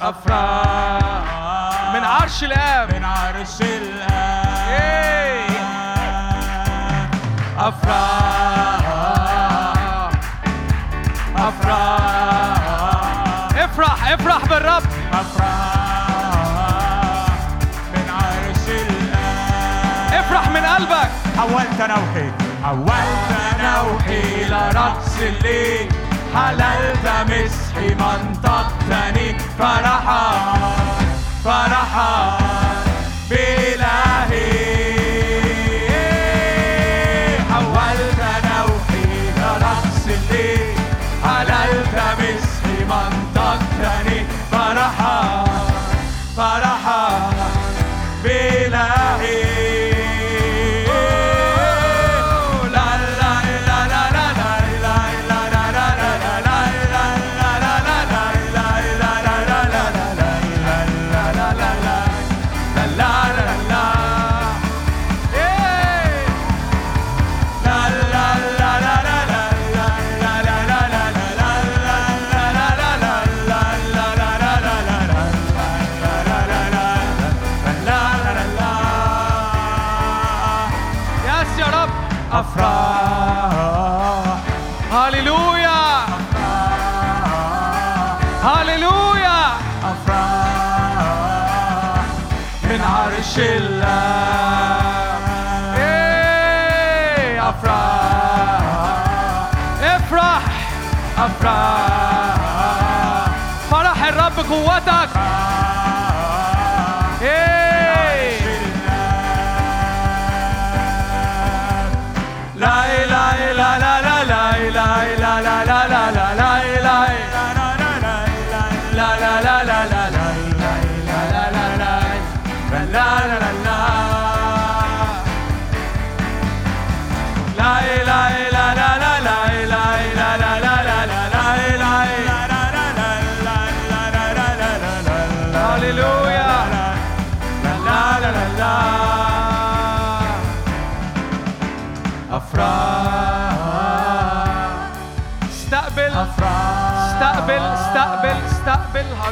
أفراح 0.00 1.94
من 1.94 2.04
عرش 2.04 2.44
الاب 2.44 2.94
من 2.94 3.04
عرش 3.04 3.62
الآب. 3.62 4.12
أفراح 7.58 8.21
أفراح. 11.48 12.58
افرح 13.56 14.12
افرح 14.12 14.44
بالرب. 14.46 14.82
أفراح 15.12 16.48
من 17.94 18.06
عرش 18.10 18.66
الآب 18.68 20.12
افرح 20.20 20.48
من 20.48 20.64
قلبك. 20.66 21.10
حولت 21.38 21.80
نوحي. 21.80 22.32
حولت 22.64 23.30
نوحي 23.62 24.44
لرقص 24.44 25.16
الليل. 25.20 25.88
حللت 26.34 27.06
مسحي 27.28 27.88
منطقتني 27.94 29.38
فرحا 29.58 30.24
فرحا. 31.44 32.38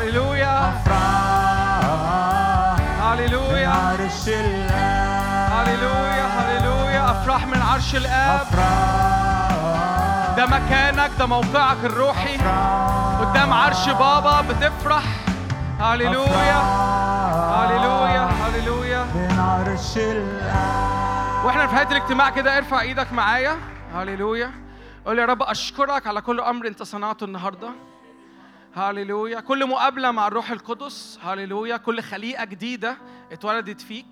هللويا 0.01 0.69
أفراح 0.69 1.97
هللويا 3.03 3.69
عرش 3.69 4.29
الآب 4.29 5.53
هللويا 5.53 6.27
هللويا 6.27 7.11
أفراح 7.11 7.47
من 7.47 7.63
عرش 7.63 7.95
الآب. 7.97 8.41
أفراح 8.41 9.51
ده 10.37 10.47
مكانك 10.47 11.11
ده 11.19 11.27
موقعك 11.27 11.77
الروحي. 11.85 12.37
قدام 13.21 13.53
عرش 13.53 13.89
بابا 13.89 14.41
بتفرح. 14.41 15.03
هللويا 15.81 16.61
هللويا 17.57 18.25
هللويا 18.25 19.05
من 19.15 19.39
عرش 19.41 19.97
الآب 19.97 21.45
وإحنا 21.45 21.67
في 21.67 21.75
نهايه 21.75 21.89
الاجتماع 21.89 22.31
كده 22.31 22.57
ارفع 22.59 22.81
إيدك 22.81 23.13
معايا. 23.13 23.57
هللويا 23.95 24.51
قول 25.07 25.19
يا 25.19 25.27
رب 25.27 25.43
أشكرك 25.43 26.07
على 26.07 26.21
كل 26.21 26.41
أمر 26.41 26.67
أنت 26.67 26.83
صنعته 26.83 27.25
النهارده. 27.25 27.69
هللويا 28.75 29.41
كل 29.41 29.67
مقابلة 29.67 30.11
مع 30.11 30.27
الروح 30.27 30.51
القدس 30.51 31.19
هللويا 31.23 31.77
كل 31.77 32.03
خليقة 32.03 32.45
جديدة 32.45 32.97
اتولدت 33.33 33.81
فيك. 33.81 34.07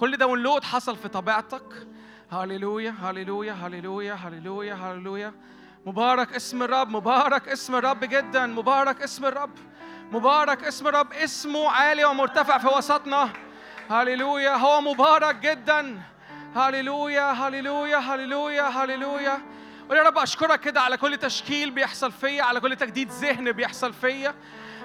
كل 0.00 0.16
داونلود 0.16 0.64
حصل 0.64 0.96
في 0.96 1.08
طبيعتك. 1.08 1.86
هللويا 2.30 2.94
هللويا 3.02 3.52
هللويا 3.52 4.14
هللويا 4.14 4.74
هللويا 4.74 5.32
مبارك 5.86 6.32
اسم 6.32 6.62
الرب 6.62 6.90
مبارك 6.90 7.48
اسم 7.48 7.74
الرب 7.74 8.04
جدا. 8.04 8.46
مبارك 8.46 9.02
اسم 9.02 9.24
الرب 9.24 9.50
مبارك 10.12 10.64
اسم 10.64 10.88
الرب. 10.88 11.12
اسمه 11.12 11.70
عالي 11.70 12.04
ومرتفع 12.04 12.58
في 12.58 12.66
وسطنا. 12.66 13.28
هللويا 13.90 14.56
هو 14.56 14.80
مبارك 14.80 15.36
جدا. 15.36 16.00
هللويا 16.56 17.32
هللويا 17.32 17.98
هللويا 17.98 18.62
هللويا 18.62 19.38
قول 19.88 19.98
يا 19.98 20.02
رب 20.02 20.18
أشكرك 20.18 20.60
كده 20.60 20.80
على 20.80 20.96
كل 20.96 21.16
تشكيل 21.16 21.70
بيحصل 21.70 22.12
فيا 22.12 22.42
على 22.42 22.60
كل 22.60 22.76
تجديد 22.76 23.10
ذهن 23.10 23.52
بيحصل 23.52 23.92
فيا. 23.92 24.34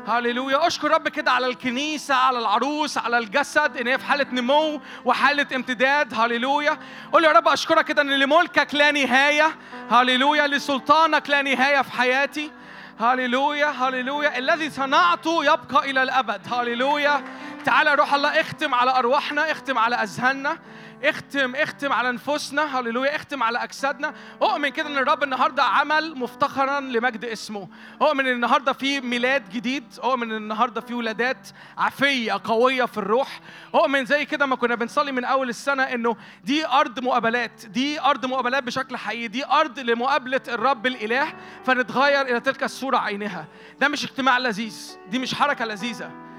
هللويا 0.08 0.68
أشكر 0.68 0.92
رب 0.92 1.08
كده 1.08 1.32
على 1.32 1.48
الكنيسة 1.48 2.16
على 2.16 2.40
العروس 2.40 2.98
على 2.98 3.18
الجسد 3.18 3.78
إن 3.78 3.88
هي 3.88 3.98
في 3.98 4.06
حالة 4.06 4.26
نمو 4.32 4.82
وحالة 5.06 5.48
امتداد. 5.56 6.14
هللويا 6.14 6.78
قول 7.14 7.24
يا 7.24 7.32
رب 7.32 7.48
أشكرك 7.48 7.86
كده 7.86 8.02
إن 8.02 8.20
لملكك 8.20 8.76
لا 8.76 8.92
نهاية. 8.92 9.56
هللويا 9.92 10.48
لسلطانك 10.48 11.30
لا 11.30 11.42
نهاية 11.42 11.82
في 11.82 11.92
حياتي. 11.92 12.52
هللويا 13.00 13.68
هللويا 13.68 14.38
الذي 14.38 14.70
صنعته 14.70 15.44
يبقى 15.46 15.90
إلى 15.90 16.04
الأبد. 16.04 16.54
هللويا 16.54 17.24
تعالى 17.66 17.90
يا 17.90 17.96
روح 17.96 18.14
الله 18.14 18.42
اختم 18.42 18.76
على 18.76 18.92
أرواحنا 18.92 19.52
اختم 19.52 19.78
على 19.78 19.96
أذهاننا 19.96 20.58
اختم 21.04 21.56
اختم 21.56 21.94
على 21.94 22.12
نفوسنا 22.12 22.80
هللويا 22.80 23.16
اختم 23.16 23.44
على 23.44 23.64
أجسادنا. 23.64 24.14
اؤمن 24.42 24.70
كده 24.70 24.90
إن 24.90 24.98
الرب 24.98 25.24
النهارده 25.24 25.64
عمل 25.64 26.18
مفتخرا 26.18 26.80
لمجد 26.80 27.26
اسمه. 27.26 27.68
اؤمن 28.02 28.28
إن 28.28 28.34
النهارده 28.34 28.74
في 28.74 29.02
ميلاد 29.02 29.50
جديد 29.50 29.84
اؤمن 30.04 30.32
إن 30.32 30.38
النهارده 30.38 30.82
في 30.82 30.94
ولادات 30.94 31.48
عفية 31.78 32.42
قوية 32.44 32.86
في 32.86 32.98
الروح. 32.98 33.40
اؤمن 33.76 34.06
زي 34.06 34.26
كده 34.26 34.46
ما 34.46 34.56
كنا 34.56 34.76
بنصلي 34.76 35.12
من 35.12 35.26
أول 35.26 35.50
السنة 35.50 35.84
إنه 35.84 36.16
دي 36.44 36.68
أرض 36.68 37.00
مقابلات 37.00 37.66
دي 37.66 38.02
أرض 38.02 38.26
مقابلات 38.26 38.64
بشكل 38.64 38.98
حقيقي 38.98 39.28
دي 39.28 39.46
أرض 39.46 39.80
لمقابلة 39.80 40.42
الرب 40.48 40.88
الإله. 40.88 41.34
فنتغير 41.66 42.22
إلى 42.22 42.40
تلك 42.40 42.64
الصورة 42.64 42.98
عينها. 42.98 43.46
ده 43.80 43.88
مش 43.88 44.04
اجتماع 44.04 44.38
لذيذ 44.38 44.98
دي 45.10 45.20
مش 45.20 45.36
حركة 45.36 45.66
لذيذة. 45.66 46.31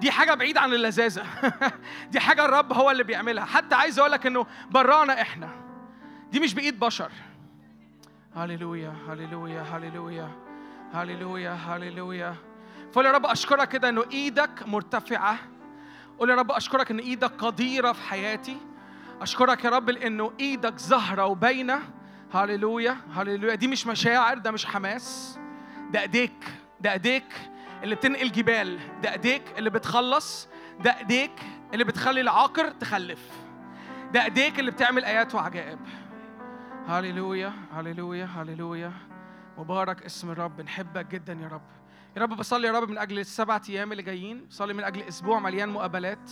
دي 0.00 0.10
حاجة 0.10 0.34
بعيد 0.34 0.58
عن 0.58 0.72
اللذاذة. 0.72 1.24
دي 2.12 2.20
حاجة 2.20 2.44
الرب 2.44 2.72
هو 2.72 2.90
اللي 2.90 3.04
بيعملها. 3.04 3.44
حتى 3.44 3.74
عايز 3.74 3.98
أقول 3.98 4.12
لك 4.12 4.26
إنه 4.26 4.46
برانا 4.70 5.20
إحنا. 5.20 5.48
دي 6.32 6.40
مش 6.40 6.54
بإيد 6.54 6.80
بشر. 6.80 7.10
هللويا 8.36 8.94
هللويا 9.08 9.62
هللويا 9.62 10.28
هللويا 10.92 11.50
هللويا. 11.52 12.34
فقول 12.92 13.06
يا 13.06 13.12
رب 13.12 13.26
أشكرك 13.26 13.68
كده 13.68 13.88
إنه 13.88 14.04
إيدك 14.12 14.68
مرتفعة. 14.68 15.38
قول 16.18 16.30
يا 16.30 16.34
رب 16.34 16.50
أشكرك 16.52 16.90
إن 16.90 16.98
إيدك 16.98 17.32
قديرة 17.44 17.92
في 17.92 18.02
حياتي. 18.02 18.56
أشكرك 19.20 19.64
يا 19.64 19.70
رب 19.70 19.90
لأنه 19.90 20.32
إيدك 20.40 20.78
ظاهرة 20.78 21.26
وباينة. 21.26 21.80
هللويا 22.34 22.96
هللويا. 23.14 23.54
دي 23.54 23.68
مش 23.68 23.86
مشاعر 23.86 24.38
ده 24.38 24.50
مش 24.50 24.66
حماس. 24.66 25.38
ده 25.90 26.00
إيديك 26.00 26.44
ده 26.80 26.92
إيديك. 26.92 27.32
اللي 27.82 27.94
بتنقل 27.94 28.32
جبال 28.32 28.78
ده 29.02 29.12
ايديك 29.12 29.42
اللي 29.58 29.70
بتخلص 29.70 30.48
ده 30.80 30.98
ايديك 30.98 31.32
اللي 31.72 31.84
بتخلي 31.84 32.20
العاقر 32.20 32.70
تخلف 32.70 33.30
ده 34.12 34.24
ايديك 34.24 34.60
اللي 34.60 34.70
بتعمل 34.70 35.04
آيات 35.04 35.34
وعجائب. 35.34 35.78
هللويا 36.88 37.52
هللويا 37.72 38.24
هللويا. 38.24 38.92
مبارك 39.58 40.02
اسم 40.04 40.30
الرب 40.30 40.60
نحبك 40.60 41.06
جدا 41.06 41.32
يا 41.32 41.48
رب. 41.48 41.62
يا 42.16 42.22
رب 42.22 42.36
بصلي 42.36 42.66
يا 42.68 42.72
رب 42.72 42.90
من 42.90 42.98
أجل 42.98 43.18
السبعة 43.18 43.62
أيام 43.68 43.92
اللي 43.92 44.02
جايين. 44.02 44.46
بصلي 44.46 44.74
من 44.74 44.84
أجل 44.84 45.02
أسبوع 45.02 45.38
مليان 45.38 45.68
مقابلات. 45.68 46.30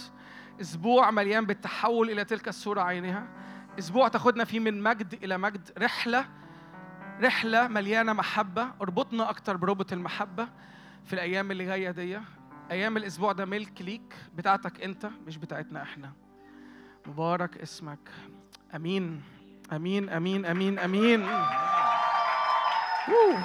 أسبوع 0.60 1.10
مليان 1.10 1.46
بالتحول 1.46 2.10
إلى 2.10 2.24
تلك 2.24 2.48
الصورة 2.48 2.80
عينها 2.80 3.28
أسبوع 3.78 4.08
تاخدنا 4.08 4.44
فيه 4.44 4.60
من 4.60 4.82
مجد 4.82 5.24
إلى 5.24 5.38
مجد. 5.38 5.70
رحلة 5.78 6.24
رحلة 7.22 7.68
مليانة 7.68 8.12
محبة. 8.12 8.68
اربطنا 8.82 9.30
أكتر 9.30 9.56
بربط 9.56 9.92
المحبة. 9.92 10.48
في 11.08 11.14
الأيام 11.14 11.50
اللي 11.50 11.64
جاية 11.64 11.90
دي 11.90 12.18
أيام 12.70 12.96
الأسبوع 12.96 13.32
ده 13.32 13.44
ملك 13.44 13.82
ليك 13.82 14.14
بتاعتك 14.34 14.82
أنت 14.82 15.10
مش 15.26 15.36
بتاعتنا 15.36 15.82
إحنا. 15.82 16.12
مبارك 17.06 17.58
اسمك. 17.58 17.98
آمين. 18.74 19.22
آمين 19.72 20.08
آمين 20.08 20.44
آمين 20.46 20.78
آمين. 20.78 21.22
أوه. 23.08 23.44